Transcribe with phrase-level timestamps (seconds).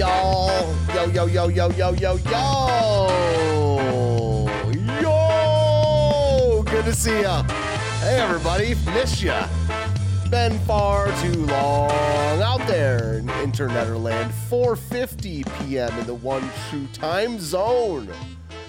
[0.00, 0.74] y'all?
[0.94, 3.08] Yo, yo, yo, yo, yo, yo, yo!
[5.02, 6.62] Yo!
[6.62, 7.42] Good to see ya.
[8.00, 8.74] Hey, everybody.
[8.94, 9.46] Miss ya.
[10.30, 14.32] Been far too long out there in interneter land.
[14.48, 15.92] 4.50 p.m.
[15.98, 18.08] in the one true time zone.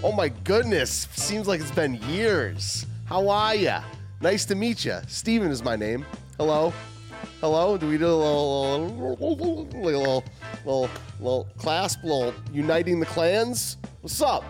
[0.04, 1.07] Oh my goodness.
[1.13, 2.86] Seems like it's been years.
[3.06, 3.83] How are ya?
[4.19, 5.00] Nice to meet ya.
[5.07, 6.06] Steven is my name.
[6.38, 6.74] Hello.
[7.39, 7.78] Hello.
[7.78, 10.25] Do we do a little, little, little, little,
[10.66, 13.78] little little clasp, little uniting the clans?
[14.02, 14.44] What's up?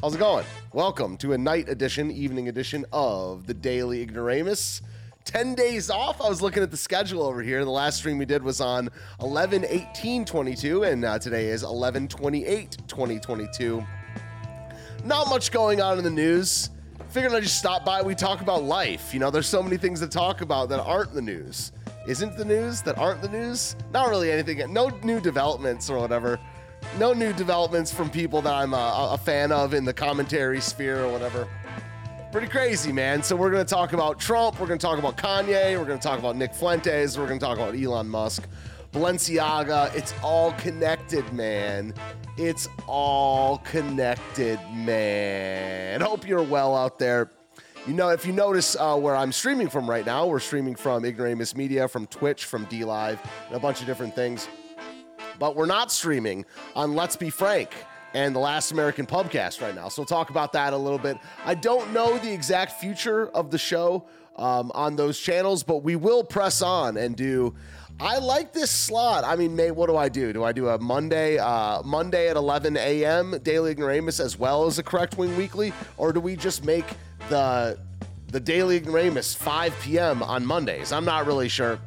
[0.00, 0.46] How's it going?
[0.72, 4.82] Welcome to a night edition, evening edition of the Daily Ignoramus.
[5.24, 6.20] 10 days off.
[6.20, 7.64] I was looking at the schedule over here.
[7.64, 8.90] The last stream we did was on
[9.20, 13.86] 11 18 22, and uh, today is 11 28 2022.
[15.04, 16.70] Not much going on in the news.
[17.10, 18.02] Figured I'd just stop by.
[18.02, 19.12] We talk about life.
[19.12, 21.72] You know, there's so many things to talk about that aren't the news.
[22.06, 23.76] Isn't the news that aren't the news?
[23.92, 24.72] Not really anything.
[24.72, 26.38] No new developments or whatever.
[26.98, 31.04] No new developments from people that I'm a, a fan of in the commentary sphere
[31.04, 31.48] or whatever
[32.32, 33.22] pretty crazy, man.
[33.22, 34.58] So we're to talk about Trump.
[34.58, 35.78] We're to talk about Kanye.
[35.78, 37.18] We're to talk about Nick Fuentes.
[37.18, 38.48] We're to talk about Elon Musk,
[38.92, 39.94] Balenciaga.
[39.94, 41.92] It's all connected, man.
[42.38, 46.00] It's all connected, man.
[46.00, 47.30] Hope you're well out there.
[47.84, 51.04] You know, if you notice uh, where I'm streaming from right now, we're streaming from
[51.04, 54.46] Ignoramus Media, from Twitch, from D Live, and a bunch of different things.
[55.40, 56.44] But we're not streaming
[56.76, 57.70] on Let's Be Frank
[58.14, 59.88] and the Last American Pubcast right now.
[59.88, 61.18] So we'll talk about that a little bit.
[61.44, 64.06] I don't know the exact future of the show
[64.36, 67.52] um, on those channels, but we will press on and do.
[68.00, 69.24] I like this slot.
[69.24, 70.32] I mean, mate, what do I do?
[70.32, 73.38] Do I do a Monday, uh, Monday at 11 a.m.
[73.42, 76.86] Daily Ignoramus as well as a Correct Wing Weekly, or do we just make
[77.28, 77.78] the
[78.28, 80.22] the Daily Ignoramus 5 p.m.
[80.22, 80.90] on Mondays?
[80.90, 81.78] I'm not really sure.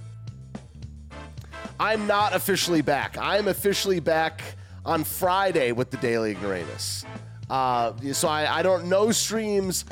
[1.80, 3.18] I'm not officially back.
[3.18, 4.42] I'm officially back
[4.86, 7.04] on Friday with the Daily Ignoramus.
[7.50, 9.86] Uh, so I, I don't know streams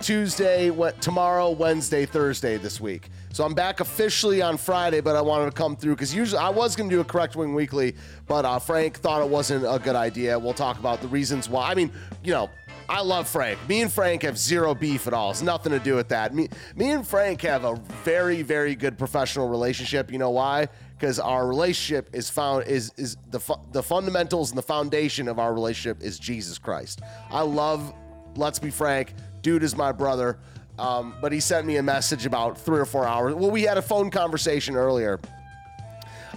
[0.00, 3.10] Tuesday, what, tomorrow, Wednesday, Thursday this week.
[3.32, 6.48] So I'm back officially on Friday, but I wanted to come through because usually I
[6.48, 7.94] was going to do a Correct Wing Weekly,
[8.26, 10.36] but uh, Frank thought it wasn't a good idea.
[10.36, 11.70] We'll talk about the reasons why.
[11.70, 11.92] I mean,
[12.24, 12.50] you know,
[12.88, 13.60] I love Frank.
[13.68, 15.30] Me and Frank have zero beef at all.
[15.30, 16.34] It's nothing to do with that.
[16.34, 20.10] Me, me and Frank have a very, very good professional relationship.
[20.10, 20.66] You know why?
[20.98, 25.38] Because our relationship is found is is the fu- the fundamentals and the foundation of
[25.38, 27.00] our relationship is Jesus Christ.
[27.30, 27.94] I love.
[28.34, 29.14] Let's be frank.
[29.40, 30.40] Dude is my brother.
[30.80, 33.34] Um, but he sent me a message about three or four hours.
[33.34, 35.20] Well, we had a phone conversation earlier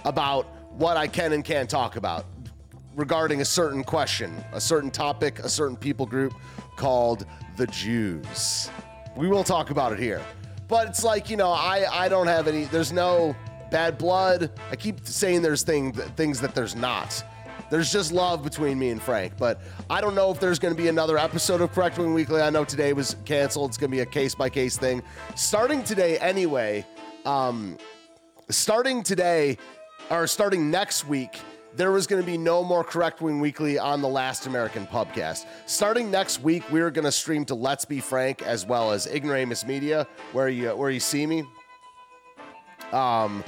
[0.04, 2.26] about what I can and can't talk about
[2.94, 6.34] regarding a certain question, a certain topic, a certain people group
[6.76, 7.24] called
[7.56, 8.70] the Jews.
[9.16, 10.20] We will talk about it here.
[10.68, 13.34] But it's like, you know, I, I don't have any, there's no
[13.70, 14.50] bad blood.
[14.70, 17.24] I keep saying there's thing, things that there's not.
[17.70, 19.34] There's just love between me and Frank.
[19.38, 22.40] But I don't know if there's going to be another episode of Correct Wing Weekly.
[22.40, 23.70] I know today was canceled.
[23.70, 25.02] It's going to be a case by case thing.
[25.34, 26.84] Starting today, anyway,
[27.24, 27.78] um,
[28.50, 29.58] starting today,
[30.10, 31.38] or starting next week,
[31.76, 35.46] there was going to be no more Correct Wing Weekly on the Last American Pubcast.
[35.66, 39.66] Starting next week, we're going to stream to Let's Be Frank as well as Ignoramus
[39.66, 41.44] Media, where you where you see me.
[42.92, 43.42] Um,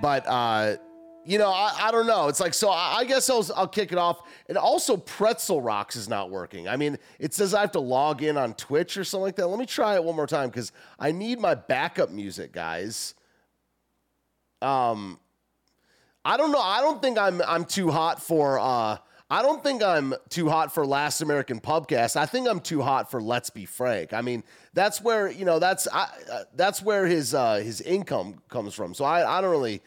[0.00, 0.76] but uh,
[1.24, 2.28] you know, I, I don't know.
[2.28, 2.70] It's like so.
[2.70, 4.20] I, I guess I'll I'll kick it off.
[4.48, 6.68] And also, Pretzel Rocks is not working.
[6.68, 9.46] I mean, it says I have to log in on Twitch or something like that.
[9.46, 13.14] Let me try it one more time because I need my backup music, guys.
[14.60, 15.18] Um,
[16.24, 16.60] I don't know.
[16.60, 18.98] I don't think I'm I'm too hot for uh
[19.32, 22.16] I don't think I'm too hot for Last American Pubcast.
[22.16, 24.12] I think I'm too hot for Let's Be Frank.
[24.12, 28.42] I mean, that's where, you know, that's I, uh, that's where his uh his income
[28.50, 28.92] comes from.
[28.92, 29.80] So I I don't really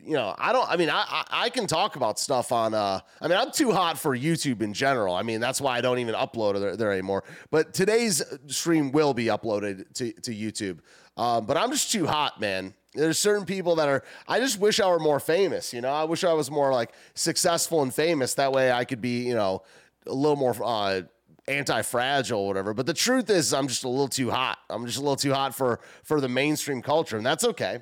[0.00, 0.68] you know, I don't.
[0.68, 2.72] I mean, I, I can talk about stuff on.
[2.72, 5.14] uh I mean, I'm too hot for YouTube in general.
[5.14, 7.24] I mean, that's why I don't even upload there, there anymore.
[7.50, 10.78] But today's stream will be uploaded to to YouTube.
[11.16, 12.74] Um, but I'm just too hot, man.
[12.94, 14.04] There's certain people that are.
[14.28, 15.74] I just wish I were more famous.
[15.74, 18.34] You know, I wish I was more like successful and famous.
[18.34, 19.62] That way, I could be, you know,
[20.06, 21.02] a little more uh,
[21.48, 22.72] anti-fragile, whatever.
[22.72, 24.58] But the truth is, I'm just a little too hot.
[24.70, 27.80] I'm just a little too hot for for the mainstream culture, and that's okay.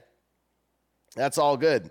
[1.14, 1.90] That's all good.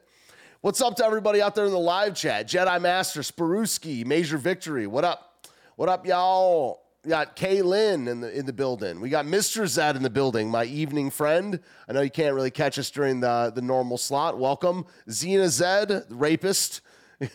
[0.66, 2.48] What's up to everybody out there in the live chat?
[2.48, 4.88] Jedi Master, Sparuski, Major Victory.
[4.88, 5.48] What up?
[5.76, 6.82] What up, y'all?
[7.04, 9.00] We got Kay Lynn in the in the building.
[9.00, 9.68] We got Mr.
[9.68, 11.60] Zed in the building, my evening friend.
[11.88, 14.40] I know you can't really catch us during the the normal slot.
[14.40, 16.82] Welcome, Xena Zed, rapist.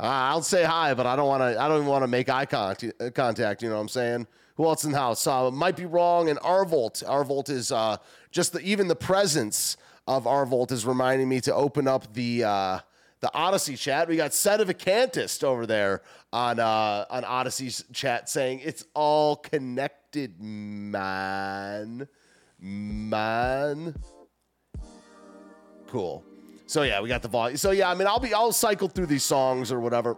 [0.00, 1.60] Uh, I'll say hi, but I don't want to.
[1.60, 3.14] I don't even want to make eye contact.
[3.14, 3.62] Contact.
[3.62, 4.26] You know what I'm saying?
[4.56, 5.26] Who else in the house?
[5.26, 6.30] Uh, might be wrong.
[6.30, 7.04] And Arvolt.
[7.04, 7.98] Arvolt is uh,
[8.30, 12.78] just the, even the presence of Arvolt is reminding me to open up the uh,
[13.20, 14.08] the Odysee chat.
[14.08, 18.84] We got Set of a Cantist over there on uh, on Odysee's chat saying it's
[18.94, 22.06] all connected, man,
[22.58, 23.94] man.
[25.88, 26.24] Cool.
[26.66, 27.56] So yeah, we got the volume.
[27.56, 30.16] So yeah, I mean, I'll be I'll cycle through these songs or whatever.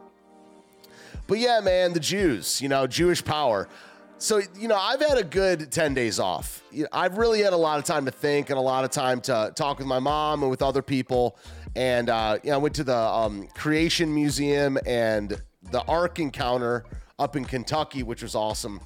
[1.27, 3.69] But yeah, man, the Jews, you know, Jewish power.
[4.19, 6.63] So you know, I've had a good ten days off.
[6.93, 9.53] I've really had a lot of time to think and a lot of time to
[9.55, 11.39] talk with my mom and with other people.
[11.75, 16.87] And uh, you know, I went to the um, Creation Museum and the Ark Encounter
[17.19, 18.81] up in Kentucky, which was awesome.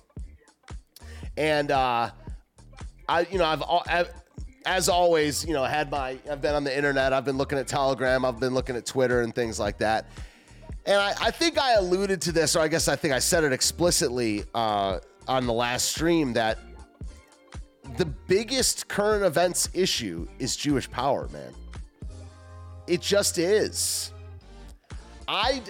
[1.36, 2.10] And uh,
[3.08, 4.10] I, you know, I've, I've
[4.66, 7.68] as always, you know, had my I've been on the internet, I've been looking at
[7.68, 10.06] Telegram, I've been looking at Twitter and things like that.
[10.86, 13.44] And I, I think I alluded to this, or I guess I think I said
[13.44, 14.98] it explicitly uh,
[15.30, 16.58] on the last stream that
[17.96, 21.54] the biggest current events issue is Jewish power, man.
[22.88, 24.12] It just is.
[25.28, 25.62] I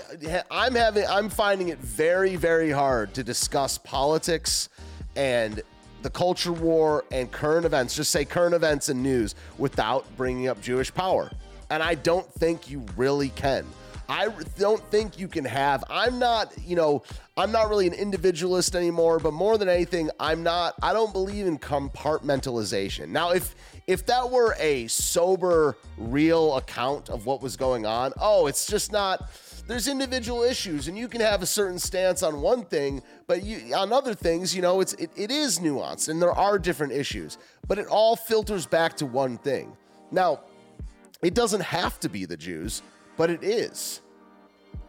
[0.50, 4.70] I'm having I'm finding it very very hard to discuss politics
[5.14, 5.62] and
[6.00, 10.62] the culture war and current events, just say current events and news without bringing up
[10.62, 11.30] Jewish power.
[11.68, 13.66] And I don't think you really can.
[14.08, 15.84] I don't think you can have.
[15.88, 17.04] I'm not, you know,
[17.40, 21.46] I'm not really an individualist anymore, but more than anything, I'm not I don't believe
[21.46, 23.08] in compartmentalization.
[23.08, 23.54] Now, if
[23.86, 28.92] if that were a sober real account of what was going on, oh, it's just
[28.92, 29.30] not
[29.66, 33.72] there's individual issues and you can have a certain stance on one thing but you,
[33.72, 37.38] on other things you know it's it, it is nuanced and there are different issues
[37.68, 39.76] but it all filters back to one thing
[40.10, 40.40] now
[41.22, 42.82] it doesn't have to be the jews
[43.16, 44.00] but it is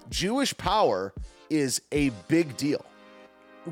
[0.09, 1.13] jewish power
[1.51, 2.83] is a big deal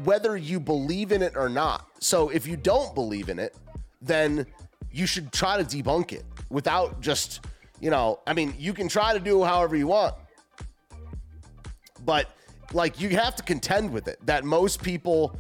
[0.04, 3.56] whether you believe in it or not so if you don't believe in it
[4.02, 4.46] then
[4.92, 7.46] you should try to debunk it without just
[7.80, 10.14] you know i mean you can try to do however you want
[12.06, 12.28] but
[12.74, 15.36] like you have to contend with it that most people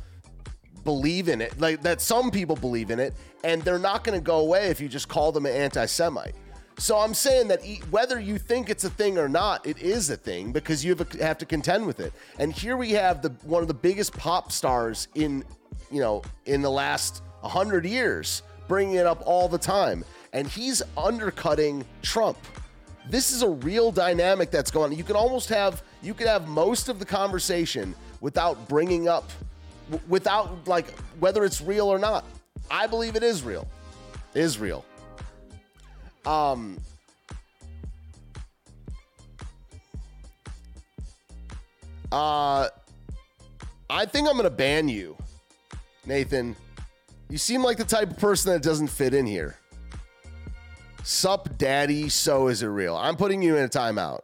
[0.84, 4.24] believe in it, like that some people believe in it, and they're not going to
[4.24, 6.36] go away if you just call them an anti Semite.
[6.79, 7.59] So I'm saying that
[7.91, 11.38] whether you think it's a thing or not, it is a thing because you have,
[11.38, 12.13] to contend with it.
[12.39, 15.43] And here we have the one of the biggest pop stars in,
[15.91, 20.05] you know, in the last 100 years bringing it up all the time.
[20.31, 22.38] And he's undercutting Trump.
[23.09, 24.98] This is a real dynamic that's going on.
[24.98, 29.29] You can almost have you could have most of the conversation without bringing up
[30.07, 32.24] without like whether it's real or not.
[32.71, 33.67] I believe it is real.
[34.33, 34.86] Is real.
[36.25, 36.77] Um
[42.11, 42.67] Uh
[43.89, 45.17] I think I'm going to ban you.
[46.05, 46.55] Nathan,
[47.27, 49.57] you seem like the type of person that doesn't fit in here.
[51.03, 52.95] Sup, daddy, so is it real?
[52.95, 54.21] I'm putting you in a timeout.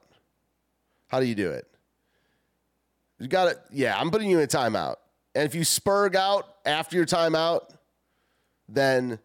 [1.07, 1.65] How do you do it?
[3.19, 3.59] You got it.
[3.71, 4.95] Yeah, I'm putting you in a timeout.
[5.33, 7.61] And if you spurg out after your timeout,
[8.67, 9.19] then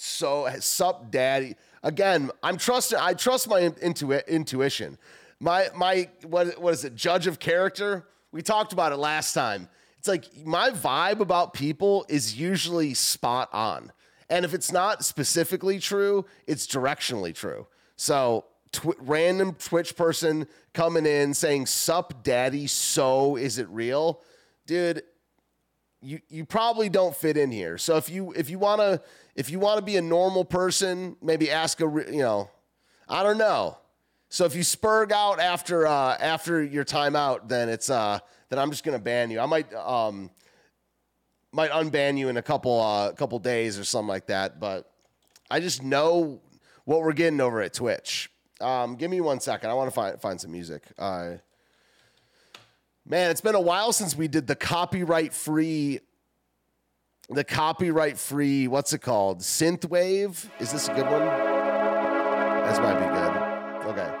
[0.00, 1.56] so sup, daddy.
[1.82, 2.96] Again, I'm trusting.
[3.00, 4.96] I trust my intu- intuition.
[5.40, 6.94] My my what what is it?
[6.94, 8.06] Judge of character.
[8.30, 9.68] We talked about it last time.
[9.98, 13.90] It's like my vibe about people is usually spot on.
[14.30, 17.66] And if it's not specifically true, it's directionally true.
[17.96, 22.68] So tw- random Twitch person coming in saying "Sup, Daddy"?
[22.68, 24.20] So is it real,
[24.64, 25.02] dude?
[26.00, 27.76] You you probably don't fit in here.
[27.78, 29.00] So if you if you wanna
[29.34, 32.50] if you wanna be a normal person, maybe ask a you know,
[33.08, 33.78] I don't know.
[34.28, 38.70] So if you spurg out after uh, after your timeout, then it's uh, then I'm
[38.70, 39.40] just gonna ban you.
[39.40, 40.30] I might um,
[41.52, 44.60] might unban you in a couple uh, couple days or something like that.
[44.60, 44.90] But
[45.50, 46.40] I just know
[46.84, 48.30] what we're getting over at Twitch.
[48.60, 49.70] Um, give me one second.
[49.70, 50.82] I want to find find some music.
[50.98, 51.34] Uh,
[53.08, 56.00] man, it's been a while since we did the copyright free.
[57.30, 59.40] The copyright free, what's it called?
[59.40, 60.46] Synthwave?
[60.60, 61.26] Is this a good one?
[62.66, 63.88] This might be good.
[63.90, 64.14] Okay.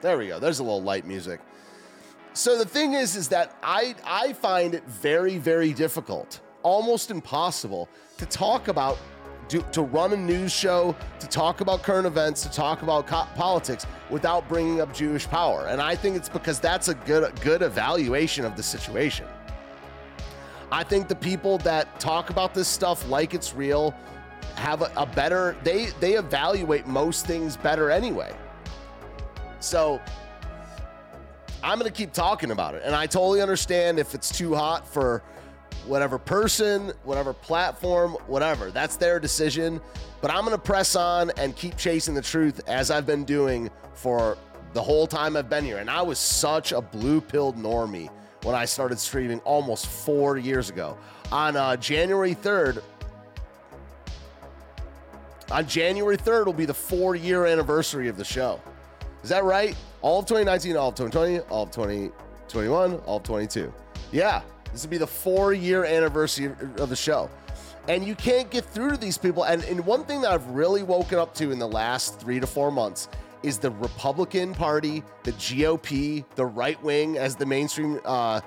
[0.00, 0.38] There we go.
[0.38, 1.40] There's a little light music.
[2.34, 7.88] So the thing is, is that I I find it very very difficult, almost impossible,
[8.18, 8.98] to talk about
[9.48, 13.26] do, to run a news show, to talk about current events, to talk about co-
[13.34, 15.66] politics without bringing up Jewish power.
[15.66, 19.26] And I think it's because that's a good good evaluation of the situation.
[20.72, 23.94] I think the people that talk about this stuff like it's real
[24.56, 28.34] have a, a better they they evaluate most things better anyway.
[29.60, 30.00] So
[31.62, 32.82] I'm going to keep talking about it.
[32.84, 35.22] And I totally understand if it's too hot for
[35.86, 38.70] whatever person, whatever platform, whatever.
[38.70, 39.80] That's their decision.
[40.20, 43.70] But I'm going to press on and keep chasing the truth as I've been doing
[43.94, 44.38] for
[44.72, 45.78] the whole time I've been here.
[45.78, 48.10] And I was such a blue pilled normie
[48.42, 50.96] when I started streaming almost four years ago.
[51.32, 52.82] On uh, January 3rd,
[55.50, 58.60] on January 3rd will be the four year anniversary of the show.
[59.22, 59.76] Is that right?
[60.02, 63.72] All of 2019, all of 2020, all of 2021, all of 22.
[64.12, 64.42] Yeah,
[64.74, 66.46] this will be the four year anniversary
[66.78, 67.30] of the show.
[67.86, 69.44] And you can't get through to these people.
[69.44, 72.46] And, and one thing that I've really woken up to in the last three to
[72.46, 73.08] four months
[73.44, 78.40] is the Republican Party, the GOP, the right wing, as the mainstream uh,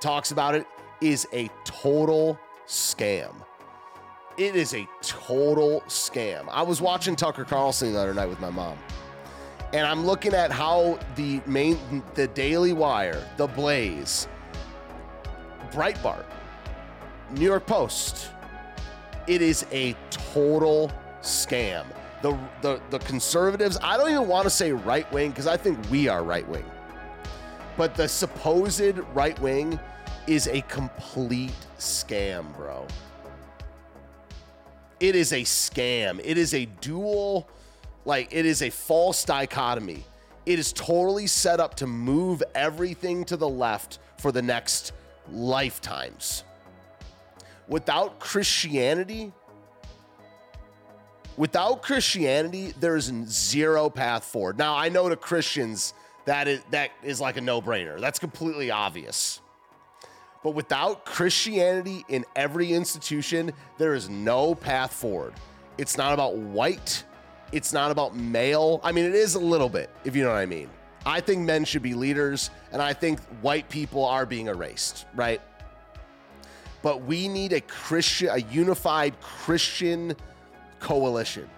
[0.00, 0.66] talks about it,
[1.02, 3.34] is a total scam.
[4.38, 6.46] It is a total scam.
[6.48, 8.78] I was watching Tucker Carlson the other night with my mom,
[9.74, 11.76] and I'm looking at how the main,
[12.14, 14.28] the Daily Wire, the Blaze,
[15.70, 16.24] Breitbart,
[17.30, 18.30] New York Post,
[19.26, 20.90] it is a total
[21.22, 21.84] scam.
[22.22, 25.78] The, the, the conservatives, I don't even want to say right wing because I think
[25.90, 26.64] we are right wing.
[27.76, 29.78] But the supposed right wing
[30.26, 32.86] is a complete scam, bro.
[35.00, 36.20] It is a scam.
[36.24, 37.48] It is a dual,
[38.04, 40.04] like, it is a false dichotomy.
[40.44, 44.92] It is totally set up to move everything to the left for the next
[45.32, 46.44] lifetimes.
[47.68, 49.32] Without Christianity,
[51.36, 54.58] without Christianity, there's zero path forward.
[54.58, 55.94] Now, I know to Christians
[56.24, 58.00] that is that is like a no-brainer.
[58.00, 59.40] That's completely obvious.
[60.44, 65.34] But without Christianity in every institution, there is no path forward.
[65.78, 67.04] It's not about white,
[67.52, 68.80] it's not about male.
[68.84, 70.70] I mean, it is a little bit, if you know what I mean.
[71.06, 75.40] I think men should be leaders, and I think white people are being erased, right?
[76.82, 80.14] But we need a Christian, a unified Christian
[80.80, 81.48] coalition.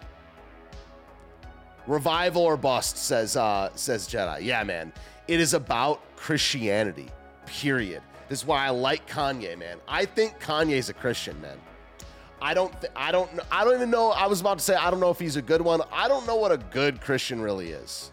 [1.87, 4.43] Revival or bust, says uh, says Jedi.
[4.43, 4.93] Yeah, man.
[5.29, 7.09] It is about Christianity.
[7.47, 8.03] Period.
[8.29, 9.79] This is why I like Kanye, man.
[9.89, 11.59] I think Kanye's a Christian, man.
[12.41, 12.73] I don't.
[12.81, 13.31] Th- I don't.
[13.51, 14.11] I don't even know.
[14.11, 15.83] I was about to say I don't know if he's a good one.
[15.93, 18.13] I don't know what a good Christian really is.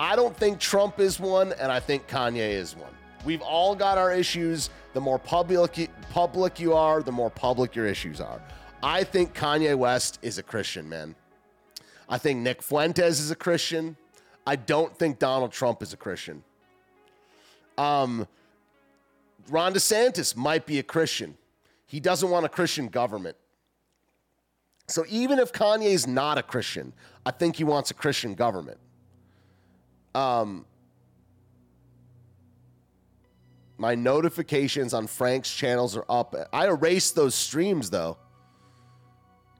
[0.00, 2.90] I don't think Trump is one, and I think Kanye is one.
[3.26, 4.70] We've all got our issues.
[4.94, 8.40] The more public public you are, the more public your issues are.
[8.82, 11.14] I think Kanye West is a Christian, man.
[12.08, 13.94] I think Nick Fuentes is a Christian.
[14.46, 16.42] I don't think Donald Trump is a Christian.
[17.76, 18.26] Um,
[19.50, 21.36] Ron DeSantis might be a Christian.
[21.86, 23.36] He doesn't want a Christian government.
[24.86, 26.94] So even if Kanye's not a Christian,
[27.26, 28.78] I think he wants a Christian government.
[30.14, 30.64] Um,
[33.78, 36.34] my notifications on Frank's channels are up.
[36.52, 38.18] I erased those streams though.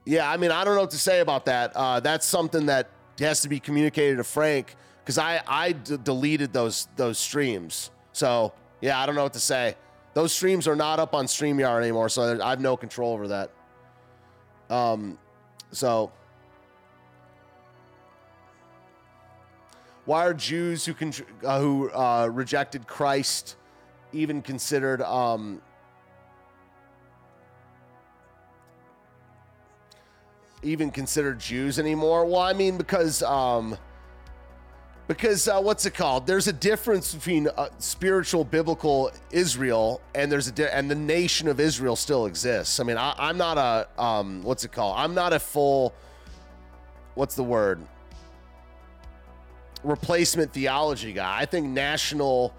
[0.05, 1.71] Yeah, I mean, I don't know what to say about that.
[1.75, 2.89] Uh, that's something that
[3.19, 7.91] has to be communicated to Frank because I I d- deleted those those streams.
[8.13, 9.75] So yeah, I don't know what to say.
[10.13, 13.51] Those streams are not up on Streamyard anymore, so I have no control over that.
[14.69, 15.17] Um,
[15.71, 16.11] so
[20.05, 20.95] why are Jews who
[21.43, 23.55] uh, who uh, rejected Christ
[24.13, 25.61] even considered um,
[30.63, 32.25] even considered Jews anymore?
[32.25, 33.77] Well, I mean because um,
[35.07, 36.25] because uh, what's it called?
[36.25, 41.47] There's a difference between uh, spiritual biblical Israel and there's a di- and the nation
[41.47, 42.79] of Israel still exists.
[42.79, 44.95] I mean, I, I'm not a um, what's it called?
[44.97, 45.93] I'm not a full
[47.13, 47.85] what's the word?
[49.83, 51.39] Replacement theology guy.
[51.39, 52.53] I think national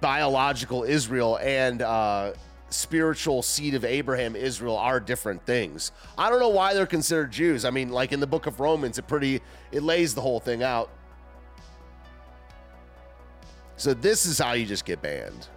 [0.00, 2.32] biological Israel and uh,
[2.70, 5.92] spiritual seed of Abraham Israel are different things.
[6.18, 7.64] I don't know why they're considered Jews.
[7.64, 9.40] I mean, like in the book of Romans, it pretty
[9.72, 10.90] it lays the whole thing out.
[13.76, 15.48] So this is how you just get banned.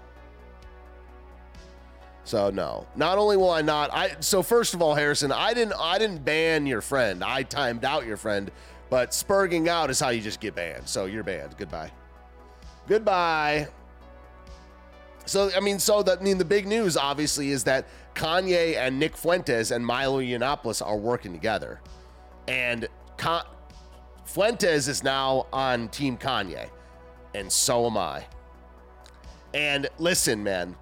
[2.26, 2.86] So no.
[2.96, 6.24] Not only will I not I so first of all, Harrison, I didn't I didn't
[6.24, 7.24] ban your friend.
[7.24, 8.52] I timed out your friend,
[8.90, 10.88] but spurging out is how you just get banned.
[10.88, 11.56] So you're banned.
[11.58, 11.92] Goodbye.
[12.88, 13.68] Goodbye.
[15.26, 18.98] So I mean, so that I mean the big news obviously is that Kanye and
[18.98, 21.82] Nick Fuentes and Milo Yiannopoulos are working together,
[22.48, 22.88] and
[24.26, 26.70] Fuentes is now on Team Kanye,
[27.36, 28.26] and so am I.
[29.54, 30.76] And listen, man,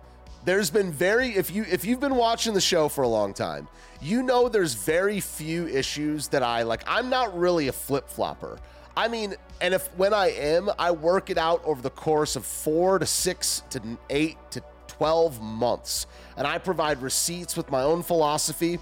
[0.48, 3.68] there's been very if you if you've been watching the show for a long time,
[4.02, 6.84] you know there's very few issues that I like.
[6.88, 8.58] I'm not really a flip flopper.
[8.96, 12.46] I mean, and if when I am, I work it out over the course of
[12.46, 16.08] four to six to eight to 12 months.
[16.38, 18.80] And I provide receipts with my own philosophy.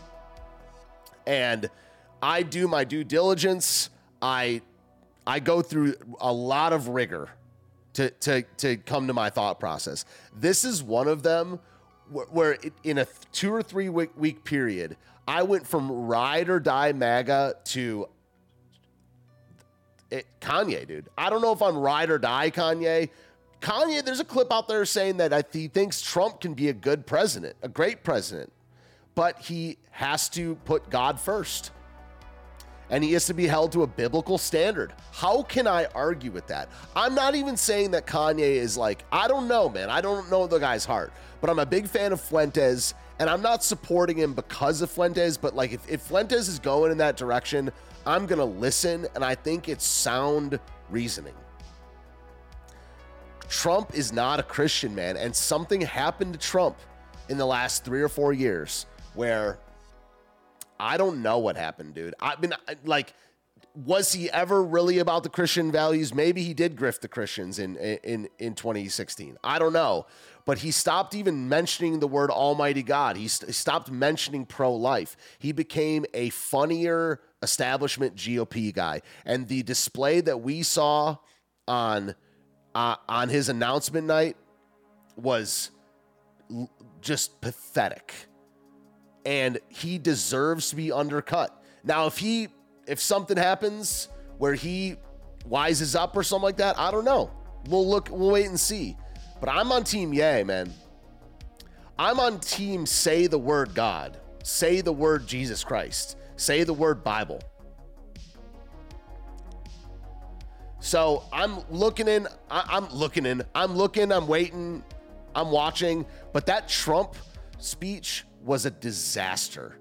[1.25, 1.67] And
[2.21, 3.89] I do my due diligence.
[4.21, 4.61] I
[5.25, 7.29] I go through a lot of rigor
[7.95, 10.05] to to to come to my thought process.
[10.37, 11.59] This is one of them
[12.09, 14.95] where, where in a two or three week, week period,
[15.27, 18.07] I went from ride or die MAGA to
[20.11, 21.09] it, Kanye, dude.
[21.17, 23.09] I don't know if I'm ride or die Kanye.
[23.61, 27.07] Kanye, there's a clip out there saying that he thinks Trump can be a good
[27.07, 28.51] president, a great president,
[29.15, 31.71] but he has to put God first.
[32.89, 34.93] And he has to be held to a biblical standard.
[35.11, 36.69] How can I argue with that?
[36.95, 39.89] I'm not even saying that Kanye is like, I don't know, man.
[39.89, 43.41] I don't know the guy's heart, but I'm a big fan of Fuentes, and I'm
[43.41, 47.17] not supporting him because of Fuentes, but like if, if Fuentes is going in that
[47.17, 47.71] direction,
[48.05, 51.33] I'm going to listen, and I think it's sound reasoning.
[53.49, 56.77] Trump is not a Christian, man, and something happened to Trump
[57.29, 59.57] in the last three or four years where
[60.79, 62.15] I don't know what happened, dude.
[62.19, 63.13] I mean, like,
[63.73, 66.13] was he ever really about the Christian values?
[66.13, 69.37] Maybe he did grift the Christians in in in 2016.
[69.43, 70.05] I don't know,
[70.45, 73.17] but he stopped even mentioning the word Almighty God.
[73.17, 75.17] He, st- stopped mentioning pro life.
[75.39, 79.01] He became a funnier establishment GOP guy.
[79.25, 81.17] And the display that we saw
[81.67, 82.15] on
[82.75, 84.37] uh, on his announcement night
[85.15, 85.71] was
[86.51, 86.69] l-
[87.01, 88.13] just pathetic.
[89.25, 91.63] And he deserves to be undercut.
[91.83, 92.49] Now, if he
[92.87, 94.97] if something happens where he
[95.49, 97.31] wises up or something like that, I don't know.
[97.67, 98.09] We'll look.
[98.11, 98.95] We'll wait and see.
[99.39, 100.73] But I'm on Team Yay, man.
[101.97, 104.19] I'm on Team Say the Word God.
[104.43, 106.17] Say the Word Jesus Christ.
[106.35, 107.41] Say the Word Bible.
[110.79, 112.27] So I'm looking in.
[112.49, 113.43] I, am looking in.
[113.55, 114.11] I'm looking.
[114.11, 114.83] I'm waiting.
[115.33, 116.05] I'm watching.
[116.31, 117.15] But that Trump
[117.57, 119.79] speech was a disaster.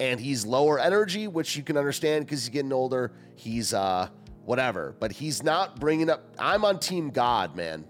[0.00, 3.12] And he's lower energy, which you can understand because he's getting older.
[3.34, 4.08] He's uh
[4.44, 6.34] whatever, but he's not bringing up.
[6.38, 7.84] I'm on Team God, man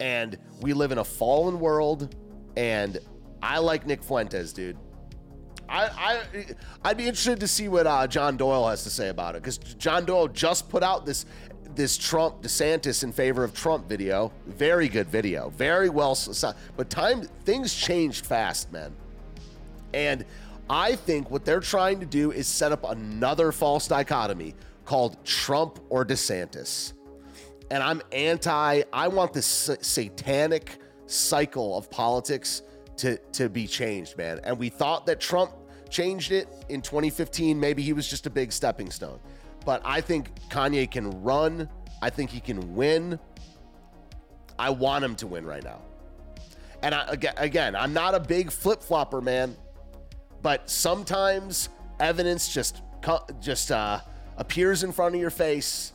[0.00, 2.14] and we live in a fallen world.
[2.56, 2.98] And
[3.42, 4.76] I like Nick Fuentes, dude.
[5.68, 5.88] I,
[6.34, 6.46] I
[6.84, 9.58] I'd be interested to see what uh, John Doyle has to say about it because
[9.58, 11.26] John Doyle just put out this
[11.74, 14.32] this Trump DeSantis in favor of Trump video.
[14.46, 16.16] Very good video, very well.
[16.76, 18.94] But time things changed fast, man.
[19.96, 20.24] And
[20.70, 24.54] I think what they're trying to do is set up another false dichotomy
[24.84, 26.92] called Trump or DeSantis
[27.70, 28.82] and I'm anti.
[28.92, 32.62] I want this satanic cycle of politics
[32.98, 34.40] to to be changed, man.
[34.44, 35.52] And we thought that Trump
[35.90, 37.58] changed it in 2015.
[37.58, 39.18] Maybe he was just a big stepping stone.
[39.64, 41.68] But I think Kanye can run.
[42.02, 43.18] I think he can win.
[44.58, 45.82] I want him to win right now.
[46.82, 49.56] And I, again, I'm not a big flip flopper, man.
[50.42, 51.68] But sometimes
[52.00, 52.82] evidence just
[53.40, 54.00] just uh,
[54.36, 55.92] appears in front of your face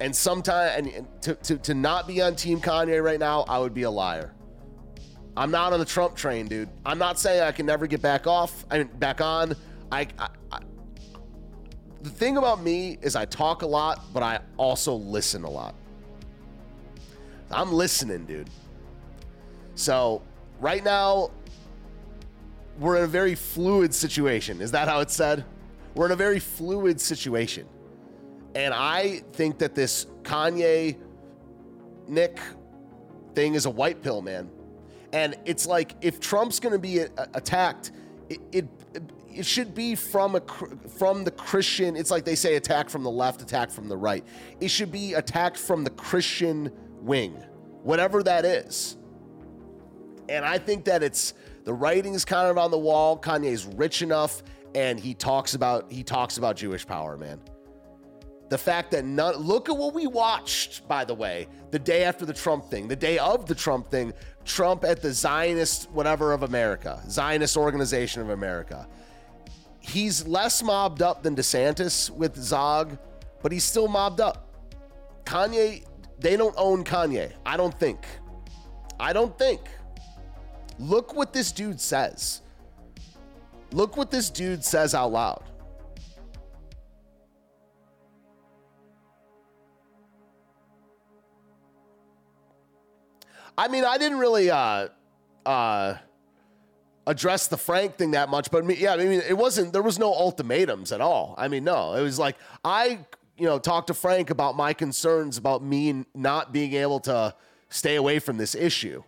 [0.00, 3.72] and sometimes, and to, to, to not be on Team Kanye right now, I would
[3.72, 4.32] be a liar.
[5.36, 6.68] I'm not on the Trump train, dude.
[6.84, 8.64] I'm not saying I can never get back off.
[8.70, 9.54] I mean, back on.
[9.90, 10.60] I, I, I,
[12.02, 15.74] the thing about me is I talk a lot, but I also listen a lot.
[17.50, 18.50] I'm listening, dude.
[19.76, 20.22] So
[20.60, 21.30] right now,
[22.78, 24.60] we're in a very fluid situation.
[24.60, 25.44] Is that how it's said?
[25.94, 27.66] We're in a very fluid situation.
[28.54, 30.96] And I think that this Kanye
[32.08, 32.38] Nick
[33.34, 34.50] thing is a white pill, man.
[35.12, 37.92] And it's like if Trump's going to be a- attacked,
[38.28, 38.68] it, it
[39.32, 40.40] it should be from a
[40.98, 41.96] from the Christian.
[41.96, 44.24] It's like they say attack from the left, attack from the right.
[44.60, 47.34] It should be attacked from the Christian wing,
[47.82, 48.96] whatever that is.
[50.28, 51.34] And I think that it's
[51.66, 53.18] the writing is kind of on the wall.
[53.18, 54.44] Kanye's rich enough,
[54.76, 57.40] and he talks about he talks about Jewish power, man.
[58.48, 62.24] The fact that none, look at what we watched, by the way, the day after
[62.24, 64.12] the Trump thing, the day of the Trump thing,
[64.44, 68.86] Trump at the Zionist, whatever of America, Zionist Organization of America.
[69.80, 72.96] He's less mobbed up than DeSantis with Zog,
[73.42, 74.54] but he's still mobbed up.
[75.24, 75.84] Kanye,
[76.20, 77.32] they don't own Kanye.
[77.44, 78.06] I don't think.
[79.00, 79.62] I don't think.
[80.78, 82.42] Look what this dude says.
[83.72, 85.42] Look what this dude says out loud.
[93.58, 94.88] I mean, I didn't really uh,
[95.46, 95.94] uh,
[97.06, 99.72] address the Frank thing that much, but me, yeah, I mean, it wasn't.
[99.72, 101.34] There was no ultimatums at all.
[101.38, 102.98] I mean, no, it was like I,
[103.38, 107.34] you know, talked to Frank about my concerns about me not being able to
[107.70, 109.02] stay away from this issue.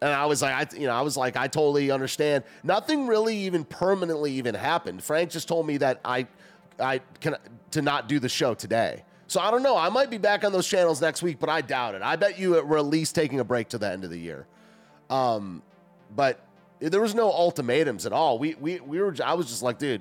[0.00, 2.44] And I was like, I, you know, I was like, I totally understand.
[2.62, 5.02] Nothing really even permanently even happened.
[5.02, 6.26] Frank just told me that I,
[6.78, 7.36] I can
[7.72, 9.04] to not do the show today.
[9.26, 9.76] So I don't know.
[9.76, 12.02] I might be back on those channels next week, but I doubt it.
[12.02, 14.46] I bet you we're at least taking a break to the end of the year.
[15.10, 15.62] Um,
[16.14, 16.40] but
[16.80, 18.38] there was no ultimatums at all.
[18.38, 19.14] We we we were.
[19.22, 20.00] I was just like, dude,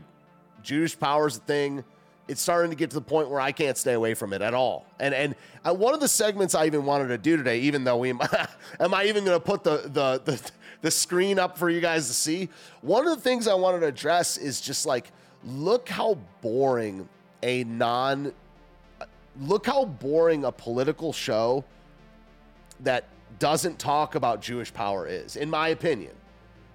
[0.61, 1.83] Jewish power is a thing.
[2.27, 4.53] It's starting to get to the point where I can't stay away from it at
[4.53, 4.85] all.
[4.99, 7.97] And and uh, one of the segments I even wanted to do today, even though
[7.97, 8.09] we,
[8.79, 12.07] am I even going to put the, the the the screen up for you guys
[12.07, 12.49] to see?
[12.81, 15.11] One of the things I wanted to address is just like,
[15.43, 17.07] look how boring
[17.43, 18.33] a non
[19.39, 21.63] look how boring a political show
[22.81, 23.05] that
[23.39, 26.13] doesn't talk about Jewish power is, in my opinion.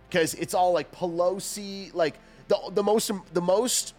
[0.09, 3.95] Because it's all like Pelosi, like the the most the most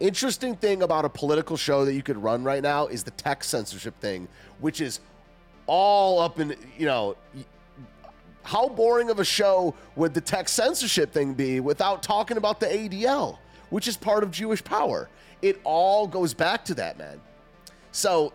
[0.00, 3.44] interesting thing about a political show that you could run right now is the tech
[3.44, 4.28] censorship thing,
[4.60, 5.00] which is
[5.66, 7.14] all up in you know
[8.42, 12.66] how boring of a show would the tech censorship thing be without talking about the
[12.66, 13.36] ADL,
[13.68, 15.08] which is part of Jewish power?
[15.42, 17.20] It all goes back to that, man.
[17.92, 18.32] So,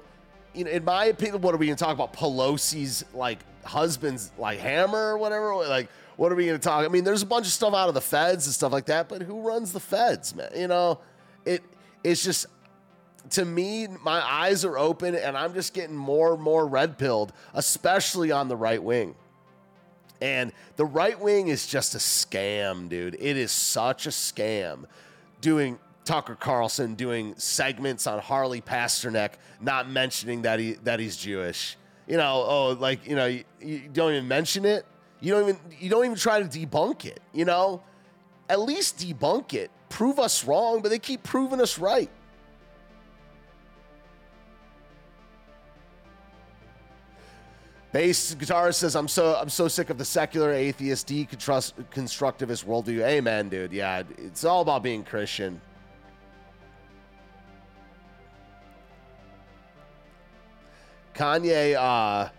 [0.54, 2.14] you know, in my opinion, what are we going to talk about?
[2.14, 5.56] Pelosi's like husband's like hammer or whatever.
[5.56, 6.86] Like, what are we going to talk?
[6.86, 9.10] I mean, there's a bunch of stuff out of the feds and stuff like that,
[9.10, 10.52] but who runs the feds, man?
[10.56, 11.00] You know,
[11.46, 11.64] it
[12.04, 12.48] it's just
[13.32, 17.34] to me, my eyes are open and I'm just getting more and more red pilled,
[17.54, 19.16] especially on the right wing.
[20.22, 23.16] And the right wing is just a scam, dude.
[23.16, 24.86] It is such a scam
[25.42, 31.78] doing Tucker Carlson doing segments on Harley Pasternak, not mentioning that he that he's Jewish.
[32.08, 34.86] You know, oh, like you know, you, you don't even mention it.
[35.22, 37.22] You don't even you don't even try to debunk it.
[37.34, 37.82] You know,
[38.50, 39.72] at least debunk it.
[39.94, 42.10] Prove us wrong, but they keep proving us right.
[47.92, 53.50] Bass guitarist says, "I'm so I'm so sick of the secular atheist deconstructivist worldview." Amen,
[53.50, 53.72] dude.
[53.72, 55.62] Yeah, it's all about being Christian.
[61.14, 62.30] Kanye uh,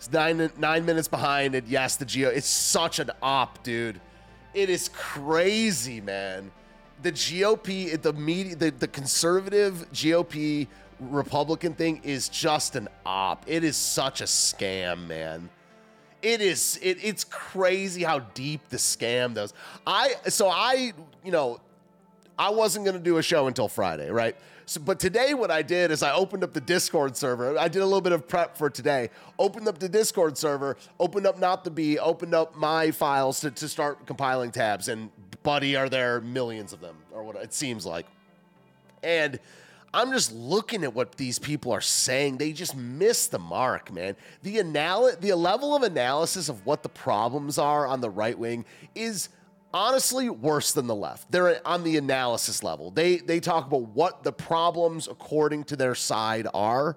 [0.00, 2.28] is nine nine minutes behind, and yes, the Geo.
[2.30, 4.00] It's such an op, dude.
[4.54, 6.52] It is crazy, man.
[7.02, 10.68] The GOP, the media, the, the conservative GOP
[11.00, 13.44] Republican thing is just an op.
[13.46, 15.50] It is such a scam, man.
[16.22, 16.78] It is.
[16.80, 19.52] It, it's crazy how deep the scam goes.
[19.84, 20.92] I so I
[21.24, 21.60] you know
[22.38, 24.36] I wasn't gonna do a show until Friday, right?
[24.66, 27.58] So, but today, what I did is I opened up the Discord server.
[27.58, 29.10] I did a little bit of prep for today.
[29.38, 31.98] Opened up the Discord server, opened up Not the Bee.
[31.98, 34.88] opened up my files to, to start compiling tabs.
[34.88, 35.10] And,
[35.42, 38.06] buddy, are there millions of them, or what it seems like.
[39.02, 39.38] And
[39.94, 42.38] I'm just looking at what these people are saying.
[42.38, 44.16] They just miss the mark, man.
[44.42, 48.64] The anal- the level of analysis of what the problems are on the right wing
[48.94, 49.28] is
[49.74, 51.30] honestly worse than the left.
[51.30, 52.90] They're on the analysis level.
[52.90, 56.96] They they talk about what the problems according to their side are.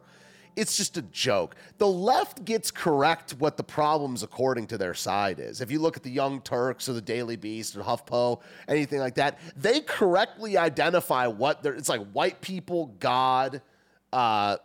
[0.56, 1.56] It's just a joke.
[1.78, 5.60] The left gets correct what the problems according to their side is.
[5.60, 9.16] If you look at the Young Turks or the Daily Beast or HuffPo, anything like
[9.16, 11.74] that, they correctly identify what they're.
[11.74, 13.62] It's like white people, God,
[14.14, 14.58] uh,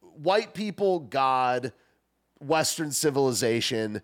[0.00, 1.72] white people, God,
[2.40, 4.02] Western civilization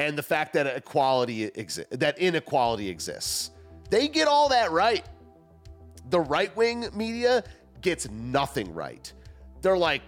[0.00, 3.50] and the fact that equality exists, that inequality exists.
[3.90, 5.04] They get all that right.
[6.08, 7.44] The right wing media
[7.82, 9.12] gets nothing right.
[9.60, 10.02] They're like,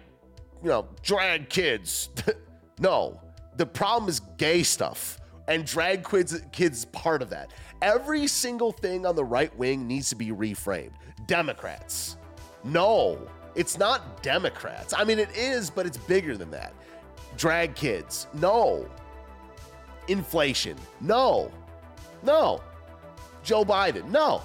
[0.63, 2.11] you know, drag kids.
[2.81, 3.21] no,
[3.57, 7.53] the problem is gay stuff, and drag kids kids part of that.
[7.81, 10.93] Every single thing on the right wing needs to be reframed.
[11.27, 12.17] Democrats,
[12.65, 13.19] no,
[13.55, 14.95] it's not Democrats.
[14.97, 16.75] I mean, it is, but it's bigger than that.
[17.37, 18.89] Drag kids, no,
[20.09, 20.77] inflation.
[21.01, 21.51] No.
[22.23, 22.61] No.
[23.43, 24.09] Joe Biden.
[24.09, 24.43] No.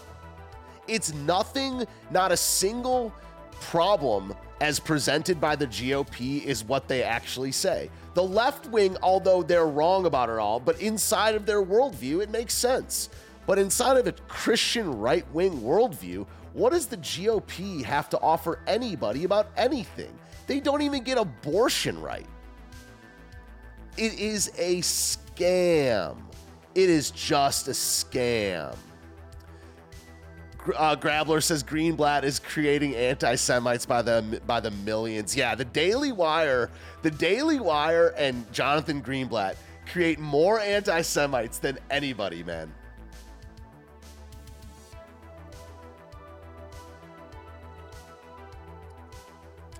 [0.87, 3.13] It's nothing, not a single
[3.59, 7.89] problem as presented by the GOP is what they actually say.
[8.15, 12.29] The left wing, although they're wrong about it all, but inside of their worldview, it
[12.31, 13.09] makes sense.
[13.45, 18.59] But inside of a Christian right wing worldview, what does the GOP have to offer
[18.65, 20.11] anybody about anything?
[20.47, 22.25] They don't even get abortion right.
[23.95, 26.17] It is a scam.
[26.73, 28.75] It is just a scam.
[30.75, 35.35] Uh, Grabler says Greenblatt is creating anti-Semites by the by the millions.
[35.35, 36.69] Yeah, the Daily Wire,
[37.01, 39.55] the Daily Wire, and Jonathan Greenblatt
[39.91, 42.73] create more anti Semites than anybody, man.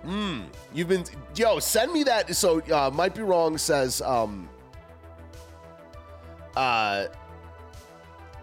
[0.02, 0.42] Hmm.
[0.72, 1.58] You've been yo.
[1.58, 2.34] Send me that.
[2.34, 3.58] So uh, might be wrong.
[3.58, 4.48] Says um.
[6.56, 7.06] Uh.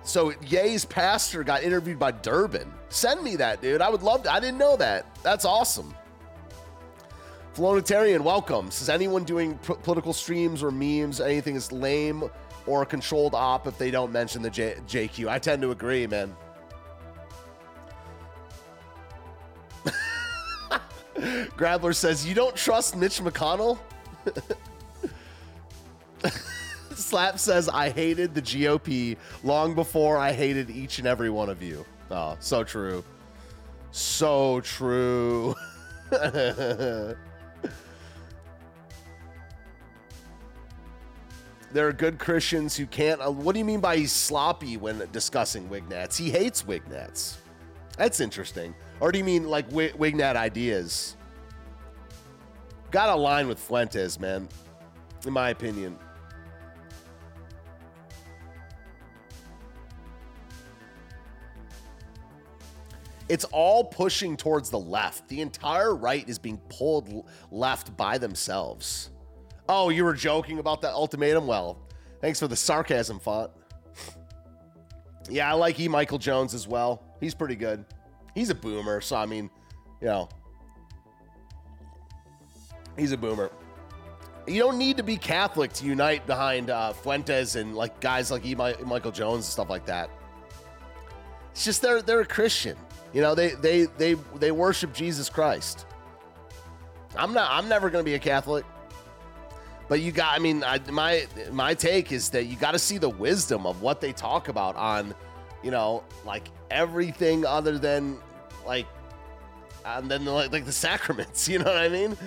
[0.06, 2.72] So Ye's pastor got interviewed by Durbin.
[2.90, 3.82] Send me that, dude.
[3.82, 4.32] I would love to.
[4.32, 5.08] I didn't know that.
[5.24, 5.96] That's awesome.
[7.56, 8.70] Flonitarian, welcome.
[8.70, 12.30] Says anyone doing p- political streams or memes, anything is lame
[12.68, 15.28] or a controlled op if they don't mention the J- JQ.
[15.28, 16.36] I tend to agree, man.
[21.58, 23.80] Grabler says, You don't trust Mitch McConnell?
[26.96, 31.62] Slap says, I hated the GOP long before I hated each and every one of
[31.62, 31.86] you.
[32.10, 33.04] Oh, so true.
[33.92, 35.56] So true.
[36.10, 37.18] there
[41.76, 43.22] are good Christians who can't.
[43.22, 46.16] Uh, what do you mean by he's sloppy when discussing Wignats?
[46.18, 47.38] He hates Wignats.
[47.98, 48.74] That's interesting.
[49.00, 51.18] Or do you mean like w- Wignat ideas?
[52.92, 54.48] Got to line with Fuentes, man,
[55.26, 55.98] in my opinion.
[63.28, 65.28] It's all pushing towards the left.
[65.28, 69.10] The entire right is being pulled left by themselves.
[69.68, 71.48] Oh, you were joking about that ultimatum?
[71.48, 71.80] Well,
[72.22, 73.50] thanks for the sarcasm font.
[75.28, 75.88] Yeah, I like E.
[75.88, 77.04] Michael Jones as well.
[77.20, 77.84] He's pretty good.
[78.36, 79.50] He's a boomer, so I mean,
[80.02, 80.30] you know,
[82.96, 83.50] he's a boomer.
[84.46, 88.46] You don't need to be Catholic to unite behind uh, Fuentes and like guys like
[88.46, 88.54] E.
[88.54, 90.12] Michael Jones and stuff like that.
[91.52, 92.78] It's just they're they're a Christian.
[93.16, 95.86] You know, they they they they worship Jesus Christ.
[97.16, 97.50] I'm not.
[97.50, 98.66] I'm never going to be a Catholic.
[99.88, 102.98] But you got, I mean, I, my my take is that you got to see
[102.98, 105.16] the wisdom of what they talk about on,
[105.64, 108.18] you know, like everything other than
[108.68, 108.86] like,
[109.86, 111.48] and then like, like the sacraments.
[111.56, 112.18] You know what I mean?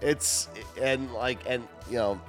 [0.00, 0.48] It's
[0.80, 2.20] and like and you know,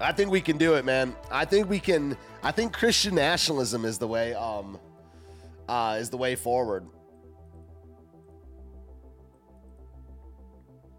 [0.00, 1.14] I think we can do it, man.
[1.30, 2.16] I think we can.
[2.42, 4.32] I think Christian nationalism is the way.
[4.32, 4.78] Um,
[5.68, 6.86] uh, is the way forward.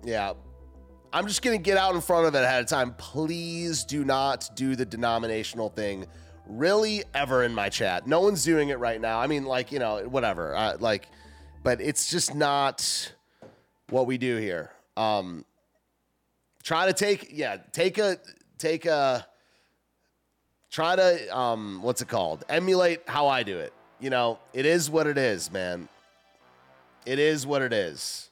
[0.04, 0.34] Yeah,
[1.12, 2.94] I'm just going to get out in front of it ahead of time.
[2.94, 6.06] Please do not do the denominational thing
[6.46, 8.08] really ever in my chat.
[8.08, 9.20] No one's doing it right now.
[9.20, 10.56] I mean, like, you know, whatever.
[10.56, 11.08] Uh, like,
[11.64, 13.14] but it's just not
[13.90, 14.72] what we do here.
[14.98, 15.46] Um,
[16.64, 18.18] try to take, yeah, take a,
[18.58, 19.26] take a,
[20.72, 22.46] try to, um, what's it called?
[22.50, 23.74] Emulate how I do it.
[24.00, 25.90] You know, it is what it is, man.
[27.06, 28.30] It is what it is.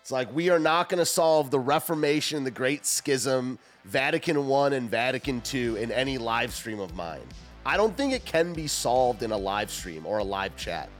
[0.00, 4.66] It's like we are not going to solve the Reformation, the Great Schism, Vatican I
[4.68, 7.22] and Vatican II in any live stream of mine.
[7.66, 10.90] I don't think it can be solved in a live stream or a live chat.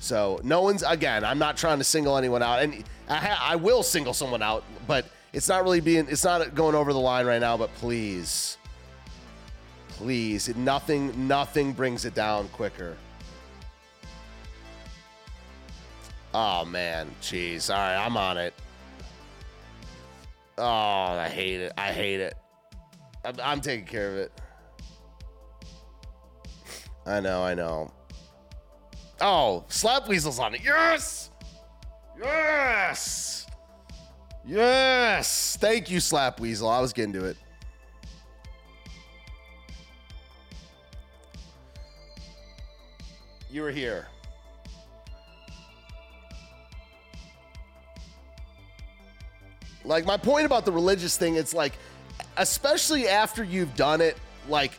[0.00, 1.24] So no one's again.
[1.24, 4.64] I'm not trying to single anyone out, and I, ha- I will single someone out,
[4.86, 6.06] but it's not really being.
[6.08, 7.56] It's not going over the line right now.
[7.56, 8.56] But please,
[9.96, 12.96] please, nothing, nothing brings it down quicker.
[16.34, 17.70] Oh man, jeez.
[17.70, 18.52] All right, I'm on it.
[20.58, 21.72] Oh, I hate it.
[21.78, 22.34] I hate it.
[23.24, 24.40] I'm, I'm taking care of it.
[27.06, 27.90] I know, I know.
[29.20, 30.60] Oh, Slap Weasel's on it.
[30.62, 31.30] Yes!
[32.18, 33.46] Yes!
[34.44, 35.56] Yes!
[35.58, 36.68] Thank you, Slap Weasel.
[36.68, 37.36] I was getting to it.
[43.56, 44.06] You were here.
[49.82, 51.72] Like my point about the religious thing, it's like,
[52.36, 54.72] especially after you've done it like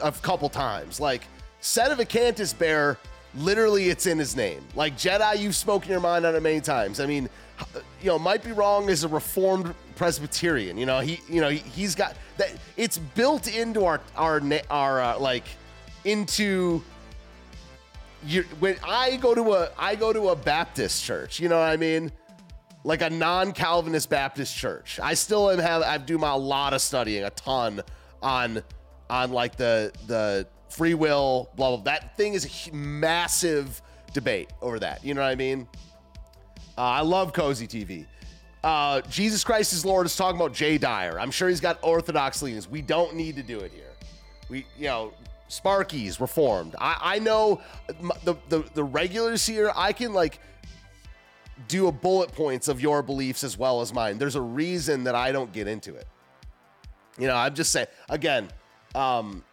[0.00, 1.24] a couple times, like
[1.58, 2.98] set of a Cantus Bear,
[3.34, 4.64] literally it's in his name.
[4.76, 7.00] Like Jedi, you've spoken your mind on it many times.
[7.00, 7.28] I mean,
[8.00, 10.78] you know, might be wrong as a reformed Presbyterian.
[10.78, 12.52] You know, he, you know, he, has got that.
[12.76, 14.40] It's built into our our
[14.70, 15.48] our uh, like
[16.04, 16.84] into.
[18.26, 21.68] You, when I go to a I go to a Baptist church, you know what
[21.68, 22.12] I mean?
[22.84, 24.98] like a non-Calvinist Baptist church.
[25.02, 27.82] I still am have I do my a lot of studying, a ton
[28.22, 28.62] on
[29.08, 31.84] on like the the free will blah blah.
[31.84, 35.04] That thing is a massive debate over that.
[35.04, 35.68] You know what I mean?
[36.78, 38.06] Uh, I love Cozy TV.
[38.62, 41.18] Uh, Jesus Christ is Lord is talking about Jay Dyer.
[41.18, 42.68] I'm sure he's got orthodox leanings.
[42.68, 43.84] We don't need to do it here.
[44.48, 45.12] We, you know,
[45.50, 46.76] Sparky's reformed.
[46.78, 47.60] I, I know
[48.24, 49.72] the, the the regulars here.
[49.74, 50.40] I can like
[51.66, 54.16] do a bullet points of your beliefs as well as mine.
[54.16, 56.06] There's a reason that I don't get into it.
[57.18, 58.48] You know, I'm just saying again,
[58.94, 59.44] um,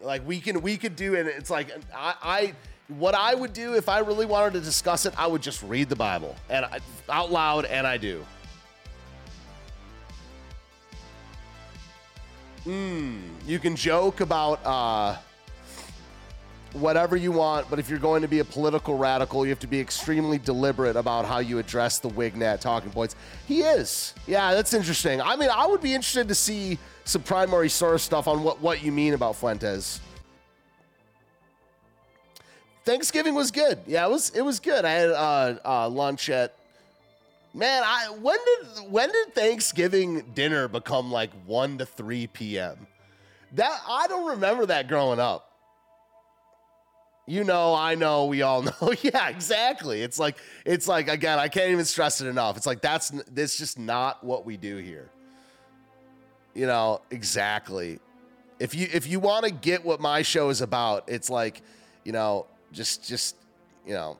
[0.00, 2.54] like we can we could do, and it's like I, I
[2.86, 5.88] what I would do if I really wanted to discuss it, I would just read
[5.88, 8.24] the Bible and I, out loud, and I do.
[12.66, 15.16] Mm, you can joke about uh,
[16.72, 19.66] whatever you want, but if you're going to be a political radical, you have to
[19.66, 23.16] be extremely deliberate about how you address the Wignat talking points.
[23.48, 24.14] He is.
[24.26, 25.22] Yeah, that's interesting.
[25.22, 28.82] I mean, I would be interested to see some primary source stuff on what, what
[28.82, 30.00] you mean about Fuentes.
[32.84, 33.78] Thanksgiving was good.
[33.86, 34.84] Yeah, it was it was good.
[34.84, 36.54] I had uh, uh, lunch at
[37.52, 42.86] Man, I when did when did Thanksgiving dinner become like 1 to 3 p.m.?
[43.52, 45.50] That I don't remember that growing up.
[47.26, 48.94] You know, I know, we all know.
[49.02, 50.02] yeah, exactly.
[50.02, 52.56] It's like it's like again, I can't even stress it enough.
[52.56, 55.10] It's like that's that's just not what we do here.
[56.54, 57.98] You know, exactly.
[58.60, 61.62] If you if you want to get what my show is about, it's like,
[62.04, 63.34] you know, just just,
[63.84, 64.18] you know,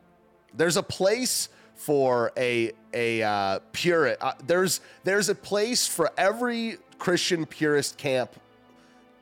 [0.54, 1.48] there's a place
[1.80, 4.18] for a a uh, purist.
[4.20, 8.32] Uh, there's there's a place for every Christian purist camp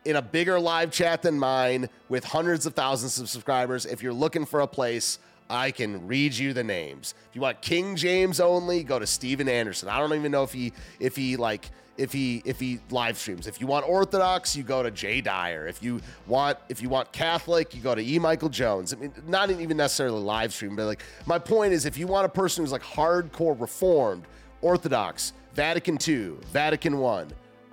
[0.05, 3.87] in a bigger live chat than mine with hundreds of thousands of subscribers.
[3.87, 7.15] If you're looking for a place, I can read you the names.
[7.29, 9.89] If you want King James only, go to Steven Anderson.
[9.89, 13.47] I don't even know if he if he like if he if he live streams.
[13.47, 15.67] If you want Orthodox, you go to Jay Dyer.
[15.67, 18.19] If you want if you want Catholic, you go to E.
[18.19, 18.95] Michael Jones.
[18.95, 22.25] I mean, not even necessarily live stream, but like my point is, if you want
[22.25, 24.25] a person who's like hardcore Reformed,
[24.63, 27.29] Orthodox, Vatican II, Vatican One,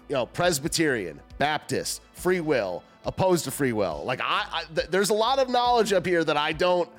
[0.09, 4.03] you know, Presbyterian, Baptist, Free Will, opposed to free will.
[4.03, 6.89] Like I, I th- there's a lot of knowledge up here that I don't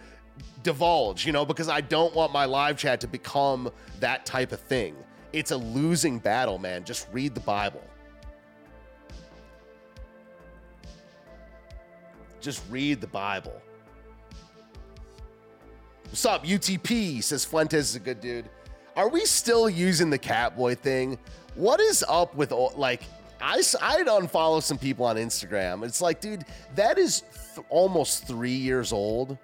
[0.63, 3.71] divulge, you know, because I don't want my live chat to become
[4.01, 4.95] that type of thing.
[5.37, 6.83] It's a losing battle, man.
[6.83, 7.83] Just read the Bible.
[12.41, 13.61] Just read the Bible.
[16.05, 17.23] What's up, UTP?
[17.23, 18.49] Says Fuentes is a good dude.
[18.97, 21.19] Are we still using the Catboy thing?
[21.55, 23.03] What is up with like?
[23.39, 25.85] I I'd unfollow some people on Instagram.
[25.85, 27.25] It's like, dude, that is
[27.55, 29.37] th- almost three years old,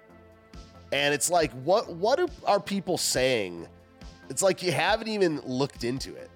[0.91, 3.67] and it's like, what what are people saying
[4.33, 6.31] it's like you haven't even looked into it.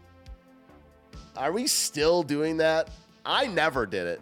[1.36, 2.92] Are we still doing that?
[3.26, 4.22] I never did it.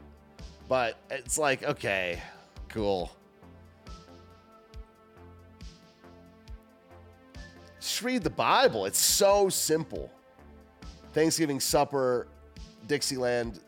[0.69, 2.21] But it's like, okay,
[2.69, 3.11] cool.
[7.81, 8.85] Just read the Bible.
[8.85, 10.09] It's so simple.
[11.11, 12.27] Thanksgiving supper,
[12.87, 13.59] Dixieland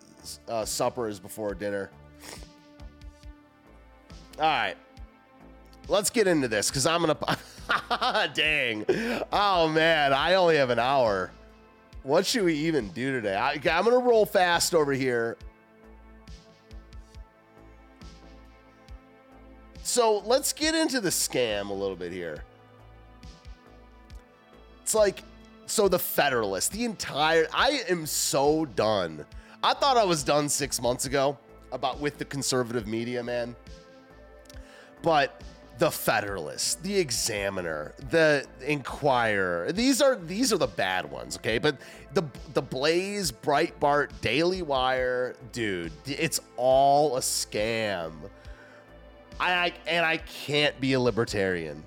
[0.48, 1.92] uh, supper is before dinner.
[4.40, 4.78] All right.
[5.90, 7.38] Let's get into this because I'm to.
[8.34, 8.86] Dang.
[9.32, 10.14] Oh, man.
[10.14, 11.32] I only have an hour.
[12.04, 13.36] What should we even do today?
[13.36, 15.38] I, am going to roll fast over here.
[19.84, 22.44] So let's get into the scam a little bit here.
[24.82, 25.24] It's like,
[25.66, 29.26] so the Federalist, the entire, I am so done.
[29.64, 31.38] I thought I was done six months ago
[31.72, 33.56] about with the conservative media, man.
[35.02, 35.42] But
[35.78, 39.72] the Federalist, the Examiner, the Inquirer.
[39.72, 41.58] These are these are the bad ones, okay?
[41.58, 41.78] But
[42.14, 42.24] the
[42.54, 48.14] the Blaze, Breitbart, Daily Wire, dude, it's all a scam.
[49.40, 51.84] I, I and I can't be a libertarian.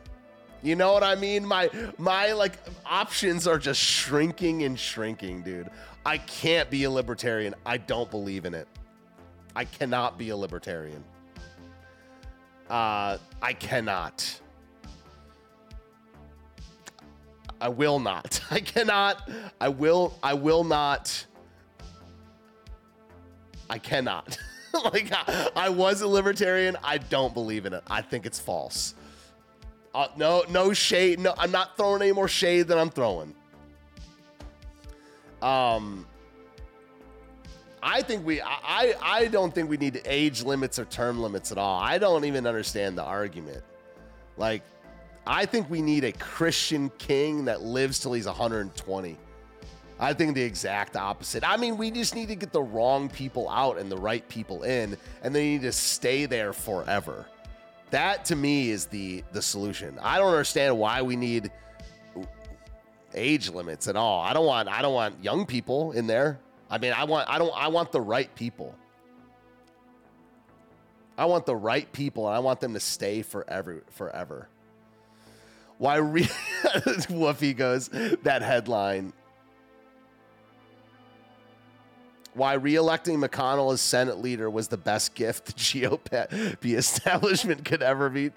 [0.62, 1.44] You know what I mean?
[1.44, 5.68] My my like options are just shrinking and shrinking, dude.
[6.04, 7.54] I can't be a libertarian.
[7.66, 8.68] I don't believe in it.
[9.56, 11.02] I cannot be a libertarian.
[12.70, 14.40] Uh, I cannot.
[17.60, 18.40] I will not.
[18.50, 19.28] I cannot.
[19.60, 20.16] I will.
[20.22, 21.26] I will not.
[23.68, 24.38] I cannot.
[24.84, 26.76] like I, I, was a libertarian.
[26.82, 27.82] I don't believe in it.
[27.90, 28.94] I think it's false.
[29.92, 31.18] Uh, no, no shade.
[31.18, 33.34] No, I'm not throwing any more shade than I'm throwing.
[35.42, 36.06] Um,
[37.82, 41.58] I think we I I don't think we need age limits or term limits at
[41.58, 41.80] all.
[41.80, 43.62] I don't even understand the argument.
[44.36, 44.62] Like
[45.26, 49.16] I think we need a Christian king that lives till he's 120.
[49.98, 51.46] I think the exact opposite.
[51.46, 54.62] I mean, we just need to get the wrong people out and the right people
[54.62, 57.26] in, and they need to stay there forever.
[57.90, 59.98] That to me is the the solution.
[60.00, 61.50] I don't understand why we need
[63.14, 64.22] age limits at all.
[64.22, 66.38] I don't want I don't want young people in there.
[66.70, 68.74] I mean, I want I don't I want the right people.
[71.18, 74.48] I want the right people and I want them to stay forever forever.
[75.78, 76.22] Why re-
[77.08, 77.88] Woofy goes
[78.22, 79.12] that headline.
[82.34, 88.08] why re-electing McConnell as Senate leader was the best gift the GOP establishment could ever
[88.08, 88.30] be.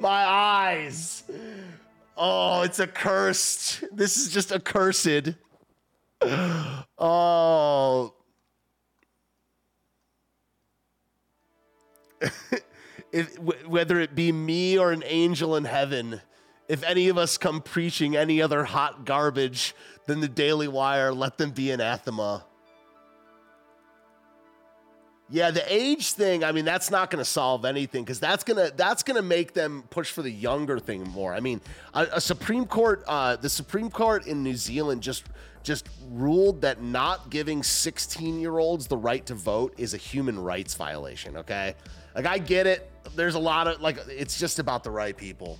[0.00, 1.24] My eyes.
[2.16, 3.84] Oh, it's accursed.
[3.92, 5.34] This is just accursed.
[6.22, 8.12] Oh.
[13.12, 16.20] if, whether it be me or an angel in heaven,
[16.68, 19.74] if any of us come preaching any other hot garbage
[20.06, 22.44] than the Daily Wire, let them be anathema.
[25.32, 28.56] Yeah, the age thing, I mean, that's not going to solve anything because that's going
[28.56, 31.32] to that's going to make them push for the younger thing more.
[31.32, 31.60] I mean,
[31.94, 35.22] a, a Supreme Court uh, the Supreme Court in New Zealand just
[35.62, 41.36] just ruled that not giving 16-year-olds the right to vote is a human rights violation,
[41.36, 41.74] okay?
[42.14, 42.90] Like I get it.
[43.14, 45.58] There's a lot of like it's just about the right people.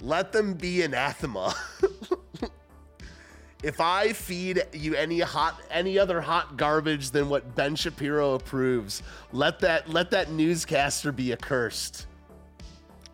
[0.00, 1.54] Let them be anathema.
[3.62, 9.02] if I feed you any hot any other hot garbage than what Ben Shapiro approves,
[9.32, 12.06] let that let that newscaster be accursed.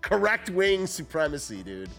[0.00, 1.90] Correct wing supremacy, dude.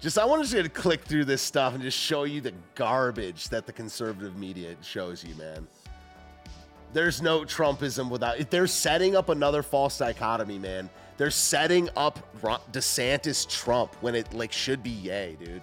[0.00, 3.50] Just I wanted you to click through this stuff and just show you the garbage
[3.50, 5.68] that the conservative media shows you, man.
[6.94, 10.88] There's no Trumpism without they're setting up another false dichotomy, man.
[11.18, 12.18] They're setting up
[12.72, 15.60] DeSantis Trump when it like should be yay, dude.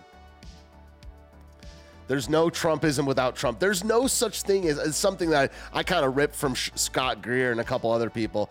[2.07, 3.59] There's no Trumpism without Trump.
[3.59, 6.69] There's no such thing as, as something that I, I kind of ripped from Sh-
[6.75, 8.49] Scott Greer and a couple other people.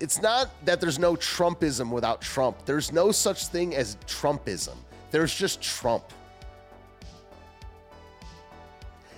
[0.00, 2.64] It's not that there's no Trumpism without Trump.
[2.64, 4.76] There's no such thing as Trumpism.
[5.16, 6.04] There's just Trump.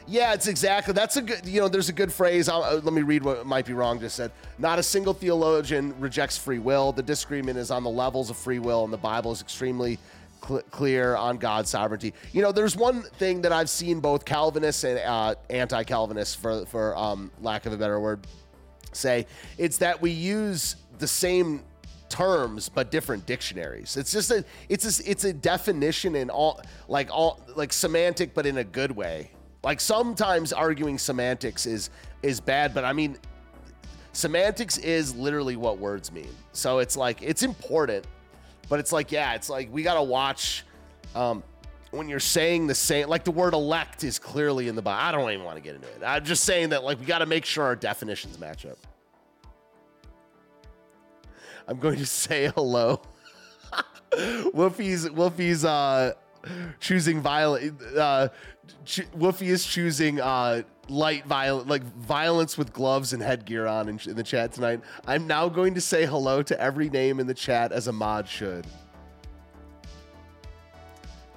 [0.06, 0.94] Yeah, it's exactly.
[0.94, 1.44] That's a good.
[1.44, 2.48] You know, there's a good phrase.
[2.48, 3.98] I'll, uh, let me read what might be wrong.
[3.98, 6.92] Just said, not a single theologian rejects free will.
[6.92, 9.98] The disagreement is on the levels of free will, and the Bible is extremely
[10.46, 12.14] cl- clear on God's sovereignty.
[12.30, 16.96] You know, there's one thing that I've seen both Calvinists and uh, anti-Calvinists, for for
[16.96, 18.24] um, lack of a better word,
[18.92, 19.26] say.
[19.58, 21.64] It's that we use the same
[22.08, 23.96] terms but different dictionaries.
[23.96, 28.46] It's just a it's a, it's a definition in all like all like semantic, but
[28.46, 29.30] in a good way.
[29.62, 31.90] Like sometimes arguing semantics is
[32.22, 33.18] is bad, but I mean
[34.12, 36.34] semantics is literally what words mean.
[36.52, 38.06] So it's like it's important
[38.68, 40.64] but it's like, yeah, it's like we got to watch
[41.14, 41.42] um,
[41.90, 45.00] when you're saying the same, like the word elect is clearly in the Bible.
[45.00, 46.02] I don't even want to get into it.
[46.04, 48.78] I'm just saying that, like, we got to make sure our definitions match up.
[51.68, 53.02] I'm going to say hello.
[54.54, 56.14] Wolfie's Wolfie's uh,
[56.80, 57.80] choosing violent.
[57.94, 58.28] Uh,
[58.86, 64.00] ch- Wolfie is choosing uh, light violent, like violence with gloves and headgear on in,
[64.06, 64.80] in, the chat tonight.
[65.06, 68.26] I'm now going to say hello to every name in the chat as a mod
[68.26, 68.66] should.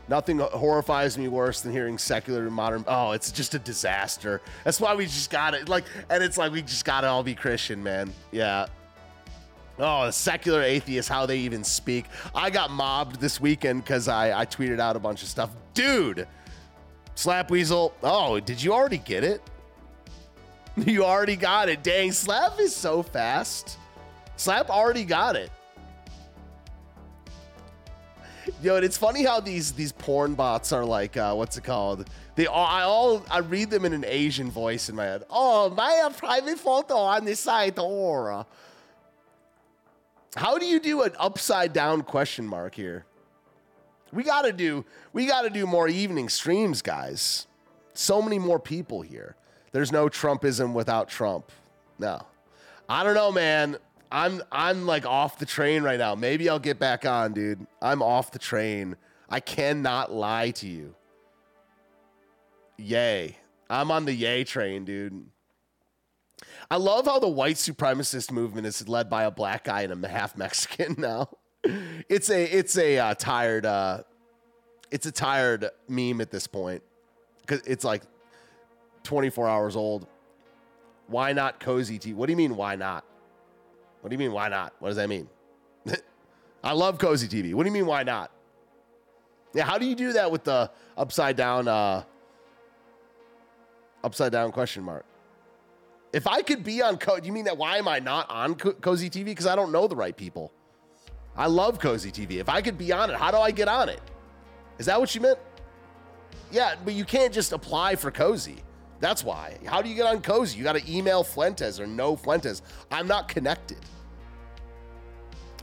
[0.07, 2.85] Nothing horrifies me worse than hearing secular and modern.
[2.87, 4.41] Oh, it's just a disaster.
[4.63, 5.69] That's why we just got it.
[5.69, 8.13] Like, and it's like we just got to all be Christian, man.
[8.31, 8.67] Yeah.
[9.79, 12.05] Oh, the secular atheists, how they even speak.
[12.35, 15.49] I got mobbed this weekend because I, I tweeted out a bunch of stuff.
[15.73, 16.27] Dude,
[17.15, 17.93] Slap Weasel.
[18.03, 19.41] Oh, did you already get it?
[20.77, 21.83] You already got it.
[21.83, 23.77] Dang, Slap is so fast.
[24.37, 25.51] Slap already got it.
[28.61, 32.09] Yo, and it's funny how these these porn bots are like, uh, what's it called?
[32.35, 35.23] They all, I all I read them in an Asian voice in my head.
[35.29, 38.45] Oh, my private photo on the site, or
[40.35, 43.05] how do you do an upside down question mark here?
[44.13, 47.47] We got to do we got to do more evening streams, guys.
[47.93, 49.35] So many more people here.
[49.71, 51.51] There's no Trumpism without Trump.
[51.99, 52.21] No.
[52.89, 53.77] I don't know, man.
[54.11, 56.15] I'm I'm like off the train right now.
[56.15, 57.65] Maybe I'll get back on, dude.
[57.81, 58.97] I'm off the train.
[59.29, 60.93] I cannot lie to you.
[62.77, 63.37] Yay.
[63.69, 65.25] I'm on the yay train, dude.
[66.71, 70.07] I love how the white supremacist movement is led by a black guy and a
[70.07, 71.29] half Mexican now
[71.63, 74.03] it's a it's a uh, tired uh,
[74.89, 76.81] it's a tired meme at this point
[77.41, 78.03] because it's like
[79.03, 80.07] 24 hours old.
[81.07, 82.13] Why not cozy tea?
[82.13, 82.55] What do you mean?
[82.55, 83.03] Why not?
[83.99, 84.31] What do you mean?
[84.31, 84.73] Why not?
[84.79, 85.27] What does that mean?
[86.63, 87.53] I love cozy TV.
[87.53, 87.85] What do you mean?
[87.85, 88.31] Why not?
[89.53, 92.03] Yeah, how do you do that with the upside down uh,
[94.03, 95.05] upside down question mark?
[96.13, 97.57] If I could be on co, you mean that?
[97.57, 99.25] Why am I not on co- cozy TV?
[99.25, 100.51] Because I don't know the right people.
[101.35, 102.39] I love Cozy TV.
[102.39, 104.01] If I could be on it, how do I get on it?
[104.77, 105.39] Is that what you meant?
[106.51, 108.57] Yeah, but you can't just apply for Cozy.
[108.99, 109.57] That's why.
[109.65, 110.57] How do you get on Cozy?
[110.57, 112.61] You got to email Fuentes or no Fuentes.
[112.91, 113.79] I'm not connected.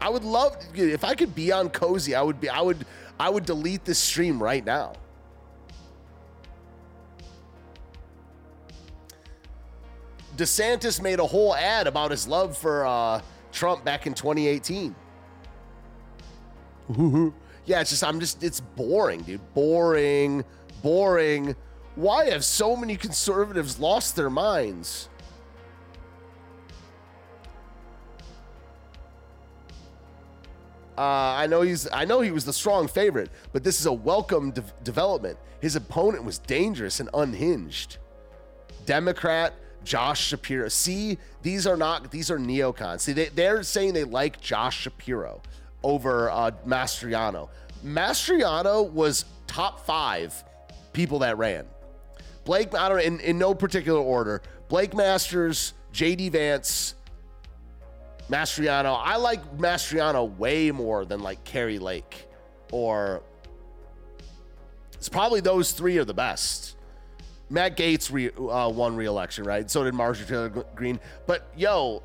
[0.00, 2.14] I would love if I could be on Cozy.
[2.14, 2.48] I would be.
[2.48, 2.86] I would.
[3.20, 4.92] I would delete this stream right now.
[10.38, 13.20] DeSantis made a whole ad about his love for uh,
[13.50, 14.94] Trump back in 2018.
[17.66, 19.40] yeah, it's just I'm just it's boring, dude.
[19.52, 20.44] Boring,
[20.80, 21.56] boring.
[21.96, 25.08] Why have so many conservatives lost their minds?
[30.96, 31.88] Uh, I know he's.
[31.92, 35.36] I know he was the strong favorite, but this is a welcome de- development.
[35.60, 37.98] His opponent was dangerous and unhinged.
[38.86, 39.52] Democrat
[39.84, 40.68] Josh Shapiro.
[40.68, 42.10] See, these are not.
[42.10, 43.00] These are neocons.
[43.00, 45.42] See, they, they're saying they like Josh Shapiro
[45.82, 47.48] over uh, Mastriano.
[47.84, 50.34] Mastriano was top five
[50.92, 51.64] people that ran.
[52.44, 54.42] Blake, I don't in, in no particular order.
[54.68, 56.94] Blake Masters, JD Vance,
[58.30, 58.98] Mastriano.
[59.02, 62.28] I like Mastriano way more than like Kari Lake
[62.72, 63.22] or
[64.94, 66.76] it's probably those three are the best.
[67.50, 69.70] Matt Gaetz re, uh, won re-election, right?
[69.70, 71.00] So did Marjorie Taylor Greene.
[71.26, 72.02] But yo,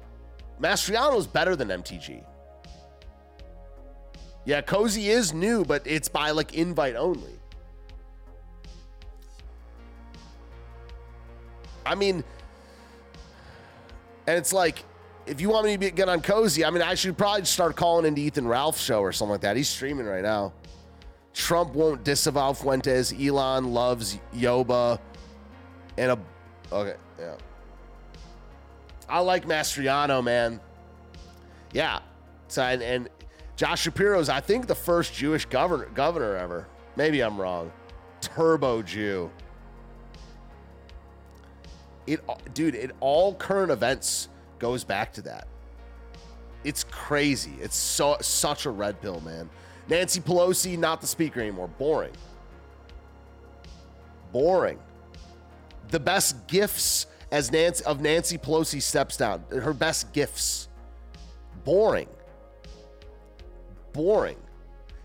[0.60, 2.24] Mastriano's better than MTG.
[4.46, 7.40] Yeah, Cozy is new, but it's by like invite only.
[11.86, 12.24] I mean,
[14.28, 14.84] and it's like
[15.26, 18.06] if you want me to get on Cozy, I mean, I should probably start calling
[18.06, 19.56] into Ethan Ralph's show or something like that.
[19.56, 20.54] He's streaming right now.
[21.34, 23.14] Trump won't disavow Fuentes.
[23.14, 25.00] Elon loves Yoba.
[25.98, 26.20] And a.
[26.72, 27.36] Okay, yeah.
[29.08, 30.60] I like Mastriano, man.
[31.72, 32.00] Yeah.
[32.48, 33.10] So, and, and
[33.56, 36.68] Josh Shapiro's, I think, the first Jewish governor, governor ever.
[36.96, 37.72] Maybe I'm wrong.
[38.22, 39.30] Turbo Jew.
[42.08, 42.22] It,
[42.54, 44.30] dude, it all current events
[44.60, 45.48] goes back to that.
[46.64, 47.54] It's crazy.
[47.62, 49.50] It's so such a red pill, man.
[49.90, 51.68] Nancy Pelosi, not the speaker anymore.
[51.68, 52.14] Boring.
[54.32, 54.80] Boring.
[55.94, 59.44] The best gifts as Nancy of Nancy Pelosi steps down.
[59.52, 60.68] Her best gifts.
[61.64, 62.08] Boring.
[63.92, 64.38] Boring.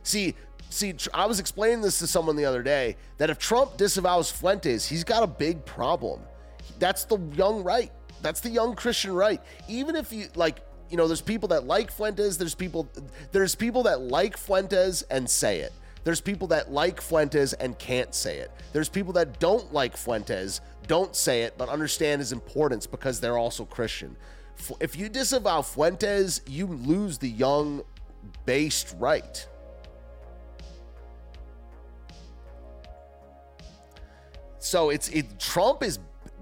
[0.03, 0.35] See,
[0.71, 4.89] see, I was explaining this to someone the other day that if Trump disavows Fuentes,
[4.89, 6.23] he's got a big problem.
[6.79, 7.93] That's the young right.
[8.23, 9.43] That's the young Christian right.
[9.69, 12.89] Even if you like, you know, there's people that like Fuentes, there's people
[13.31, 15.75] there's people that like Fuentes and say it.
[16.05, 18.51] There's people that like Fuentes and can't say it.
[18.73, 23.39] There's people that don't like Fuentes, don't say it, but understand his importance because they're
[23.39, 24.17] also Christian.
[24.81, 27.83] If you disavow Fuentes, you lose the young
[28.45, 29.47] based right.
[34.59, 36.01] So it's it Trump is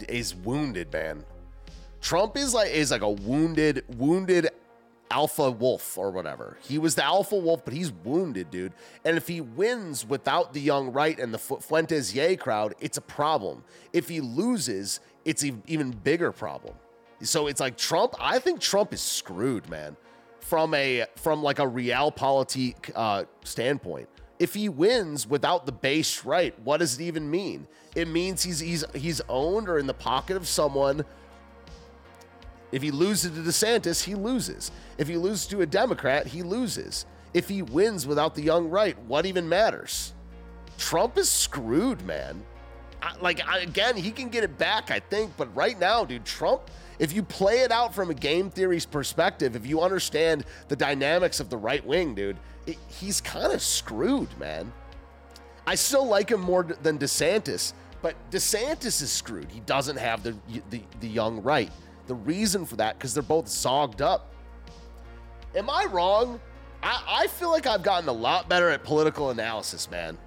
[0.09, 1.25] is wounded, man.
[2.01, 4.49] Trump is like is like a wounded wounded
[5.11, 6.57] alpha wolf or whatever.
[6.63, 8.73] He was the alpha wolf, but he's wounded, dude.
[9.05, 13.03] And if he wins without the young right and the Fuentes Yay crowd, it's a
[13.03, 13.65] problem.
[13.93, 16.75] If he loses, it's an even bigger problem.
[17.23, 18.15] So it's like Trump.
[18.21, 19.97] I think Trump is screwed, man.
[20.41, 24.09] From a from like a realpolitik uh, standpoint.
[24.39, 27.67] If he wins without the base right, what does it even mean?
[27.95, 31.05] It means he's he's he's owned or in the pocket of someone
[32.73, 34.71] if he loses to DeSantis, he loses.
[34.99, 37.07] If he loses to a Democrat, he loses.
[37.33, 40.15] If he wins without the young right, what even matters?
[40.79, 42.43] Trump is screwed, man.
[43.03, 46.25] I, like, I, again, he can get it back, I think, but right now, dude,
[46.25, 46.63] Trump,
[46.99, 51.41] if you play it out from a game theory's perspective, if you understand the dynamics
[51.41, 54.73] of the right wing, dude, it, he's kind of screwed, man.
[55.67, 59.51] I still like him more than DeSantis, but DeSantis is screwed.
[59.51, 60.37] He doesn't have the,
[60.71, 61.71] the, the young right.
[62.07, 64.33] The reason for that, because they're both zogged up.
[65.55, 66.41] Am I wrong?
[66.83, 70.19] I, I feel like I've gotten a lot better at political analysis, man.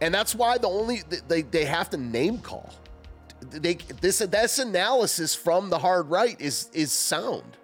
[0.00, 2.72] And that's why the only they, they have to name call.
[3.40, 7.56] They this this analysis from the hard right is is sound.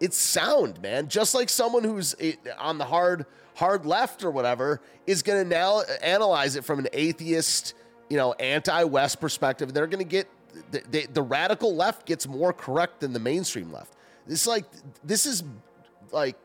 [0.00, 1.08] It's sound, man.
[1.08, 5.48] Just like someone who's eh, on the hard hard left or whatever is going to
[5.48, 7.74] now analyze it from an atheist,
[8.08, 9.74] you know, anti-West perspective.
[9.74, 10.28] They're going to get
[10.70, 13.94] the, the, the radical left gets more correct than the mainstream left.
[14.26, 14.64] This like
[15.02, 15.42] this is
[16.10, 16.36] like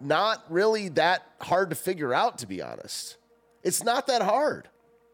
[0.00, 3.16] not really that hard to figure out to be honest.
[3.62, 4.68] It's not that hard.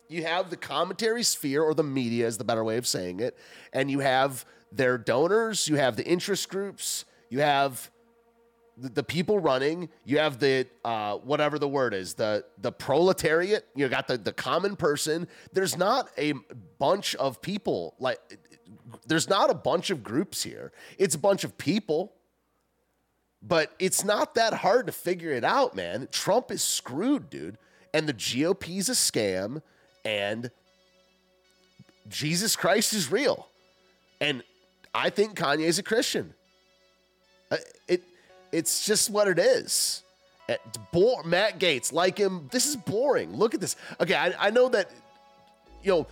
[0.09, 3.37] You have the commentary sphere or the media is the better way of saying it,
[3.73, 7.91] and you have their donors, you have the interest groups, you have
[8.77, 13.67] the, the people running, you have the uh, whatever the word is, the the proletariat.
[13.75, 15.29] You got the the common person.
[15.53, 16.35] There's not a
[16.79, 18.19] bunch of people like.
[19.07, 20.73] There's not a bunch of groups here.
[20.99, 22.13] It's a bunch of people.
[23.43, 26.09] But it's not that hard to figure it out, man.
[26.11, 27.59] Trump is screwed, dude.
[27.95, 29.63] And the GOP's a scam.
[30.05, 30.51] And
[32.09, 33.49] Jesus Christ is real.
[34.21, 34.43] And
[34.95, 36.35] I think Kanye is a Christian.
[37.51, 38.03] Uh, It
[38.53, 40.03] it's just what it is.
[40.49, 43.33] It's bo- Matt Gaetz, like him, this is boring.
[43.35, 43.77] Look at this.
[44.01, 44.91] Okay, I, I know that
[45.83, 46.07] you know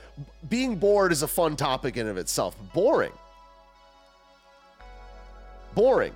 [0.48, 2.56] being bored is a fun topic in of itself.
[2.72, 3.12] Boring.
[5.74, 6.12] Boring.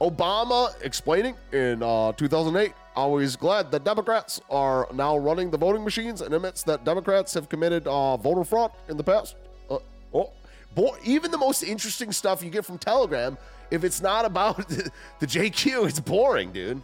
[0.00, 6.20] Obama explaining in uh, 2008, always glad that Democrats are now running the voting machines
[6.20, 9.36] and admits that Democrats have committed uh, voter fraud in the past.
[9.70, 9.78] Uh,
[10.12, 10.30] oh,
[10.74, 13.38] boy, even the most interesting stuff you get from Telegram,
[13.74, 16.80] if it's not about the, the JQ, it's boring, dude.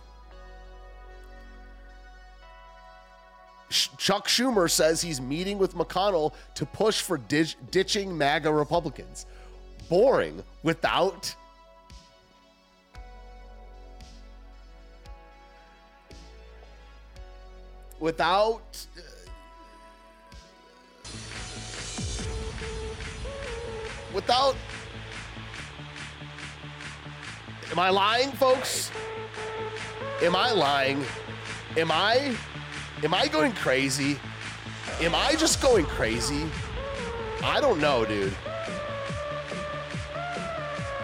[3.70, 9.26] Chuck Schumer says he's meeting with McConnell to push for ditching MAGA Republicans.
[9.88, 11.34] Boring without
[18.00, 19.00] without uh,
[24.12, 24.56] without
[27.70, 28.90] am i lying folks?
[30.22, 31.04] Am i lying?
[31.76, 32.34] Am i
[33.02, 34.18] am i going crazy?
[35.00, 36.46] Am i just going crazy?
[37.42, 38.34] I don't know dude.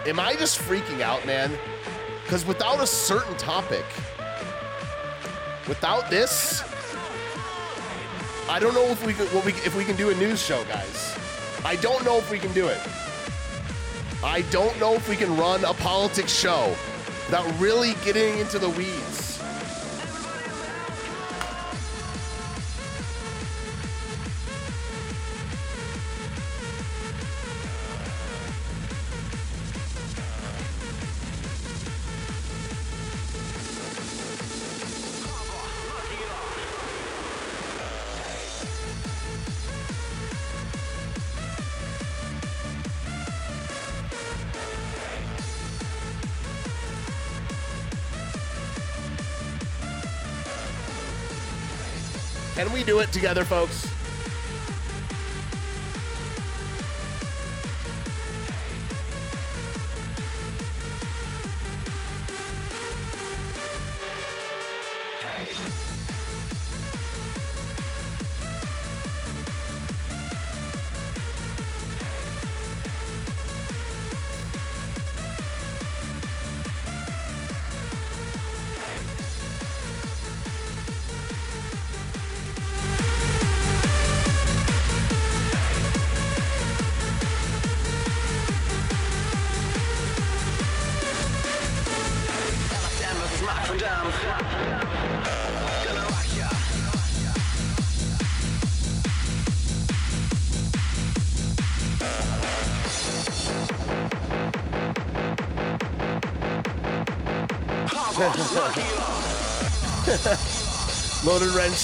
[0.05, 1.51] Am i just freaking out man?
[2.23, 3.85] Because without a certain topic
[5.67, 6.63] without this
[8.49, 11.17] I don't know if we what we if we can do a news show, guys.
[11.65, 12.79] I don't know if we can do it.
[14.23, 16.75] I don't know if we can run a politics show
[17.27, 19.16] without really getting into the weeds.
[52.57, 53.96] Can we do it together, folks?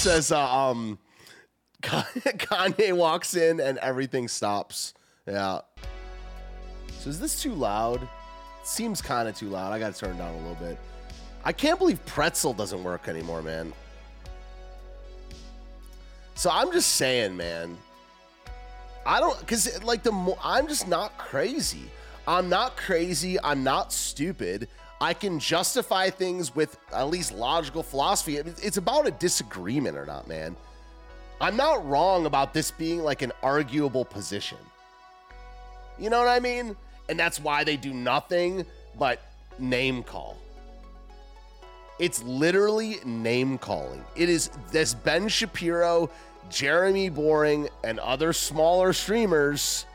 [0.04, 0.98] Says, uh, um,
[1.82, 4.92] Kanye walks in and everything stops.
[5.26, 5.60] Yeah.
[6.98, 8.06] So is this too loud?
[8.64, 9.72] Seems kind of too loud.
[9.72, 10.78] I got to turn it down a little bit.
[11.42, 13.72] I can't believe pretzel doesn't work anymore, man.
[16.34, 17.74] So I'm just saying, man.
[19.06, 21.90] I don't, because like the more, I'm just not crazy.
[22.28, 23.38] I'm not crazy.
[23.42, 24.68] I'm not stupid.
[25.00, 28.36] I can justify things with at least logical philosophy.
[28.36, 30.56] It's about a disagreement or not, man.
[31.40, 34.58] I'm not wrong about this being like an arguable position.
[35.98, 36.76] You know what I mean?
[37.08, 38.64] And that's why they do nothing
[38.98, 39.20] but
[39.58, 40.38] name call.
[41.98, 44.04] It's literally name calling.
[44.16, 46.10] It is this Ben Shapiro,
[46.50, 49.86] Jeremy Boring, and other smaller streamers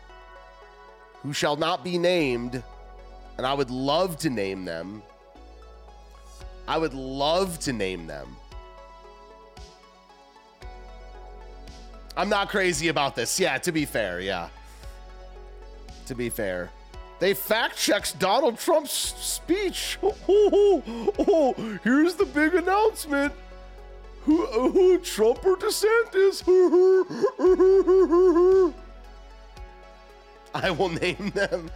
[1.24, 2.64] who shall not be named.
[3.40, 5.02] And I would love to name them.
[6.68, 8.36] I would love to name them.
[12.18, 13.40] I'm not crazy about this.
[13.40, 14.50] Yeah, to be fair, yeah.
[16.08, 16.70] To be fair.
[17.20, 19.98] They fact checks Donald Trump's speech.
[20.04, 23.32] Oh, oh, oh, here's the big announcement.
[24.26, 26.44] Who, who Trump or DeSantis?
[30.54, 31.72] I will name them.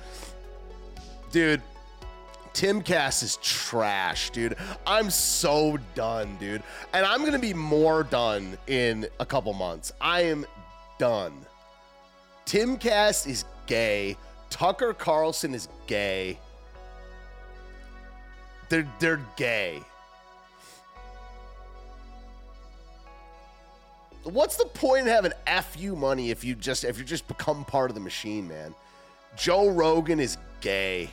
[1.33, 1.63] Dude,
[2.53, 4.55] Timcast is trash, dude.
[4.85, 6.61] I'm so done, dude.
[6.93, 9.91] And I'm going to be more done in a couple months.
[9.99, 10.45] I am
[10.99, 11.33] done.
[12.45, 14.15] Timcast is gay.
[14.51, 16.37] Tucker Carlson is gay.
[18.69, 19.81] They're they're gay.
[24.23, 27.89] what's the point in having fu money if you just if you just become part
[27.89, 28.75] of the machine, man?
[29.35, 31.09] Joe Rogan is gay.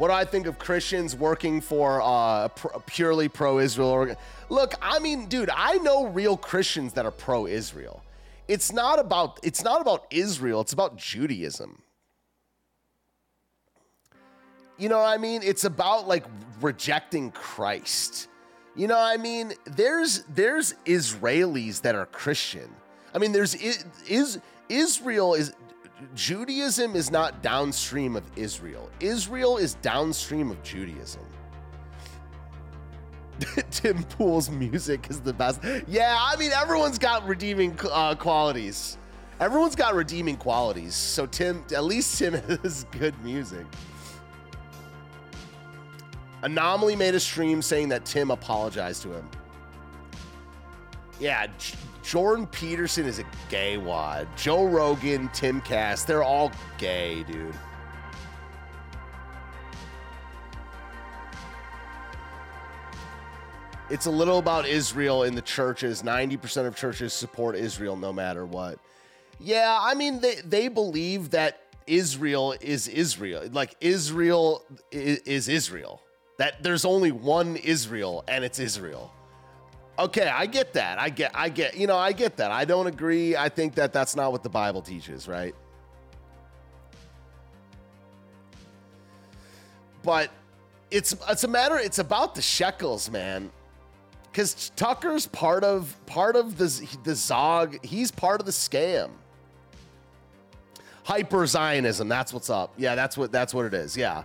[0.00, 4.16] What do I think of Christians working for uh, a purely pro-Israel organ?
[4.48, 8.02] Look, I mean, dude, I know real Christians that are pro-Israel.
[8.48, 10.62] It's not about it's not about Israel.
[10.62, 11.82] It's about Judaism.
[14.78, 15.42] You know what I mean?
[15.44, 16.24] It's about like
[16.62, 18.28] rejecting Christ.
[18.74, 19.52] You know what I mean?
[19.66, 22.70] There's there's Israelis that are Christian.
[23.14, 24.40] I mean, there's is
[24.70, 25.52] Israel is
[26.14, 28.90] Judaism is not downstream of Israel.
[29.00, 31.22] Israel is downstream of Judaism.
[33.70, 35.60] Tim Pool's music is the best.
[35.86, 38.98] Yeah, I mean everyone's got redeeming uh, qualities.
[39.38, 40.94] Everyone's got redeeming qualities.
[40.94, 43.66] So Tim, at least Tim has good music.
[46.42, 49.28] Anomaly made a stream saying that Tim apologized to him.
[51.18, 51.46] Yeah,
[52.02, 54.26] Jordan Peterson is a gay wad.
[54.36, 57.54] Joe Rogan, Timcast, they're all gay, dude.
[63.90, 66.02] It's a little about Israel in the churches.
[66.02, 68.78] 90% of churches support Israel no matter what.
[69.40, 73.48] Yeah, I mean, they, they believe that Israel is Israel.
[73.50, 76.00] Like, Israel is, is Israel.
[76.38, 79.12] That there's only one Israel and it's Israel.
[80.00, 80.98] Okay, I get that.
[80.98, 82.50] I get, I get, you know, I get that.
[82.50, 83.36] I don't agree.
[83.36, 85.54] I think that that's not what the Bible teaches, right?
[90.02, 90.30] But
[90.90, 91.76] it's it's a matter.
[91.78, 93.50] It's about the shekels, man.
[94.32, 97.84] Because Tucker's part of part of the the Zog.
[97.84, 99.10] He's part of the scam.
[101.04, 102.08] Hyper Zionism.
[102.08, 102.72] That's what's up.
[102.78, 103.98] Yeah, that's what that's what it is.
[103.98, 104.24] Yeah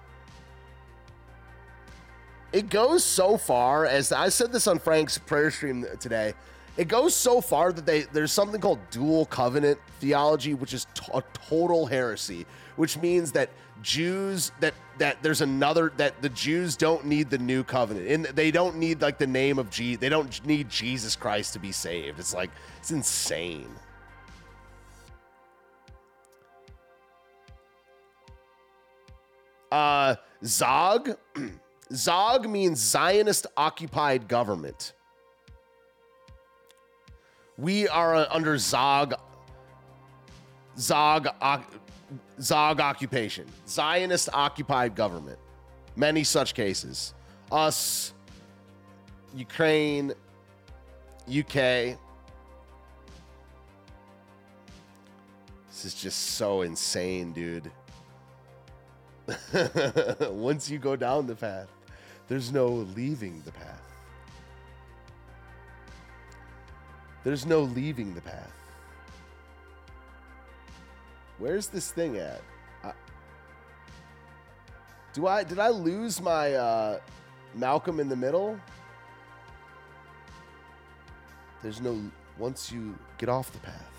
[2.55, 6.33] it goes so far as I said this on Frank's prayer stream today.
[6.77, 11.03] It goes so far that they there's something called dual covenant theology, which is t-
[11.13, 12.45] a total heresy,
[12.77, 13.49] which means that
[13.81, 18.51] Jews that that there's another that the Jews don't need the new covenant and they
[18.51, 19.99] don't need like the name of Jesus.
[19.99, 22.19] They don't need Jesus Christ to be saved.
[22.19, 23.69] It's like it's insane.
[29.69, 31.17] Uh Zog
[31.93, 34.93] Zog means Zionist occupied government.
[37.57, 39.13] We are under Zog
[40.77, 41.27] Zog
[42.41, 43.45] Zog occupation.
[43.67, 45.39] Zionist occupied government.
[45.95, 47.13] Many such cases.
[47.51, 48.13] Us
[49.33, 50.13] Ukraine
[51.29, 51.97] UK
[55.75, 57.69] This is just so insane, dude.
[60.31, 61.67] Once you go down the path,
[62.27, 63.81] there's no leaving the path.
[67.23, 68.53] There's no leaving the path.
[71.37, 72.41] Where's this thing at?
[72.83, 72.91] I,
[75.13, 76.99] do I did I lose my uh,
[77.53, 78.59] Malcolm in the middle?
[81.61, 81.99] There's no
[82.37, 83.91] once you get off the path.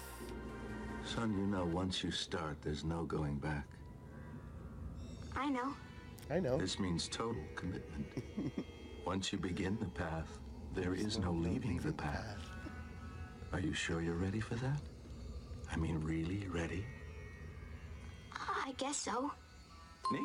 [1.04, 3.66] Son, you know once you start, there's no going back.
[5.36, 5.74] I know.
[6.30, 6.56] I know.
[6.58, 8.06] This means total commitment.
[9.06, 10.38] Once you begin the path,
[10.74, 12.38] there is no leaving the path.
[13.52, 14.80] Are you sure you're ready for that?
[15.72, 16.84] I mean, really ready?
[18.32, 19.30] I guess so.
[20.12, 20.20] Neat.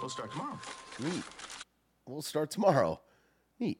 [0.00, 0.58] We'll start tomorrow.
[1.00, 1.22] Neat.
[2.06, 3.00] We'll start tomorrow.
[3.58, 3.78] Neat.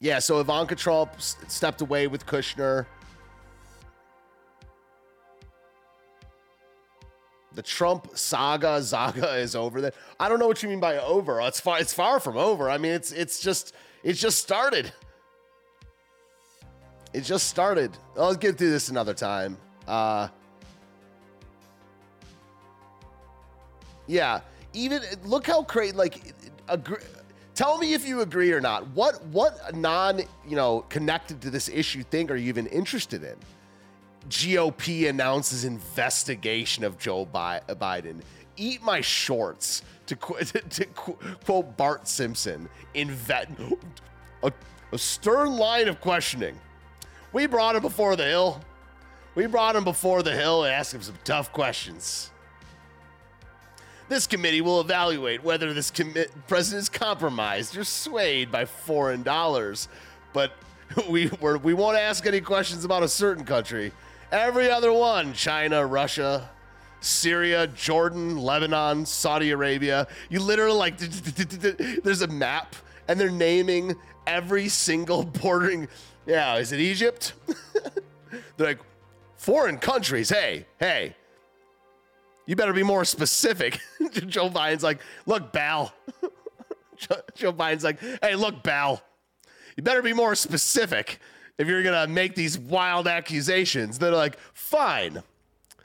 [0.00, 2.86] Yeah, so Ivanka Trump s- stepped away with Kushner.
[7.54, 9.80] The Trump saga, Zaga is over.
[9.80, 11.40] That I don't know what you mean by over.
[11.42, 11.80] It's far.
[11.80, 12.68] It's far from over.
[12.68, 14.92] I mean, it's it's just it's just started.
[17.12, 17.96] It just started.
[18.18, 19.56] I'll get through this another time.
[19.86, 20.28] Uh,
[24.08, 24.40] yeah.
[24.72, 25.94] Even look how crazy.
[25.94, 26.34] Like,
[26.66, 26.98] agree,
[27.54, 28.88] tell me if you agree or not.
[28.88, 33.36] What what non you know connected to this issue thing are you even interested in?
[34.28, 38.20] GOP announces investigation of Joe Bi- Biden.
[38.56, 42.68] Eat my shorts, to, qu- to, to qu- quote Bart Simpson.
[42.94, 43.78] Inve-
[44.42, 44.52] a,
[44.92, 46.58] a stern line of questioning.
[47.32, 48.60] We brought him before the hill.
[49.34, 52.30] We brought him before the hill and asked him some tough questions.
[54.08, 59.88] This committee will evaluate whether this commi- president is compromised or swayed by foreign dollars,
[60.32, 60.52] but
[61.08, 61.28] we
[61.62, 63.92] we won't ask any questions about a certain country.
[64.34, 66.50] Every other one China, Russia,
[66.98, 70.08] Syria, Jordan, Lebanon, Saudi Arabia.
[70.28, 72.74] You literally like, there's a map
[73.06, 73.94] and they're naming
[74.26, 75.86] every single bordering.
[76.26, 77.34] Yeah, is it Egypt?
[78.56, 78.80] they're like
[79.36, 80.30] foreign countries.
[80.30, 81.14] Hey, hey,
[82.44, 83.78] you better be more specific.
[84.26, 85.94] Joe Biden's like, look, Bal.
[87.36, 89.00] Joe Biden's like, hey, look, Bal.
[89.76, 91.20] You better be more specific
[91.58, 93.98] if you're gonna make these wild accusations.
[93.98, 95.22] They're like, fine.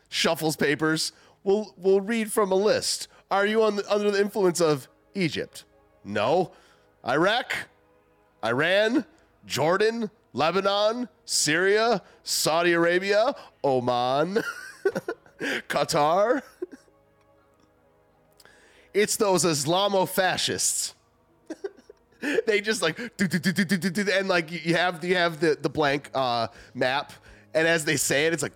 [0.09, 1.11] Shuffles papers.
[1.43, 3.07] We'll we'll read from a list.
[3.31, 5.63] Are you on the, under the influence of Egypt?
[6.03, 6.51] No.
[7.05, 7.53] Iraq,
[8.43, 9.05] Iran,
[9.45, 14.43] Jordan, Lebanon, Syria, Saudi Arabia, Oman,
[15.69, 16.41] Qatar.
[18.93, 20.95] It's those Islamo fascists.
[22.45, 27.13] They just like and like you have you have the the blank uh, map,
[27.53, 28.53] and as they say it, it's like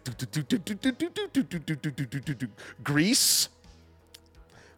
[2.83, 3.49] Greece,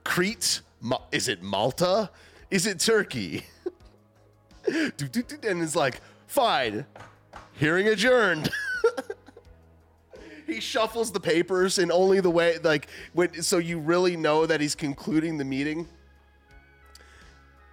[0.03, 0.61] Crete.
[1.11, 2.11] Is it Malta?
[2.51, 3.45] Is it Turkey?
[4.67, 6.85] and it's like fine.
[7.53, 8.51] Hearing adjourned.
[10.45, 14.61] he shuffles the papers in only the way like when so you really know that
[14.61, 15.87] he's concluding the meeting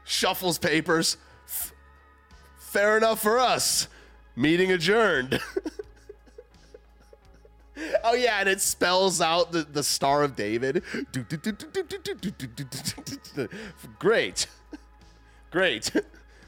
[0.04, 1.72] shuffles papers F-
[2.58, 3.88] fair enough for us
[4.36, 5.38] meeting adjourned
[8.04, 10.82] oh yeah and it spells out the, the star of david
[13.98, 14.46] great
[15.50, 15.90] great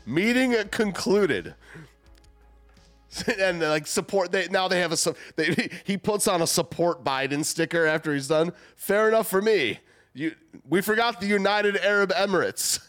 [0.06, 1.54] meeting concluded
[3.38, 7.44] and like support they now they have a they, he puts on a support Biden
[7.44, 8.52] sticker after he's done.
[8.76, 9.78] Fair enough for me.
[10.12, 10.34] You
[10.68, 12.80] we forgot the United Arab Emirates,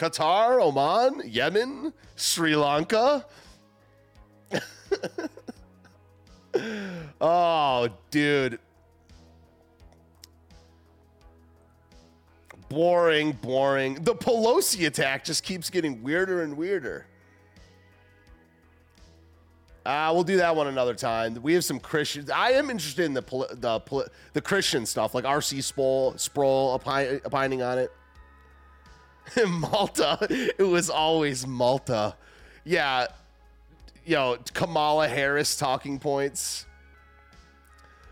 [0.00, 3.26] Qatar, Oman, Yemen, Sri Lanka.
[7.20, 8.58] oh, dude.
[12.70, 13.96] Boring, boring.
[14.02, 17.04] The Pelosi attack just keeps getting weirder and weirder.
[19.84, 21.34] Uh, we'll do that one another time.
[21.42, 22.30] We have some Christians.
[22.30, 25.60] I am interested in the the the Christian stuff, like R.C.
[25.60, 27.92] Sproul, Sproul opin- opining on it.
[29.48, 30.18] Malta,
[30.58, 32.16] it was always Malta.
[32.64, 33.06] Yeah,
[34.06, 36.66] know Kamala Harris talking points.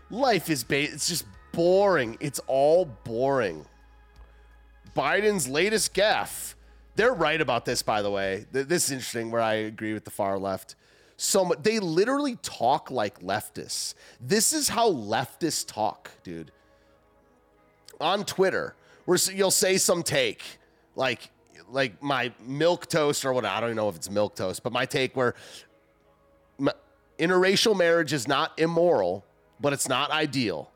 [0.09, 2.17] Life is ba- it's just boring.
[2.19, 3.65] It's all boring.
[4.95, 6.55] Biden's latest gaffe.
[6.95, 8.45] They're right about this, by the way.
[8.51, 9.31] This is interesting.
[9.31, 10.75] Where I agree with the far left
[11.15, 11.59] so much.
[11.61, 13.93] They literally talk like leftists.
[14.19, 16.51] This is how leftists talk, dude.
[18.01, 20.58] On Twitter, where you'll say some take,
[20.95, 21.29] like
[21.69, 24.73] like my milk toast or what I don't even know if it's milk toast, but
[24.73, 25.35] my take where
[27.19, 29.25] interracial marriage is not immoral,
[29.59, 30.71] but it's not ideal.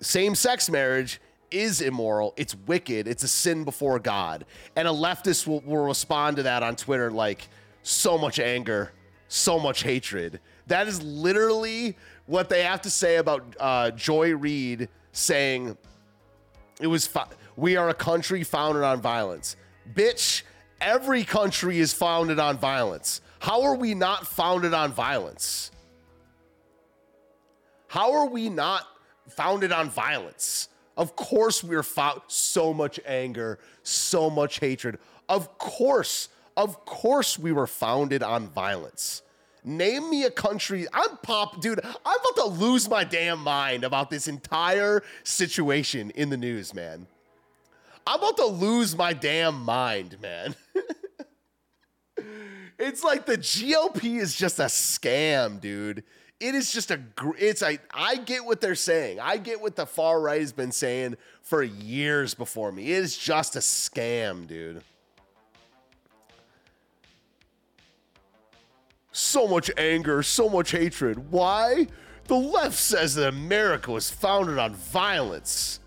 [0.00, 2.32] Same sex marriage is immoral.
[2.36, 3.06] It's wicked.
[3.06, 4.46] It's a sin before God.
[4.76, 7.48] And a leftist will, will respond to that on Twitter like,
[7.82, 8.92] so much anger,
[9.28, 10.40] so much hatred.
[10.66, 11.96] That is literally
[12.26, 15.76] what they have to say about uh, Joy Reid saying
[16.80, 17.28] it was fi-
[17.60, 19.54] we are a country founded on violence.
[19.92, 20.42] Bitch,
[20.80, 23.20] every country is founded on violence.
[23.38, 25.70] How are we not founded on violence?
[27.88, 28.86] How are we not
[29.28, 30.68] founded on violence?
[30.96, 34.98] Of course, we're found so much anger, so much hatred.
[35.28, 39.20] Of course, of course, we were founded on violence.
[39.64, 40.86] Name me a country.
[40.94, 41.80] I'm pop, dude.
[41.84, 47.06] I'm about to lose my damn mind about this entire situation in the news, man.
[48.06, 50.54] I'm about to lose my damn mind, man.
[52.78, 56.04] it's like the GOP is just a scam, dude.
[56.40, 57.00] It is just a.
[57.38, 57.78] It's a.
[57.92, 59.20] I get what they're saying.
[59.20, 62.92] I get what the far right has been saying for years before me.
[62.92, 64.82] It is just a scam, dude.
[69.12, 71.30] So much anger, so much hatred.
[71.30, 71.88] Why?
[72.24, 75.80] The left says that America was founded on violence.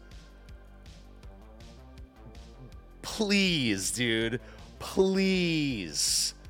[3.03, 4.41] Please, dude.
[4.79, 6.33] Please.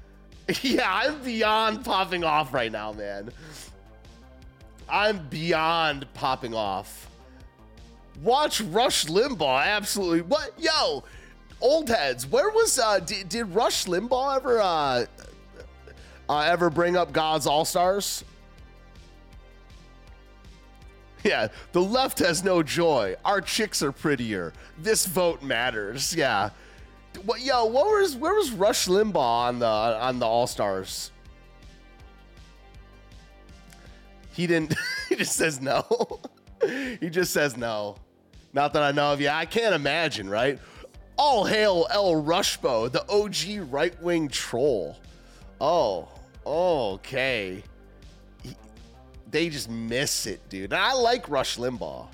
[0.62, 3.32] Yeah, I'm beyond popping off right now, man.
[4.90, 7.10] I'm beyond popping off.
[8.22, 9.66] Watch Rush Limbaugh.
[9.66, 10.22] Absolutely.
[10.22, 10.52] What?
[10.60, 11.06] Yo,
[11.62, 12.28] old heads.
[12.28, 15.06] Where was uh did, did Rush Limbaugh ever uh
[16.30, 18.24] uh, ever bring up God's All Stars?
[21.24, 23.16] Yeah, the left has no joy.
[23.24, 24.52] Our chicks are prettier.
[24.78, 26.14] This vote matters.
[26.14, 26.50] Yeah.
[27.26, 31.12] What, yo, what was where was Rush Limbaugh on the on the All Stars?
[34.34, 34.76] He didn't.
[35.10, 36.20] he just says no.
[37.00, 37.96] he just says no.
[38.52, 39.22] Not that I know of.
[39.22, 40.30] Yeah, I can't imagine.
[40.30, 40.60] Right?
[41.16, 44.98] All hail El Rushbo, the OG right wing troll.
[45.62, 46.10] Oh,
[46.46, 47.64] okay.
[49.34, 50.72] He- they just miss it, dude.
[50.74, 51.82] And I like Rush Limbaugh.
[51.82, 52.10] All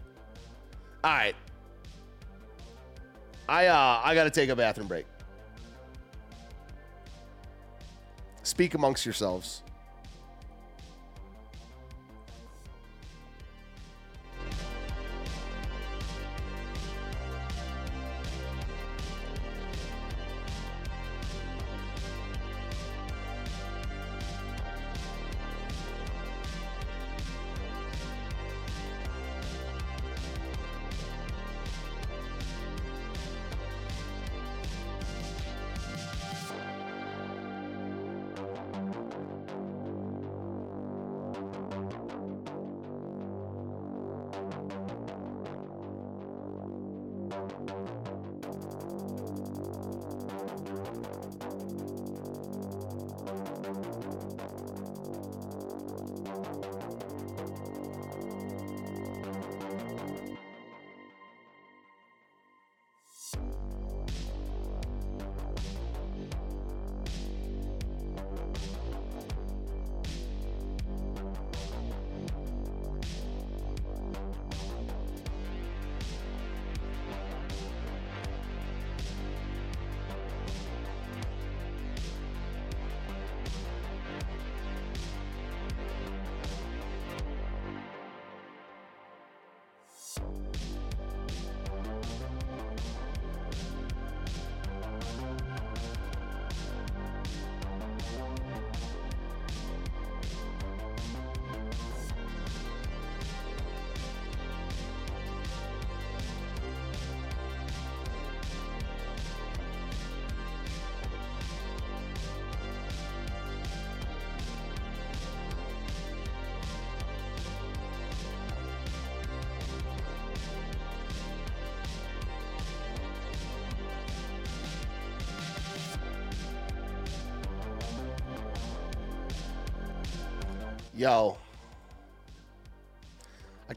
[1.04, 1.36] right.
[3.48, 5.06] I uh I gotta take a bathroom break.
[8.44, 9.64] Speak amongst yourselves.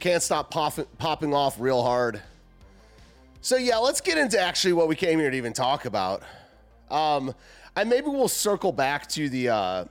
[0.02, 2.20] Can't stop popping popping off real hard.
[3.40, 6.24] So yeah, let's get into actually what we came here to even talk about.
[6.90, 7.32] Um,
[7.76, 9.84] and maybe we'll circle back to the uh,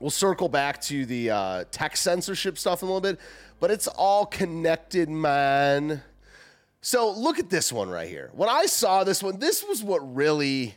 [0.00, 3.20] we'll circle back to the uh, tech censorship stuff in a little bit,
[3.60, 6.02] but it's all connected, man.
[6.80, 8.30] So look at this one right here.
[8.32, 10.74] When I saw this one, this was what really,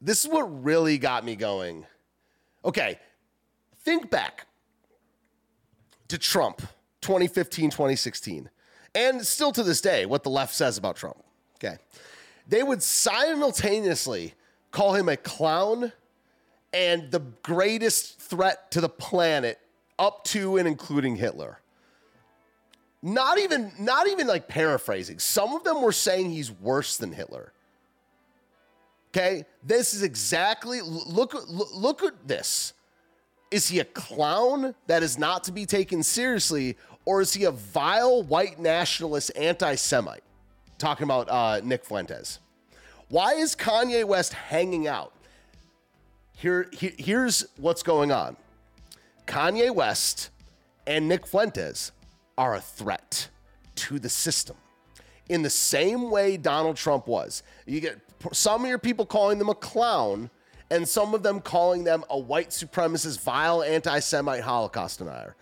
[0.00, 1.86] this is what really got me going.
[2.64, 2.98] Okay,
[3.84, 4.48] think back
[6.08, 6.60] to Trump
[7.04, 8.50] 2015, 2016,
[8.94, 11.18] and still to this day, what the left says about Trump.
[11.56, 11.76] Okay.
[12.48, 14.34] They would simultaneously
[14.70, 15.92] call him a clown
[16.72, 19.58] and the greatest threat to the planet
[19.98, 21.60] up to and including Hitler.
[23.02, 25.18] Not even not even like paraphrasing.
[25.18, 27.52] Some of them were saying he's worse than Hitler.
[29.10, 29.44] Okay?
[29.62, 32.72] This is exactly look look, at this.
[33.50, 37.50] Is he a clown that is not to be taken seriously, or is he a
[37.50, 40.22] vile white nationalist anti Semite?
[40.78, 42.38] Talking about uh, Nick Fuentes.
[43.08, 45.12] Why is Kanye West hanging out?
[46.36, 48.36] Here, he- here's what's going on
[49.26, 50.30] Kanye West
[50.86, 51.92] and Nick Fuentes
[52.36, 53.28] are a threat
[53.76, 54.56] to the system
[55.28, 57.42] in the same way Donald Trump was.
[57.66, 58.00] You get
[58.32, 60.30] some of your people calling them a clown,
[60.70, 65.36] and some of them calling them a white supremacist, vile anti Semite Holocaust denier.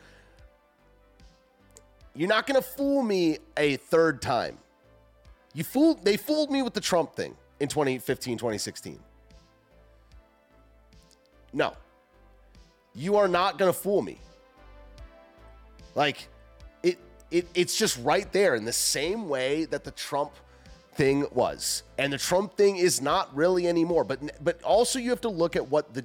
[2.14, 4.58] You're not going to fool me a third time.
[5.54, 8.98] You fooled, they fooled me with the Trump thing in 2015, 2016.
[11.52, 11.74] No.
[12.94, 14.18] You are not going to fool me.
[15.94, 16.28] Like,
[16.82, 16.98] it,
[17.30, 20.32] it, it's just right there in the same way that the Trump
[20.94, 21.82] thing was.
[21.98, 24.04] And the Trump thing is not really anymore.
[24.04, 26.04] But but also you have to look at what the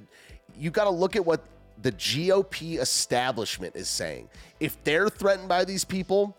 [0.56, 1.44] you got to look at what
[1.82, 4.28] the GOP establishment is saying.
[4.60, 6.36] If they're threatened by these people,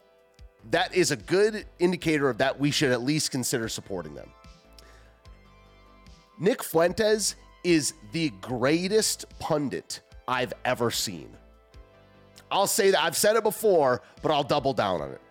[0.71, 4.29] that is a good indicator of that we should at least consider supporting them.
[6.39, 11.29] Nick Fuentes is the greatest pundit I've ever seen.
[12.51, 15.21] I'll say that I've said it before, but I'll double down on it.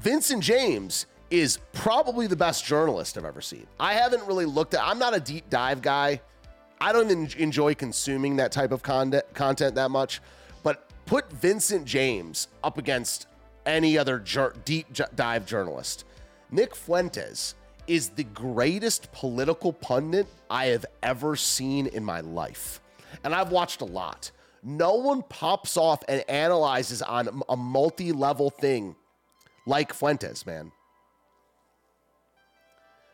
[0.00, 3.66] Vincent James is probably the best journalist I've ever seen.
[3.78, 6.20] I haven't really looked at I'm not a deep dive guy.
[6.84, 10.20] I don't even enjoy consuming that type of content content that much,
[10.62, 13.26] but put Vincent James up against
[13.64, 16.04] any other jur- deep j- dive journalist.
[16.50, 17.54] Nick Fuentes
[17.86, 22.82] is the greatest political pundit I have ever seen in my life.
[23.24, 24.30] And I've watched a lot.
[24.62, 28.94] No one pops off and analyzes on a multi level thing
[29.64, 30.70] like Fuentes, man.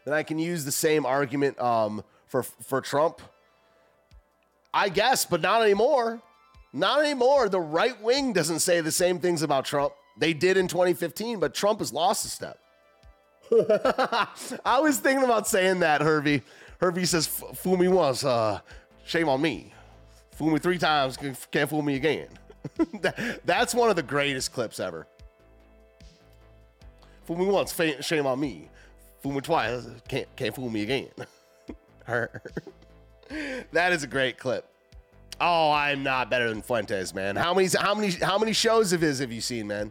[0.05, 3.21] Then I can use the same argument um, for for Trump.
[4.73, 6.21] I guess, but not anymore.
[6.73, 7.49] Not anymore.
[7.49, 9.93] The right wing doesn't say the same things about Trump.
[10.17, 12.59] They did in 2015, but Trump has lost a step.
[14.65, 16.43] I was thinking about saying that, Hervey.
[16.81, 18.61] Hervey says, fool me once, uh,
[19.05, 19.73] shame on me.
[20.33, 21.19] Fool me three times,
[21.51, 22.29] can't fool me again.
[23.45, 25.07] That's one of the greatest clips ever.
[27.25, 28.69] Fool me once, shame on me.
[29.21, 31.09] Fool me twice, can't, can't fool me again.
[33.73, 34.67] that is a great clip.
[35.41, 37.35] Oh, I'm not better than Fuentes, man.
[37.35, 39.91] How many how many how many shows of his have you seen, man?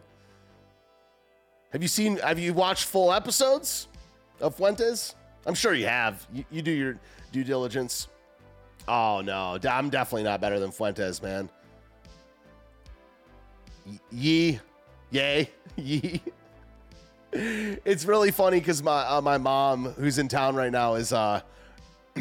[1.72, 3.88] Have you seen have you watched full episodes
[4.40, 5.14] of Fuentes?
[5.46, 6.26] I'm sure you have.
[6.32, 6.98] You, you do your
[7.32, 8.08] due diligence.
[8.86, 11.48] Oh no, I'm definitely not better than Fuentes, man.
[14.10, 14.60] Ye,
[15.10, 16.22] yay, ye.
[17.32, 21.40] It's really funny because my uh, my mom, who's in town right now, is uh,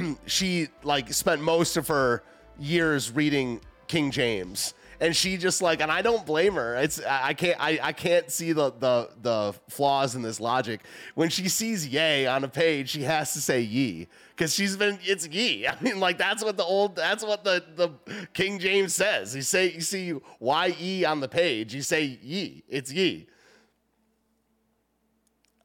[0.25, 2.23] she like spent most of her
[2.59, 4.73] years reading King James.
[5.01, 6.75] And she just like and i don't blame her.
[6.75, 10.81] It's i can't i, I can't see the, the the flaws in this logic.
[11.15, 14.99] When she sees yay on a page she has to say ye because she's been
[15.03, 17.91] it's ye i mean like that's what the old that's what the the
[18.33, 19.33] king james says.
[19.33, 20.13] You say you see
[20.77, 23.27] ye on the page you say ye it's ye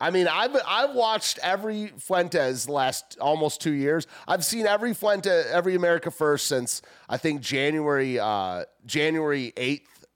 [0.01, 4.07] I mean, I've I've watched every Fuentes last almost two years.
[4.27, 10.07] I've seen every Fuente, every America First since I think January uh, January eighth,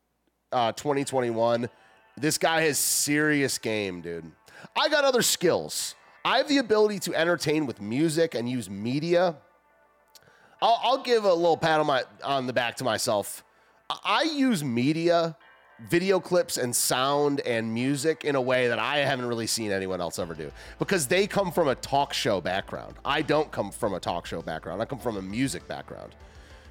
[0.53, 1.71] uh, twenty twenty one.
[2.17, 4.31] This guy has serious game, dude.
[4.77, 5.95] I got other skills.
[6.25, 9.37] I have the ability to entertain with music and use media.
[10.61, 13.45] I'll, I'll give a little pat on my on the back to myself.
[13.89, 15.37] I use media
[15.89, 20.01] video clips and sound and music in a way that I haven't really seen anyone
[20.01, 22.97] else ever do because they come from a talk show background.
[23.05, 24.83] I don't come from a talk show background.
[24.83, 26.15] I come from a music background.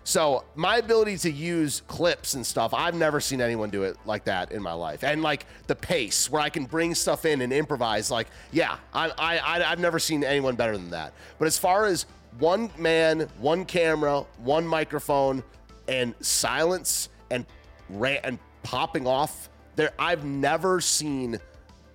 [0.03, 4.23] So, my ability to use clips and stuff, I've never seen anyone do it like
[4.23, 5.03] that in my life.
[5.03, 9.09] And like the pace where I can bring stuff in and improvise, like, yeah, I,
[9.17, 11.11] I, I've never seen anyone better than that.
[11.37, 12.05] But as far as
[12.39, 15.43] one man, one camera, one microphone,
[15.89, 17.45] and silence and
[17.89, 19.49] rant and popping off.
[19.77, 21.39] There, I've never seen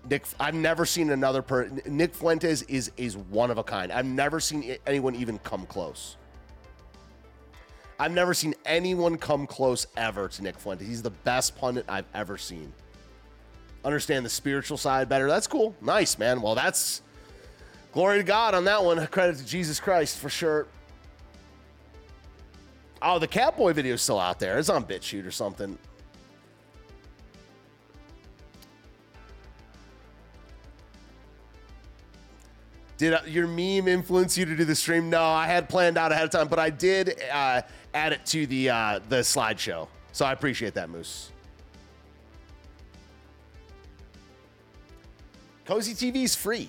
[0.08, 0.24] Nick.
[0.40, 1.82] I've never seen another person.
[1.86, 3.92] Nick Fuentes is is one of a kind.
[3.92, 6.16] I've never seen anyone even come close.
[8.00, 10.88] I've never seen anyone come close ever to Nick Fuentes.
[10.88, 12.72] He's the best pundit I've ever seen.
[13.84, 15.28] Understand the spiritual side better.
[15.28, 15.74] That's cool.
[15.82, 16.40] Nice, man.
[16.40, 17.02] Well, that's
[17.92, 19.06] glory to God on that one.
[19.08, 20.66] Credit to Jesus Christ for sure.
[23.02, 24.58] Oh, the Catboy video is still out there.
[24.58, 25.76] It's on BitChute or something.
[33.02, 35.10] Did uh, your meme influence you to do the stream?
[35.10, 37.62] No, I had planned out ahead of time, but I did uh,
[37.92, 39.88] add it to the uh, the slideshow.
[40.12, 41.32] So I appreciate that, Moose.
[45.64, 46.68] Cozy TV is free.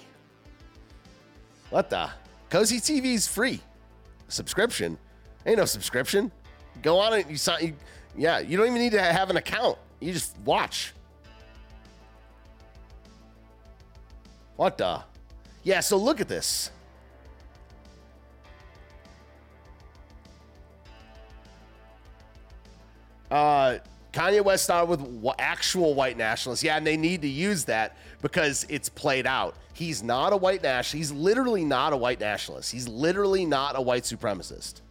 [1.69, 2.09] What the?
[2.49, 3.61] Cozy TV is free.
[4.27, 4.97] Subscription?
[5.45, 6.31] Ain't no subscription.
[6.81, 7.29] Go on it.
[7.29, 7.63] You sign.
[7.63, 7.73] You,
[8.17, 9.77] yeah, you don't even need to have an account.
[9.99, 10.95] You just watch.
[14.55, 15.03] What the?
[15.63, 16.69] Yeah, so look at this.
[23.31, 23.79] Uh,
[24.11, 26.63] Kanye West started with actual white nationalists.
[26.63, 29.55] Yeah, and they need to use that because it's played out.
[29.73, 30.93] He's not a white nationalist.
[30.93, 32.71] He's literally not a white nationalist.
[32.71, 34.81] He's literally not a white supremacist.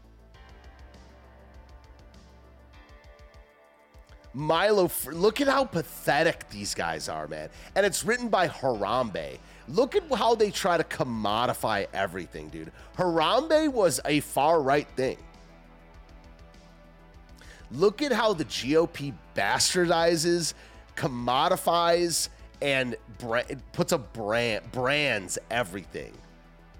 [4.35, 7.51] Milo, look at how pathetic these guys are, man.
[7.75, 9.39] And it's written by Harambe.
[9.69, 12.73] Look at how they try to commodify everything, dude.
[12.97, 15.19] Harambe was a far right thing.
[17.71, 20.55] Look at how the GOP bastardizes,
[20.97, 22.29] commodifies,
[22.61, 22.97] and
[23.73, 26.13] puts a brand brands everything.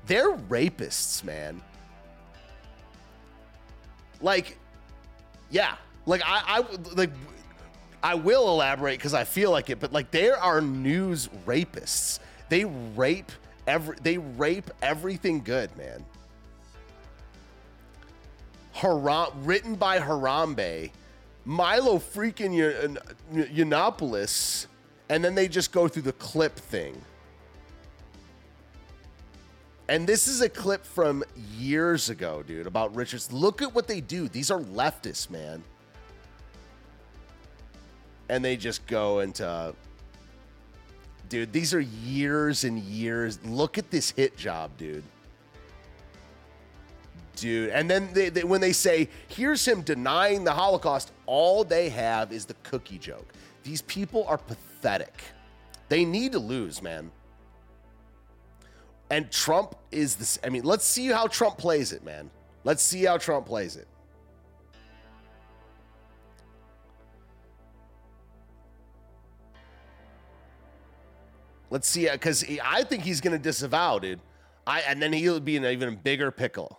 [0.07, 1.63] They're rapists, man.
[4.21, 4.59] Like,
[5.51, 5.77] yeah,
[6.07, 7.11] like I, I like
[8.03, 12.19] I will elaborate because I feel like it, but like there are news rapists.
[12.49, 13.31] They rape
[13.67, 16.05] every they rape everything good, man.
[18.73, 20.91] Haram written by Harambe,
[21.45, 22.99] Milo freaking
[23.33, 24.67] Yiannopoulos,
[25.09, 27.01] and then they just go through the clip thing.
[29.89, 31.23] And this is a clip from
[31.59, 33.31] years ago, dude, about Richards.
[33.31, 34.27] Look at what they do.
[34.27, 35.63] These are leftists, man.
[38.29, 39.75] And they just go into.
[41.29, 43.39] Dude, these are years and years.
[43.45, 45.05] Look at this hit job, dude.
[47.37, 47.71] Dude.
[47.71, 52.33] And then they, they, when they say, here's him denying the Holocaust, all they have
[52.33, 53.33] is the cookie joke.
[53.63, 55.23] These people are pathetic.
[55.89, 57.11] They need to lose, man.
[59.11, 60.39] And Trump is this.
[60.45, 62.31] I mean, let's see how Trump plays it, man.
[62.65, 63.87] Let's see how Trump plays it.
[71.73, 74.21] Let's see, because I think he's going to disavow, dude.
[74.67, 76.79] I and then he'll be in an even bigger pickle.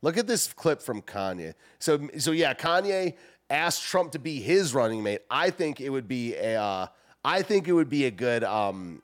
[0.00, 1.52] Look at this clip from Kanye.
[1.80, 3.12] So, so yeah, Kanye
[3.50, 5.20] asked Trump to be his running mate.
[5.30, 6.56] I think it would be a.
[6.56, 6.86] Uh,
[7.22, 9.02] I think it would be a good, um,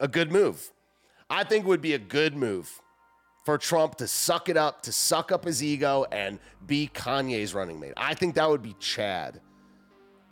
[0.00, 0.72] a good move.
[1.30, 2.68] I think it would be a good move
[3.44, 7.78] for Trump to suck it up, to suck up his ego, and be Kanye's running
[7.78, 7.92] mate.
[7.96, 9.40] I think that would be Chad.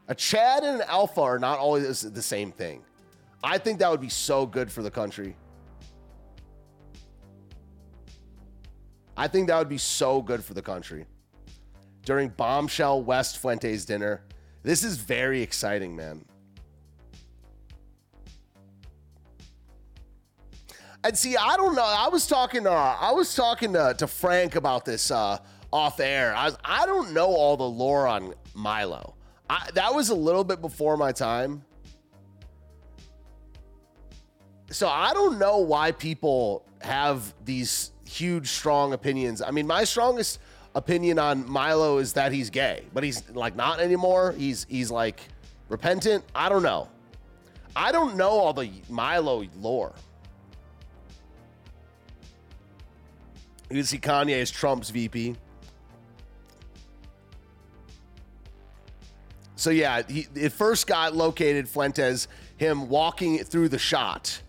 [0.09, 2.83] A Chad and an Alpha are not always the same thing.
[3.43, 5.37] I think that would be so good for the country.
[9.17, 11.07] I think that would be so good for the country.
[12.05, 14.23] During Bombshell West Fuentes dinner.
[14.63, 16.25] This is very exciting, man.
[21.05, 21.85] And see, I don't know.
[21.85, 25.39] I was talking to I was talking to, to Frank about this uh,
[25.73, 26.35] off air.
[26.35, 29.15] I I don't know all the lore on Milo.
[29.49, 31.65] I, that was a little bit before my time.
[34.71, 39.41] So I don't know why people have these huge, strong opinions.
[39.43, 40.41] I mean, my strongest
[40.75, 44.33] opinion on Milo is that he's gay, but he's like not anymore.
[44.33, 45.21] He's he's like
[45.69, 46.25] repentant.
[46.35, 46.89] I don't know.
[47.75, 49.95] I don't know all the Milo lore.
[53.71, 55.37] You can see Kanye as Trump's VP.
[59.57, 64.41] So yeah, he, it first got located Fuentes him walking through the shot.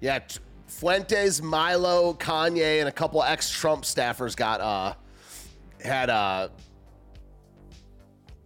[0.00, 0.20] Yeah,
[0.66, 4.94] Fuentes, Milo, Kanye, and a couple ex-Trump staffers got uh
[5.84, 6.48] had uh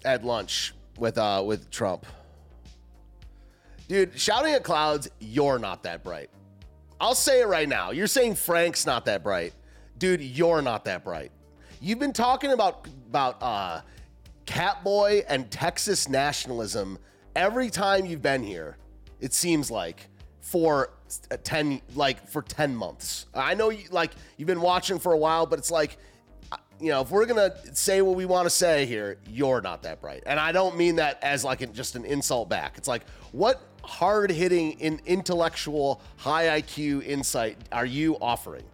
[0.05, 2.07] had lunch with uh with Trump.
[3.87, 6.31] Dude, shouting at clouds, you're not that bright.
[7.01, 7.91] I'll say it right now.
[7.91, 9.53] You're saying Frank's not that bright.
[9.99, 11.31] Dude, you're not that bright.
[11.81, 13.81] You've been talking about about uh
[14.47, 16.99] Catboy and Texas nationalism
[17.37, 18.77] every time you've been here.
[19.21, 20.09] It seems like
[20.45, 20.91] for
[21.31, 23.27] uh, 10 like for 10 months.
[23.35, 25.97] I know you like you've been watching for a while, but it's like
[26.53, 29.83] uh, you know, if we're gonna say what we want to say here, you're not
[29.85, 32.77] that bright, and I don't mean that as like just an insult back.
[32.77, 38.65] It's like, what hard hitting, in intellectual, high IQ insight are you offering?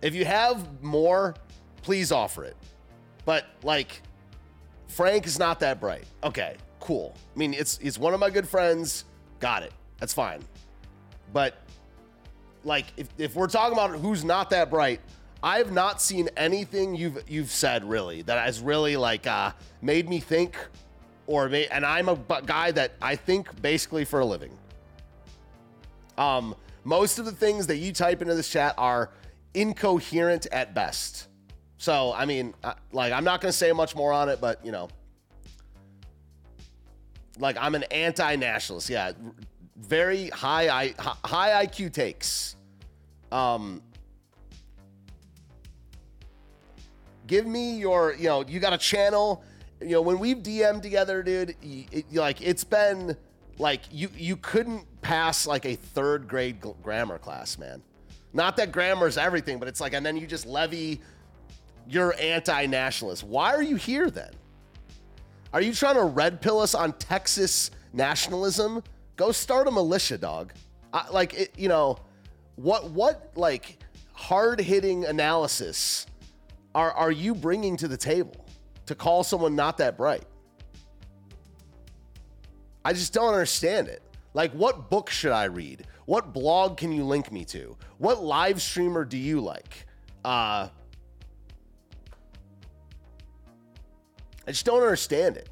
[0.00, 1.34] If you have more,
[1.82, 2.56] please offer it.
[3.24, 4.00] But like,
[4.86, 6.04] Frank is not that bright.
[6.22, 7.16] Okay, cool.
[7.34, 9.06] I mean, it's it's one of my good friends.
[9.40, 9.72] Got it.
[9.98, 10.42] That's fine.
[11.32, 11.56] But
[12.64, 15.00] like, if, if we're talking about who's not that bright,
[15.42, 19.52] I have not seen anything you've you've said really that has really like uh,
[19.82, 20.56] made me think,
[21.26, 24.56] or and I'm a guy that I think basically for a living.
[26.18, 26.54] Um,
[26.84, 29.10] most of the things that you type into this chat are
[29.54, 31.28] incoherent at best.
[31.76, 34.72] So I mean, uh, like I'm not gonna say much more on it, but you
[34.72, 34.88] know,
[37.38, 38.90] like I'm an anti-nationalist.
[38.90, 39.12] Yeah,
[39.76, 42.56] very high I high IQ takes.
[43.32, 43.82] Um,
[47.26, 49.42] give me your, you know, you got a channel.
[49.80, 53.16] You know, when we've DM'd together, dude, it, like it's been
[53.58, 57.82] like you you couldn't pass like a third grade grammar class, man.
[58.32, 61.00] Not that grammar is everything, but it's like, and then you just levy
[61.88, 63.22] you're anti-nationalist.
[63.22, 64.30] Why are you here then?
[65.56, 68.82] Are you trying to red pill us on Texas nationalism?
[69.16, 70.52] Go start a militia, dog.
[70.92, 71.96] I, like it, you know,
[72.56, 73.78] what what like
[74.12, 76.06] hard hitting analysis
[76.74, 78.44] are, are you bringing to the table
[78.84, 80.26] to call someone not that bright?
[82.84, 84.02] I just don't understand it.
[84.34, 85.86] Like, what book should I read?
[86.04, 87.78] What blog can you link me to?
[87.96, 89.86] What live streamer do you like?
[90.22, 90.68] Uh,
[94.46, 95.48] I just don't understand it.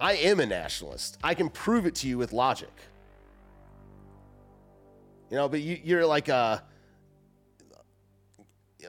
[0.00, 1.18] I am a nationalist.
[1.22, 2.72] I can prove it to you with logic.
[5.30, 6.62] You know, but you, are like a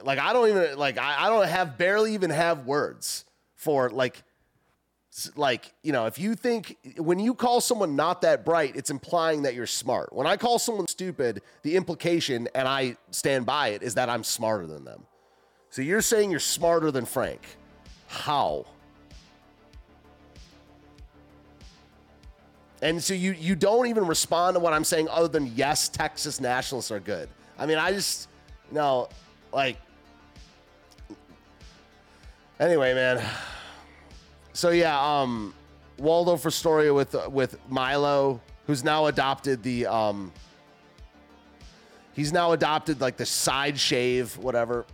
[0.02, 4.22] like I don't even like I, I don't have barely even have words for like
[5.34, 9.42] like you know if you think when you call someone not that bright it's implying
[9.42, 13.82] that you're smart when i call someone stupid the implication and i stand by it
[13.82, 15.06] is that i'm smarter than them
[15.70, 17.40] so you're saying you're smarter than frank.
[18.08, 18.66] How?
[22.82, 26.40] And so you you don't even respond to what i'm saying other than yes texas
[26.40, 27.28] nationalists are good.
[27.58, 28.28] I mean i just
[28.68, 29.08] you know
[29.52, 29.78] like
[32.60, 33.22] anyway man.
[34.52, 35.54] So yeah, um,
[35.98, 40.32] Waldorf Astoria with with Milo, who's now adopted the um,
[42.14, 44.86] he's now adopted like the side shave, whatever.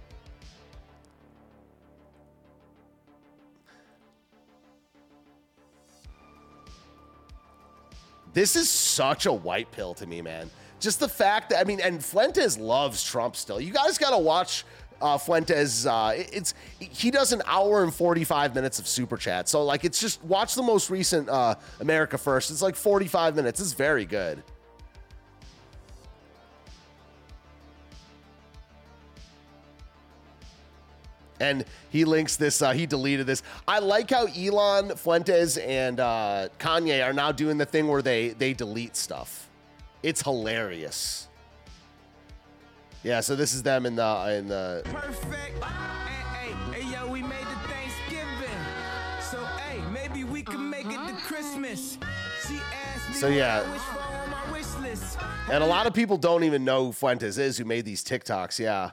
[8.32, 10.50] This is such a white pill to me, man.
[10.80, 13.60] Just the fact that I mean, and Fuentes loves Trump still.
[13.60, 14.64] You guys got to watch
[15.00, 15.86] uh, Fuentes.
[15.86, 19.48] Uh, it's he does an hour and 45 minutes of super chat.
[19.48, 22.50] So like it's just watch the most recent uh, America First.
[22.50, 23.60] It's like 45 minutes.
[23.60, 24.42] It's very good.
[31.42, 32.62] And he links this.
[32.62, 33.42] Uh, he deleted this.
[33.66, 38.28] I like how Elon Fuentes and uh, Kanye are now doing the thing where they
[38.30, 39.50] they delete stuff.
[40.04, 41.28] It's hilarious.
[43.02, 44.82] Yeah, so this is them in the in the.
[44.84, 45.64] Perfect.
[45.64, 48.60] Hey, hey, hey, yo, we made the Thanksgiving.
[49.20, 51.98] So hey, maybe we can make it to Christmas.
[52.46, 53.64] She asked me so yeah.
[55.50, 58.60] And a lot of people don't even know who Fuentes is who made these TikToks.
[58.60, 58.92] Yeah.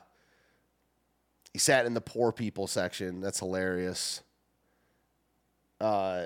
[1.53, 3.21] He sat in the poor people section.
[3.21, 4.21] That's hilarious.
[5.81, 6.25] Uh,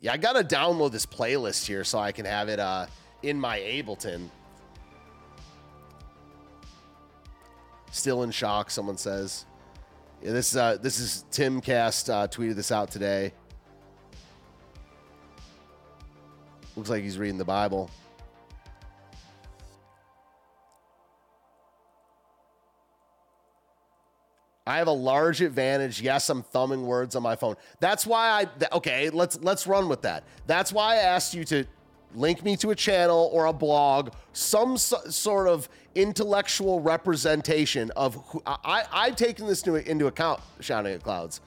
[0.00, 2.86] yeah, I gotta download this playlist here so I can have it uh
[3.22, 4.28] in my Ableton.
[7.90, 9.44] Still in shock, someone says.
[10.22, 13.32] Yeah, this is uh, this is Timcast uh, tweeted this out today.
[16.76, 17.90] Looks like he's reading the Bible.
[24.66, 26.00] I have a large advantage.
[26.00, 27.56] Yes, I'm thumbing words on my phone.
[27.80, 30.24] That's why I okay, let's let's run with that.
[30.46, 31.64] That's why I asked you to
[32.14, 38.16] link me to a channel or a blog, some so, sort of intellectual representation of
[38.28, 41.40] who I, I've taken this into, into account, shouting at clouds.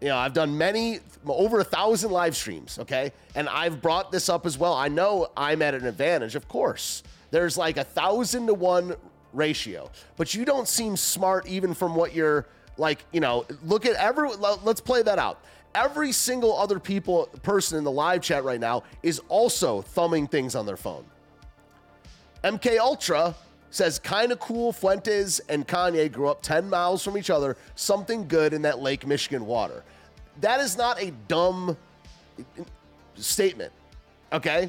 [0.00, 3.12] You know, I've done many, over a thousand live streams, okay?
[3.36, 4.74] And I've brought this up as well.
[4.74, 7.04] I know I'm at an advantage, of course.
[7.30, 8.96] There's like a thousand to one
[9.32, 12.46] ratio, but you don't seem smart even from what you're
[12.76, 15.40] like, you know, look at every, let's play that out
[15.74, 20.54] every single other people person in the live chat right now is also thumbing things
[20.54, 21.04] on their phone.
[22.44, 23.34] MK Ultra
[23.70, 28.28] says kind of cool Fuentes and Kanye grew up 10 miles from each other, something
[28.28, 29.82] good in that Lake Michigan water.
[30.40, 31.76] That is not a dumb
[33.14, 33.72] statement.
[34.32, 34.68] Okay?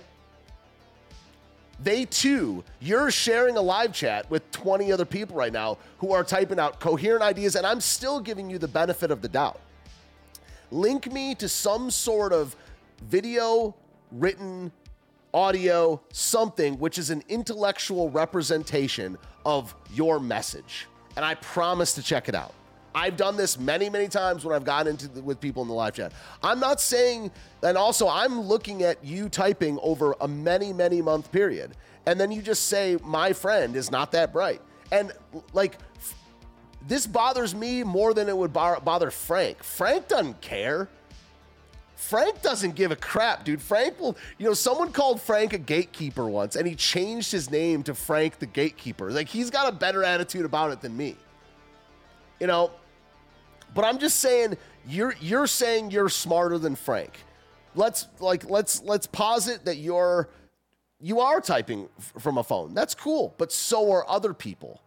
[1.84, 6.24] They too, you're sharing a live chat with 20 other people right now who are
[6.24, 9.60] typing out coherent ideas, and I'm still giving you the benefit of the doubt
[10.74, 12.56] link me to some sort of
[13.04, 13.76] video,
[14.12, 14.72] written,
[15.34, 20.88] audio, something which is an intellectual representation of your message.
[21.16, 22.54] And I promise to check it out.
[22.96, 25.74] I've done this many, many times when I've gotten into the, with people in the
[25.74, 26.14] live chat.
[26.42, 27.32] I'm not saying,
[27.64, 31.72] and also I'm looking at you typing over a many, many month period,
[32.06, 34.62] and then you just say my friend is not that bright,
[34.92, 35.12] and
[35.54, 35.78] like
[36.88, 39.64] this bothers me more than it would bother Frank.
[39.64, 40.90] Frank doesn't care.
[41.96, 43.62] Frank doesn't give a crap, dude.
[43.62, 47.82] Frank will, you know, someone called Frank a gatekeeper once and he changed his name
[47.84, 49.10] to Frank the Gatekeeper.
[49.12, 51.16] Like he's got a better attitude about it than me.
[52.42, 52.72] You know,
[53.74, 57.18] but I'm just saying you're you're saying you're smarter than Frank.
[57.76, 60.30] Let's like let's let's posit that you're
[61.00, 62.74] you are typing f- from a phone.
[62.74, 64.82] That's cool, but so are other people.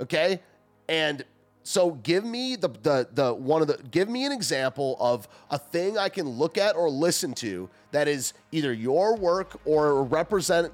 [0.00, 0.40] Okay?
[0.88, 1.24] And
[1.62, 5.58] so give me the, the the one of the give me an example of a
[5.58, 10.72] thing I can look at or listen to that is either your work or represent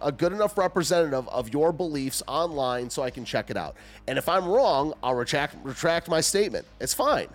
[0.00, 3.76] a good enough representative of your beliefs online so I can check it out.
[4.06, 6.66] And if I'm wrong, I'll retract retract my statement.
[6.80, 7.28] It's fine.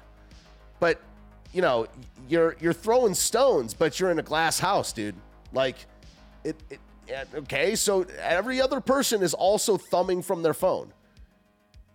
[0.79, 1.01] But
[1.51, 1.87] you know,
[2.29, 5.15] you're you're throwing stones, but you're in a glass house, dude.
[5.51, 5.75] Like
[6.45, 6.79] it, it
[7.35, 10.93] okay, so every other person is also thumbing from their phone.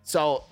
[0.02, 0.44] So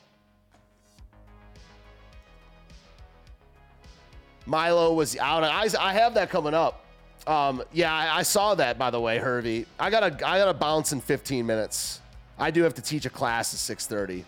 [4.47, 5.45] Milo was out.
[5.45, 6.85] I, I have that coming up.
[7.27, 9.67] Um, yeah, I, I, saw that by the way, Hervey.
[9.81, 12.01] I gotta I gotta bounce in 15 minutes.
[12.39, 14.23] I do have to teach a class at 6:30.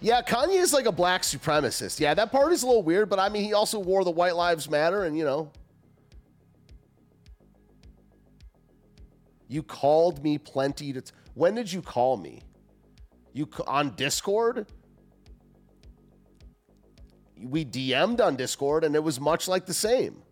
[0.00, 1.98] Yeah, Kanye is like a black supremacist.
[1.98, 4.36] Yeah, that part is a little weird, but I mean, he also wore the White
[4.36, 5.50] Lives Matter, and you know.
[9.48, 11.00] You called me plenty to.
[11.00, 12.42] T- when did you call me?
[13.32, 14.66] You on Discord?
[17.42, 20.22] We DM'd on Discord, and it was much like the same.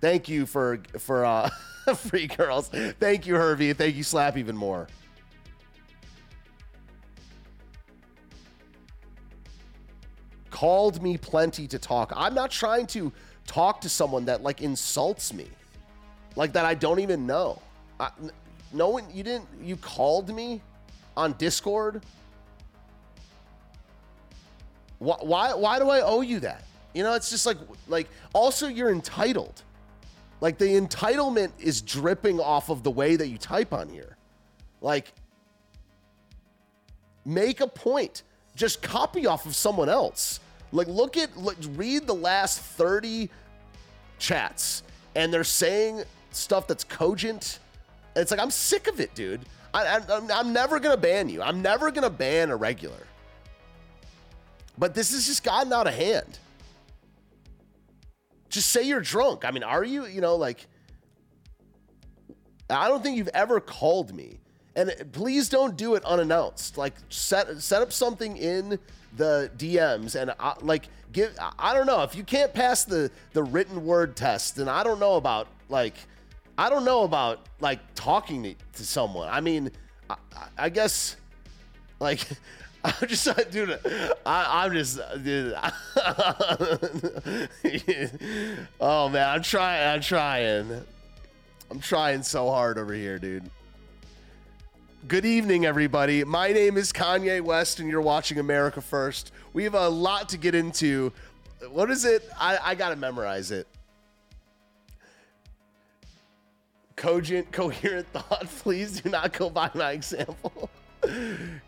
[0.00, 1.48] Thank you for for uh
[1.96, 2.68] free girls.
[2.68, 3.72] Thank you, Hervey.
[3.72, 4.88] Thank you, Slap even more.
[10.50, 12.12] Called me plenty to talk.
[12.16, 13.12] I'm not trying to
[13.46, 15.46] talk to someone that like insults me,
[16.34, 17.60] like that I don't even know.
[18.00, 18.10] I,
[18.72, 19.48] no one, you didn't.
[19.62, 20.62] You called me
[21.16, 22.04] on Discord.
[24.98, 25.54] Why, why?
[25.54, 26.64] Why do I owe you that?
[26.94, 27.58] You know, it's just like
[27.88, 28.08] like.
[28.32, 29.62] Also, you're entitled.
[30.40, 34.16] Like the entitlement is dripping off of the way that you type on here.
[34.80, 35.12] Like,
[37.24, 38.22] make a point.
[38.54, 40.40] Just copy off of someone else.
[40.72, 43.30] Like, look at, look, read the last 30
[44.18, 44.82] chats,
[45.14, 47.58] and they're saying stuff that's cogent.
[48.14, 49.40] It's like, I'm sick of it, dude.
[49.74, 51.42] I, I, I'm, I'm never going to ban you.
[51.42, 53.06] I'm never going to ban a regular.
[54.78, 56.38] But this has just gotten out of hand
[58.56, 59.44] just say you're drunk.
[59.44, 60.06] I mean, are you?
[60.06, 60.66] You know, like,
[62.68, 64.40] I don't think you've ever called me.
[64.74, 66.76] And please don't do it unannounced.
[66.76, 68.78] Like, set set up something in
[69.16, 71.36] the DMs and I, like give.
[71.58, 74.56] I don't know if you can't pass the the written word test.
[74.56, 75.94] Then I don't know about like,
[76.58, 79.28] I don't know about like talking to, to someone.
[79.30, 79.70] I mean,
[80.10, 80.16] I,
[80.58, 81.16] I guess
[82.00, 82.20] like
[82.86, 83.78] I'm just, dude.
[84.24, 85.56] I, I'm just, dude.
[88.80, 89.88] oh man, I'm trying.
[89.88, 90.84] I'm trying.
[91.70, 93.50] I'm trying so hard over here, dude.
[95.08, 96.22] Good evening, everybody.
[96.22, 99.32] My name is Kanye West, and you're watching America First.
[99.52, 101.12] We have a lot to get into.
[101.70, 102.28] What is it?
[102.38, 103.66] I, I gotta memorize it.
[106.94, 108.46] Cogent, coherent thought.
[108.58, 110.70] Please do not go by my example.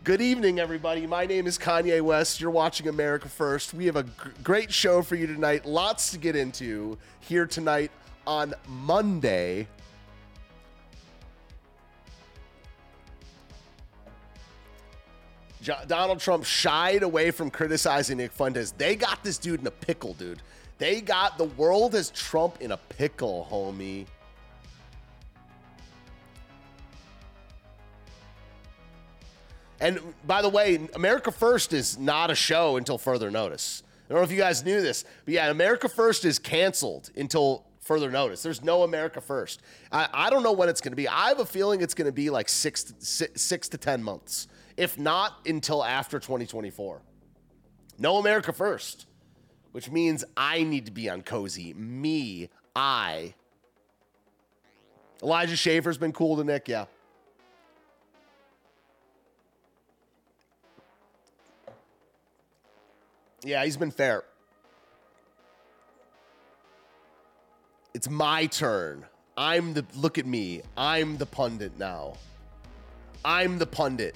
[0.03, 1.07] Good evening, everybody.
[1.07, 2.41] My name is Kanye West.
[2.41, 3.73] You're watching America First.
[3.73, 4.09] We have a g-
[4.43, 5.65] great show for you tonight.
[5.65, 7.91] Lots to get into here tonight
[8.27, 9.67] on Monday.
[15.61, 18.71] Jo- Donald Trump shied away from criticizing Nick Fuentes.
[18.71, 20.41] They got this dude in a pickle, dude.
[20.77, 24.05] They got the world as Trump in a pickle, homie.
[29.81, 33.83] And by the way, America First is not a show until further notice.
[34.09, 37.65] I don't know if you guys knew this, but yeah, America First is canceled until
[37.79, 38.43] further notice.
[38.43, 39.61] There's no America First.
[39.91, 41.07] I, I don't know when it's going to be.
[41.07, 44.03] I have a feeling it's going to be like six to, six, six to 10
[44.03, 44.47] months,
[44.77, 47.01] if not until after 2024.
[47.99, 49.05] No America First,
[49.71, 51.73] which means I need to be on Cozy.
[51.73, 53.33] Me, I.
[55.21, 56.85] Elijah Schaffer's been cool to Nick, yeah.
[63.43, 64.23] Yeah, he's been fair.
[67.93, 69.05] It's my turn.
[69.37, 70.61] I'm the look at me.
[70.75, 72.13] I'm the pundit now.
[73.23, 74.15] I'm the pundit.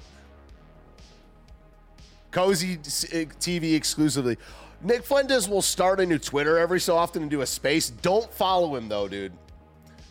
[2.31, 4.37] Cozy eh, TV exclusively.
[4.81, 7.89] Nick Fuentes will start a new Twitter every so often and do a space.
[7.89, 9.31] Don't follow him though, dude.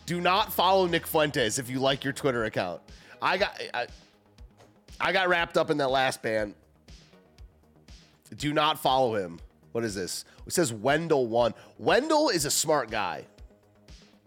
[0.05, 2.81] Do not follow Nick Fuentes if you like your Twitter account.
[3.21, 3.87] I got I,
[4.99, 6.55] I got wrapped up in that last ban.
[8.37, 9.39] Do not follow him.
[9.71, 10.25] What is this?
[10.45, 11.53] It says Wendell one.
[11.77, 13.25] Wendell is a smart guy.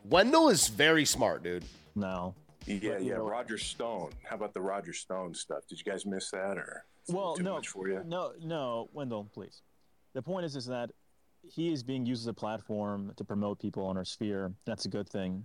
[0.05, 1.65] Wendell is very smart, dude.
[1.95, 2.35] No.
[2.66, 3.15] Yeah, yeah.
[3.15, 4.11] Roger Stone.
[4.24, 5.66] How about the Roger Stone stuff?
[5.69, 8.03] Did you guys miss that, or Well, too no, much for you?
[8.05, 9.62] no, no, Wendell, please.
[10.15, 10.91] The point is, is that
[11.43, 14.53] he is being used as a platform to promote people in our sphere.
[14.65, 15.45] That's a good thing.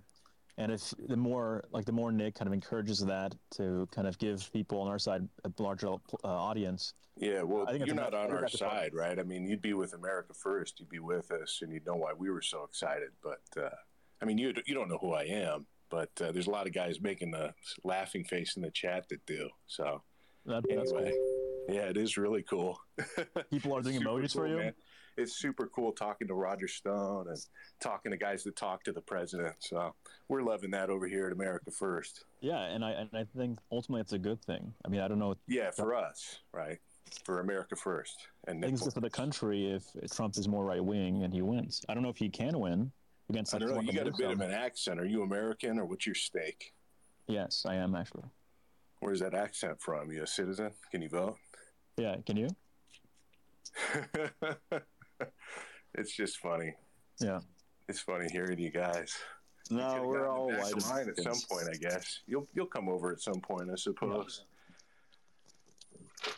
[0.62, 4.20] And if the more, like, the more Nick kind of encourages that to kind of
[4.20, 8.14] give people on our side a larger uh, audience, Yeah, well, I think you're not
[8.14, 8.80] on our that's a problem.
[8.82, 9.18] side, right?
[9.18, 10.80] I mean, you'd be with America First.
[10.80, 13.10] You'd be with us, and you'd know why we were so excited.
[13.24, 13.70] But uh,
[14.22, 16.74] I mean, you you don't know who I am, but uh, there's a lot of
[16.74, 19.50] guys making the laughing face in the chat that do.
[19.66, 20.04] So
[20.46, 21.76] that, that's anyway, cool.
[21.76, 22.80] yeah, it is really cool.
[23.52, 24.58] People are doing emojis for you?
[24.58, 24.74] man.
[25.18, 27.38] It's super cool talking to Roger Stone and
[27.80, 29.56] talking to guys that talk to the president.
[29.60, 29.94] So
[30.28, 32.26] we're loving that over here at America First.
[32.40, 34.74] Yeah, and I and I think ultimately it's a good thing.
[34.86, 35.36] I mean, I don't know.
[35.48, 36.80] Yeah, for us, right?
[37.26, 40.64] For America First, and I think it's good for the country if Trump is more
[40.64, 41.82] right wing and he wins.
[41.90, 42.92] I don't know if he can win
[43.30, 43.54] against.
[43.54, 43.82] I don't know.
[43.82, 45.00] You got a bit of an accent.
[45.00, 46.74] Are you American or what's your stake?
[47.28, 48.24] Yes, I am actually.
[49.02, 50.12] Where's that accent from?
[50.12, 50.72] You a citizen?
[50.92, 51.38] Can you vote?
[51.98, 52.48] Yeah, can you?
[55.96, 56.74] it's just funny.
[57.20, 57.40] Yeah.
[57.88, 59.14] It's funny hearing you guys.
[59.70, 62.20] No, Could've we're all back white in line at some point, I guess.
[62.28, 64.46] You'll you'll come over at some point, I suppose.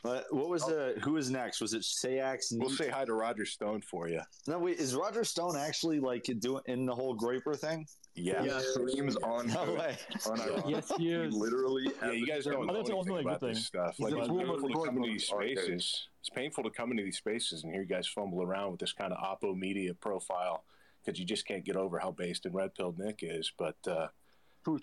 [0.01, 0.95] But what was the?
[1.03, 1.59] Who was next?
[1.59, 2.45] Was it Sayax?
[2.53, 4.21] We'll say hi to Roger Stone for you.
[4.47, 4.77] No, wait.
[4.79, 7.85] Is Roger Stone actually like doing in the whole Groyper thing?
[8.15, 8.43] Yeah.
[8.43, 9.79] He streams on No Twitch.
[9.79, 9.97] way.
[10.19, 10.69] Unironically.
[10.69, 11.33] Yes, he is.
[11.33, 11.91] literally.
[11.99, 13.63] Yeah, you guys don't I know think it's anything ultimately a about good this thing.
[13.81, 13.95] stuff.
[13.97, 15.57] He's Like a it's former painful to come into these arcade.
[15.57, 16.07] spaces.
[16.23, 18.93] It's painful to come into these spaces and hear you guys fumble around with this
[18.93, 20.63] kind of oppo media profile
[21.03, 23.51] because you just can't get over how based and red pilled Nick is.
[23.57, 24.07] But uh,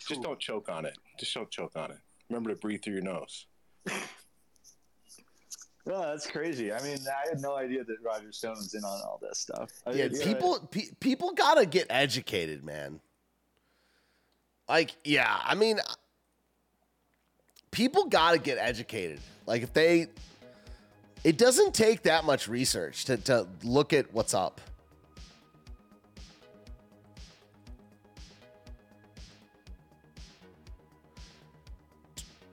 [0.07, 0.99] just don't choke on it.
[1.19, 1.97] Just don't choke on it.
[2.29, 3.47] Remember to breathe through your nose.
[5.87, 6.71] Oh, that's crazy.
[6.71, 9.71] I mean, I had no idea that Roger Stone was in on all this stuff.
[9.87, 13.01] I Yeah, mean, people pe- people gotta get educated, man.
[14.69, 15.81] Like, yeah, I mean,
[17.71, 19.21] people gotta get educated.
[19.47, 20.09] Like, if they,
[21.25, 24.61] it doesn't take that much research to to look at what's up.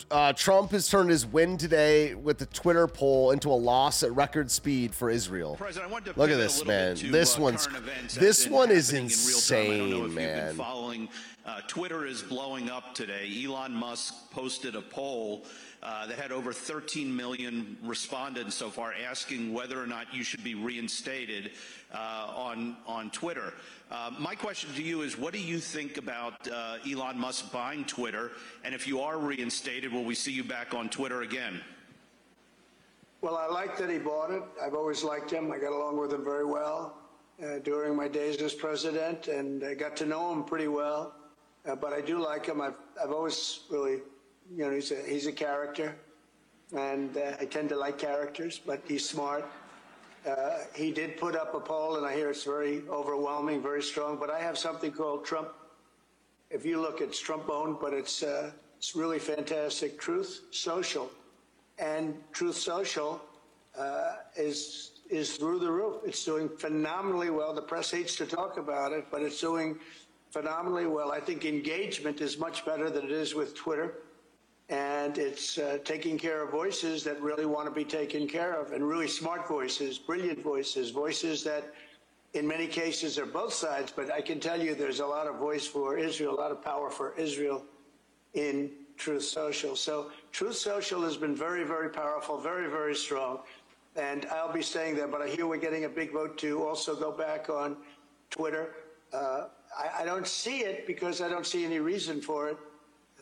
[0.10, 4.15] Uh, Trump has turned his win today with the Twitter poll into a loss at
[4.15, 5.57] record speed for Israel.
[6.15, 6.95] Look at this, man.
[6.95, 7.68] to, This uh, one's
[8.15, 9.57] this one is happening in real time.
[9.57, 11.10] I don't know insane, been man.
[11.48, 13.32] Uh, Twitter is blowing up today.
[13.45, 15.45] Elon Musk posted a poll
[15.82, 20.44] uh, that had over 13 million respondents so far, asking whether or not you should
[20.44, 21.52] be reinstated
[21.94, 23.53] uh, on on Twitter.
[23.90, 27.86] Uh, my question to you is, what do you think about uh, Elon Musk buying
[27.86, 28.32] Twitter?
[28.65, 31.61] And if you are reinstated, will we see you back on Twitter again?
[33.22, 34.44] Well, I like that he bought it.
[34.61, 35.49] I've always liked him.
[35.53, 36.98] I got along with him very well
[37.41, 41.14] uh, during my days as president, and I got to know him pretty well.
[41.68, 42.61] Uh, but I do like him.
[42.61, 43.99] I've, I've always really,
[44.56, 45.95] you know, he's a, he's a character,
[46.76, 49.45] and uh, I tend to like characters, but he's smart.
[50.26, 54.18] Uh, he did put up a poll, and I hear it's very overwhelming, very strong.
[54.18, 55.49] But I have something called Trump.
[56.49, 59.99] If you look, it's Trump owned, but it's uh, it's really fantastic.
[59.99, 61.11] Truth Social,
[61.80, 63.22] and Truth Social
[63.77, 66.02] uh, is is through the roof.
[66.06, 67.53] It's doing phenomenally well.
[67.53, 69.77] The press hates to talk about it, but it's doing
[70.38, 71.11] phenomenally well.
[71.11, 73.95] I think engagement is much better than it is with Twitter,
[74.69, 78.72] and it's uh, taking care of voices that really want to be taken care of,
[78.72, 81.73] and really smart voices, brilliant voices, voices that.
[82.34, 85.38] In many cases, are both sides, but I can tell you there's a lot of
[85.38, 87.64] voice for Israel, a lot of power for Israel
[88.34, 89.76] in Truth Social.
[89.76, 93.39] So Truth Social has been very, very powerful, very, very strong.
[93.95, 96.95] And I'll be staying there, but I hear we're getting a big vote to also
[96.95, 97.77] go back on
[98.30, 98.76] Twitter.
[99.14, 99.45] Uh,
[99.76, 102.57] I, I don't see it because I don't see any reason for it.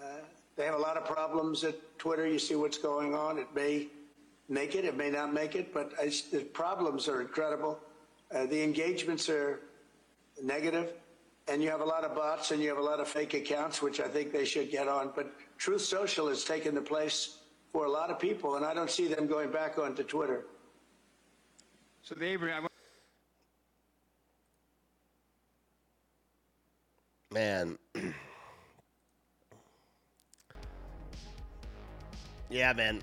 [0.01, 0.07] Uh,
[0.55, 2.27] they have a lot of problems at Twitter.
[2.27, 3.37] You see what's going on.
[3.37, 3.87] It may
[4.49, 7.79] make it, it may not make it, but I, the problems are incredible.
[8.33, 9.61] Uh, the engagements are
[10.41, 10.93] negative,
[11.47, 13.81] and you have a lot of bots and you have a lot of fake accounts,
[13.81, 15.11] which I think they should get on.
[15.15, 17.37] But Truth Social has taken the place
[17.71, 20.45] for a lot of people, and I don't see them going back onto Twitter.
[22.01, 22.69] So, the.
[27.35, 27.77] Man.
[32.49, 33.01] yeah, man.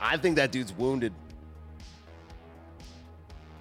[0.00, 1.12] I think that dude's wounded.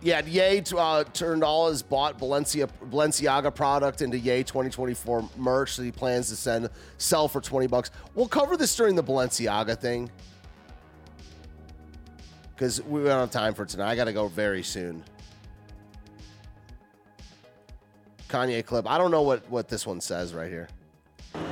[0.01, 5.84] Yeah, Ye uh, turned all his bought Balencia, Balenciaga product into Ye 2024 merch that
[5.84, 7.91] he plans to send sell for 20 bucks.
[8.15, 10.09] We'll cover this during the Balenciaga thing
[12.55, 13.91] because we don't have time for tonight.
[13.91, 15.03] I got to go very soon.
[18.32, 18.90] Kanye clip.
[18.90, 20.70] I don't know what what this one says right here.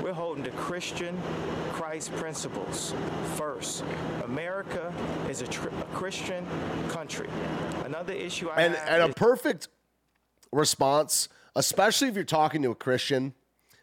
[0.01, 1.17] We're holding to Christian
[1.73, 2.93] Christ principles
[3.35, 3.83] first.
[4.23, 4.93] America
[5.29, 6.45] is a, tr- a Christian
[6.89, 7.29] country.
[7.85, 9.69] Another issue I and have and a perfect
[10.51, 13.33] response, especially if you're talking to a Christian,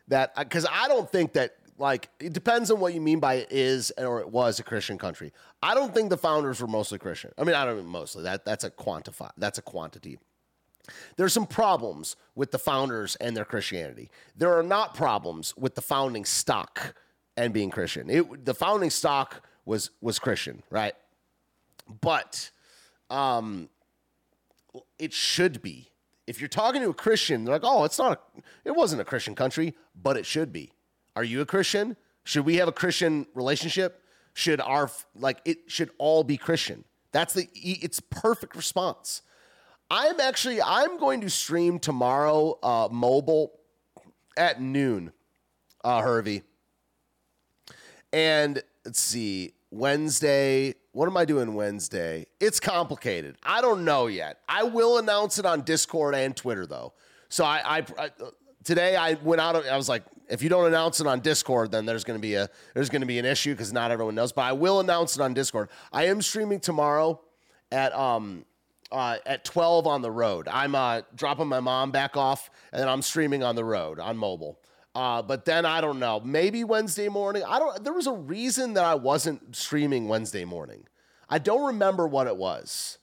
[0.09, 3.35] that uh, because I don't think that like it depends on what you mean by
[3.35, 5.33] it is or it was a Christian country.
[5.63, 7.33] I don't think the founders were mostly Christian.
[7.39, 8.23] I mean, I don't mean mostly.
[8.23, 9.31] That that's a quantify.
[9.37, 10.19] That's a quantity.
[11.17, 14.11] There's some problems with the founders and their Christianity.
[14.37, 16.95] There are not problems with the founding stock
[17.37, 18.09] and being Christian.
[18.11, 20.95] It, the founding stock was was Christian, right?
[22.01, 22.51] But
[23.11, 23.69] um,
[24.99, 25.91] it should be.
[26.27, 28.13] If you're talking to a Christian, they're like, "Oh, it's not.
[28.37, 30.73] A, it wasn't a Christian country, but it should be."
[31.15, 31.97] Are you a Christian?
[32.25, 34.03] Should we have a Christian relationship?
[34.35, 36.85] Should our like it should all be Christian?
[37.13, 39.23] That's the it's perfect response.
[39.91, 43.53] I'm actually I'm going to stream tomorrow uh, mobile
[44.37, 45.13] at noon,
[45.85, 46.43] uh, Hervey.
[48.13, 50.75] And let's see, Wednesday.
[50.93, 52.27] What am I doing Wednesday?
[52.41, 53.37] It's complicated.
[53.43, 54.39] I don't know yet.
[54.49, 56.95] I will announce it on Discord and Twitter though.
[57.29, 58.11] So I, I, I
[58.65, 59.57] today I went out.
[59.57, 62.23] Of I was like, if you don't announce it on Discord, then there's going to
[62.23, 64.33] be a there's going to be an issue because not everyone knows.
[64.33, 65.69] But I will announce it on Discord.
[65.93, 67.21] I am streaming tomorrow
[67.71, 68.45] at um
[68.93, 70.49] uh, at 12 on the road.
[70.49, 74.61] I'm uh, dropping my mom back off, and I'm streaming on the road on mobile.
[74.95, 76.21] Uh, but then I don't know.
[76.21, 77.43] Maybe Wednesday morning.
[77.47, 77.85] I don't.
[77.85, 80.87] There was a reason that I wasn't streaming Wednesday morning.
[81.29, 82.99] I don't remember what it was.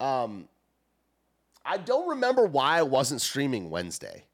[0.00, 0.48] Um,
[1.64, 4.26] I don't remember why I wasn't streaming Wednesday,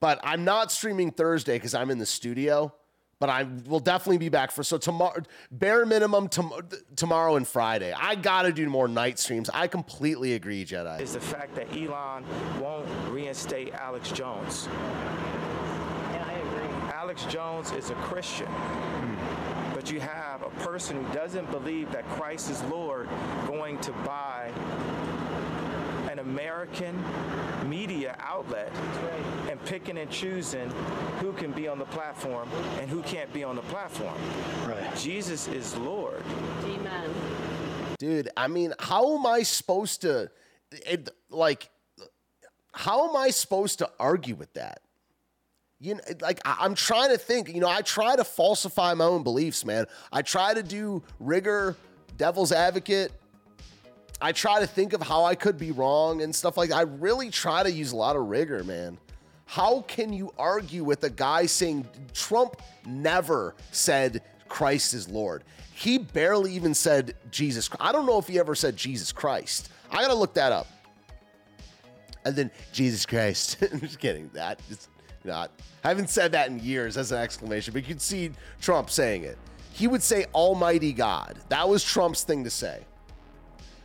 [0.00, 2.72] but I'm not streaming Thursday because I'm in the studio.
[3.22, 5.22] But I will definitely be back for so tomorrow.
[5.52, 7.94] Bare minimum tom- tomorrow and Friday.
[7.96, 9.48] I got to do more night streams.
[9.54, 11.00] I completely agree, Jedi.
[11.00, 12.24] Is the fact that Elon
[12.60, 14.66] won't reinstate Alex Jones.
[14.66, 16.90] Yeah, I agree.
[16.92, 18.48] Alex Jones is a Christian.
[18.48, 19.72] Hmm.
[19.72, 23.08] But you have a person who doesn't believe that Christ is Lord
[23.46, 25.01] going to buy an
[26.22, 27.02] American
[27.68, 28.72] media outlet
[29.50, 30.70] and picking and choosing
[31.20, 32.48] who can be on the platform
[32.80, 34.14] and who can't be on the platform.
[34.66, 34.96] Right.
[34.96, 36.22] Jesus is Lord.
[36.64, 37.10] Amen.
[37.98, 40.30] Dude, I mean, how am I supposed to,
[40.72, 41.68] it, like,
[42.72, 44.80] how am I supposed to argue with that?
[45.78, 47.48] You know, like I- I'm trying to think.
[47.48, 49.86] You know, I try to falsify my own beliefs, man.
[50.12, 51.76] I try to do rigor,
[52.16, 53.12] devil's advocate.
[54.22, 56.76] I try to think of how I could be wrong and stuff like that.
[56.76, 58.96] I really try to use a lot of rigor, man.
[59.46, 65.42] How can you argue with a guy saying Trump never said Christ is Lord?
[65.74, 67.68] He barely even said Jesus.
[67.80, 69.70] I don't know if he ever said Jesus Christ.
[69.90, 70.68] I gotta look that up.
[72.24, 73.58] And then Jesus Christ.
[73.72, 74.30] I'm just kidding.
[74.34, 74.88] That is
[75.24, 75.50] not.
[75.82, 78.30] I haven't said that in years as an exclamation, but you could see
[78.60, 79.36] Trump saying it.
[79.72, 81.40] He would say Almighty God.
[81.48, 82.84] That was Trump's thing to say.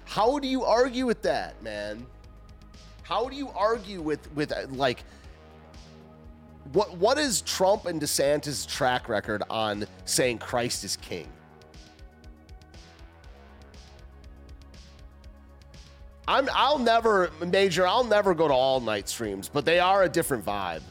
[0.08, 2.06] How do you argue with that, man?
[3.04, 5.04] How do you argue with with uh, like
[6.74, 11.28] what what is Trump and DeSantis' track record on saying Christ is king?
[16.26, 20.10] I'm I'll never major, I'll never go to all night streams, but they are a
[20.10, 20.82] different vibe.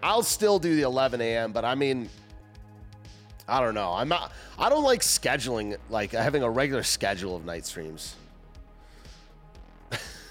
[0.00, 2.08] I'll still do the 11 a.m., but I mean
[3.48, 3.92] I don't know.
[3.92, 8.14] I'm not I don't like scheduling like having a regular schedule of night streams.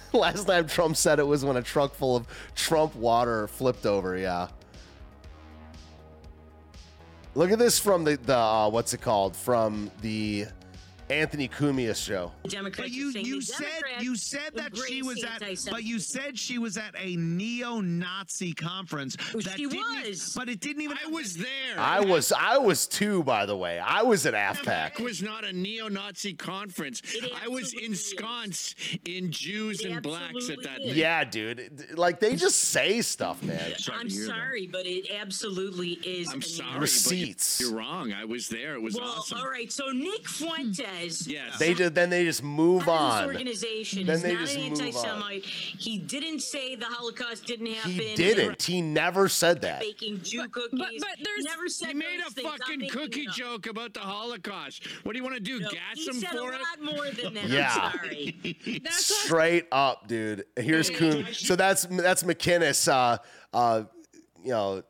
[0.13, 4.17] Last time Trump said it was when a truck full of Trump water flipped over.
[4.17, 4.47] Yeah.
[7.35, 10.47] Look at this from the the uh, what's it called from the
[11.09, 12.31] Anthony Cumia show.
[12.43, 13.65] But you, you said
[13.99, 19.15] you said that she was at but you said she was at a neo-Nazi conference.
[19.15, 20.33] that she didn't was.
[20.35, 20.97] but it didn't even.
[21.03, 21.77] I was there.
[21.77, 23.79] I was I was too, by the way.
[23.79, 24.99] I was at AFPAC.
[24.99, 27.01] It was not a neo-Nazi conference.
[27.41, 28.75] I was ensconced
[29.07, 30.83] in Jews and blacks at that.
[30.83, 31.97] Yeah, dude.
[31.97, 33.73] Like they just say stuff, man.
[33.93, 36.33] I'm sorry, but it absolutely is.
[36.33, 37.59] I'm sorry, Receipts.
[37.59, 38.13] But you're, you're wrong.
[38.13, 38.73] I was there.
[38.73, 39.37] It was well, awesome.
[39.37, 39.71] all right.
[39.71, 40.45] So Nick hmm.
[40.45, 40.96] Fuentes.
[41.27, 41.57] Yes.
[41.59, 43.25] They just then they just move This on.
[43.25, 44.85] organization Then is they not just an move on.
[44.85, 45.45] anti-Semite.
[45.45, 47.91] He didn't say the Holocaust didn't happen.
[47.91, 48.61] He didn't.
[48.63, 49.79] He never said that.
[49.81, 50.79] Baking Jew cookies.
[50.79, 54.85] But, there's never said he made a fucking cookie it joke about the Holocaust.
[55.03, 55.59] What do you want to do?
[55.59, 56.61] No, gas he him said for a it?
[56.61, 57.47] lot more than that.
[57.47, 57.91] Yeah.
[57.93, 58.81] I'm sorry.
[58.91, 60.45] Straight up, dude.
[60.55, 61.25] Here's Coon.
[61.33, 62.87] So that's that's McInnes.
[62.91, 63.17] Uh,
[63.53, 63.83] uh,
[64.43, 64.83] you know,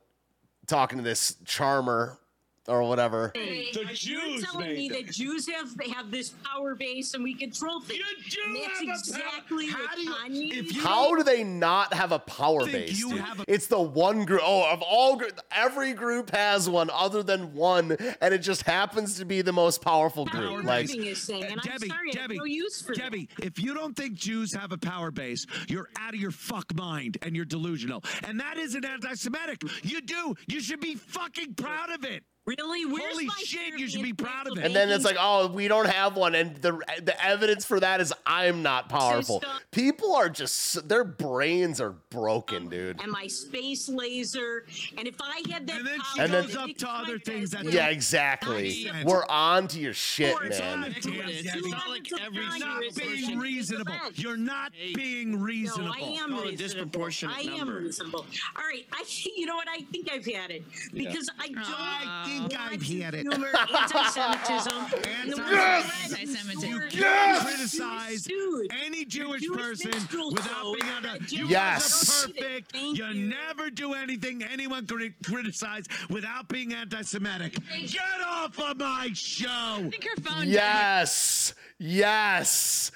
[0.67, 2.19] talking to this charmer
[2.67, 3.31] or whatever.
[3.33, 7.79] Hey, you're telling me that Jews have they have this power base and we control
[7.81, 8.01] things.
[8.45, 10.71] And that's exactly what Kanye.
[10.77, 12.99] How do they not have a power base?
[12.99, 13.19] you dude?
[13.21, 14.41] have a- it's the one group.
[14.43, 19.17] Oh, of all gr- every group has one other than one, and it just happens
[19.17, 20.63] to be the most powerful group.
[20.63, 23.01] Like, is saying, and I'm Debbie, sorry, I have Debbie, no use for that.
[23.01, 26.75] Debbie, if you don't think Jews have a power base, you're out of your fuck
[26.75, 28.03] mind and you're delusional.
[28.25, 29.61] And that isn't anti-Semitic.
[29.83, 30.35] You do.
[30.47, 32.23] You should be fucking proud of it.
[32.47, 32.85] Really?
[32.85, 33.77] Where's Holy my shit!
[33.77, 34.63] You should be proud of it.
[34.65, 37.99] and then it's like, oh, we don't have one, and the the evidence for that
[37.99, 39.41] is I'm not powerful.
[39.41, 39.61] stop.
[39.71, 43.01] People are just their brains are broken, oh, dude.
[43.01, 44.65] and my space laser.
[44.97, 47.51] And if I had that And then power, she And then- up to other things
[47.51, 48.89] that Yeah, exactly.
[49.03, 50.93] We're on to your shit, man.
[50.95, 51.05] It's
[51.67, 53.93] not like every You're not being reasonable.
[54.15, 55.93] You're not being No, reasonable.
[55.93, 56.57] I am Oh, a reasonable.
[56.57, 57.79] disproportionate I am number.
[57.79, 58.25] reasonable.
[58.55, 59.03] All right, I
[59.35, 59.67] you know what?
[59.67, 60.63] I think I've had it
[60.93, 62.36] because I ah, don't.
[62.36, 63.25] I think I've had it.
[63.27, 64.73] anti-Semitism.
[65.21, 66.11] and the Yes!
[66.11, 66.69] Anti-Semitism.
[66.69, 69.91] You can't criticize Dude, any Jewish Jewish person
[70.31, 71.31] without show being on that a.
[71.31, 72.25] You yes.
[72.25, 72.75] Are perfect.
[72.75, 77.53] You never do anything anyone can criticize without being anti-Semitic.
[77.87, 79.89] Get off of my show.
[80.45, 81.53] Yes.
[81.79, 82.91] Yes.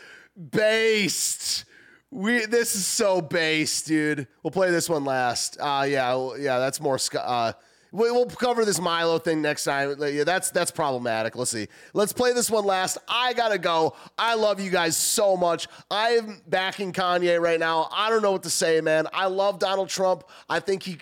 [0.51, 1.65] Based.
[2.13, 4.27] We this is so based, dude.
[4.43, 5.57] We'll play this one last.
[5.59, 7.53] Uh yeah, yeah, that's more uh we-
[7.93, 9.95] We'll cover this Milo thing next time.
[9.99, 11.35] That's that's problematic.
[11.35, 11.67] Let's see.
[11.93, 12.97] Let's play this one last.
[13.05, 13.95] I gotta go.
[14.17, 15.67] I love you guys so much.
[15.89, 17.89] I am backing Kanye right now.
[17.91, 19.07] I don't know what to say, man.
[19.11, 20.23] I love Donald Trump.
[20.49, 20.99] I think he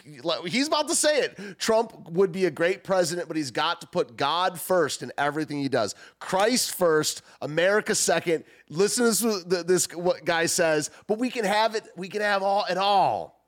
[0.47, 1.59] he's about to say it.
[1.59, 5.59] Trump would be a great president, but he's got to put God first in everything
[5.59, 5.93] he does.
[6.17, 8.45] Christ first, America second.
[8.67, 11.83] Listen to this, this what guy says, but we can have it.
[11.95, 13.45] We can have all it all.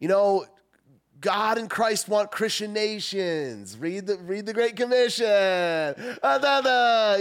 [0.00, 0.46] You know,
[1.22, 3.78] God and Christ want Christian nations.
[3.78, 5.24] Read the read the Great Commission.
[5.24, 5.30] You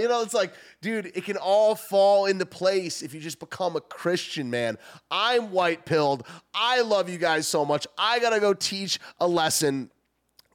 [0.07, 3.81] know, it's like, dude, it can all fall into place if you just become a
[3.81, 4.77] Christian, man.
[5.09, 6.27] I'm white pilled.
[6.53, 7.87] I love you guys so much.
[7.97, 9.91] I gotta go teach a lesson.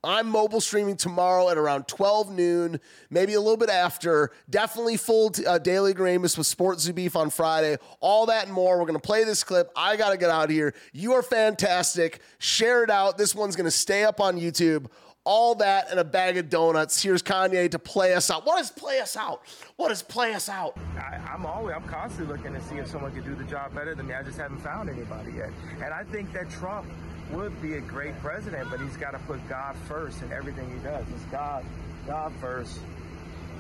[0.05, 4.31] I'm mobile streaming tomorrow at around 12 noon, maybe a little bit after.
[4.49, 7.77] Definitely full t- uh, Daily Ignoramus with Sports Zoo Beef on Friday.
[8.01, 8.79] All that and more.
[8.79, 9.71] We're going to play this clip.
[9.75, 10.75] I got to get out of here.
[10.93, 12.21] You are fantastic.
[12.39, 13.19] Share it out.
[13.19, 14.87] This one's going to stay up on YouTube.
[15.25, 17.03] All that and a bag of donuts.
[17.03, 18.47] Here's Kanye to play us out.
[18.47, 19.43] What is play us out?
[19.75, 20.79] What is play us out?
[20.97, 23.97] I, I'm always, I'm constantly looking to see if someone could do the job better
[23.97, 24.15] than me.
[24.15, 25.51] I just haven't found anybody yet.
[25.83, 26.87] And I think that Trump
[27.33, 30.79] would be a great president, but he's got to put God first in everything he
[30.85, 31.05] does.
[31.15, 31.65] It's God,
[32.07, 32.79] God first,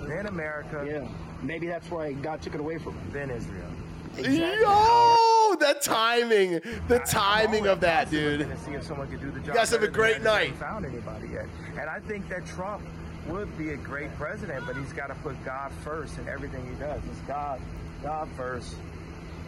[0.00, 0.84] then America.
[0.88, 1.08] Yeah,
[1.42, 3.10] maybe that's why God took it away from him.
[3.12, 3.70] Then Israel.
[4.16, 8.40] Yo, the timing, the timing of that, dude.
[8.40, 9.48] Looking to see if someone could do the job.
[9.48, 10.12] You guys have a better than me.
[10.12, 10.54] great night.
[10.56, 11.46] Found anybody yet?
[11.78, 12.82] And I think that Trump
[13.28, 16.74] would be a great president, but he's got to put God first in everything he
[16.76, 17.02] does.
[17.10, 17.60] It's God,
[18.02, 18.76] God first,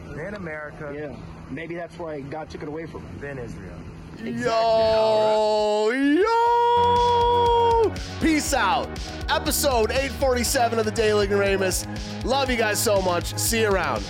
[0.08, 0.94] then America.
[0.94, 1.16] Yeah,
[1.50, 3.20] maybe that's why God took it away from him.
[3.20, 3.78] Then Israel.
[4.24, 4.42] Exactly.
[4.42, 5.90] Yo,
[6.20, 7.94] yo.
[8.20, 8.88] Peace out.
[9.28, 11.86] Episode 847 of the Daily Ignoramus.
[12.24, 13.38] Love you guys so much.
[13.38, 14.02] See you around.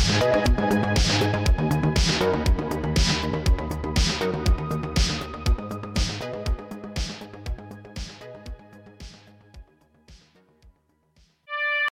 [0.00, 0.67] Thank you
[0.98, 1.47] you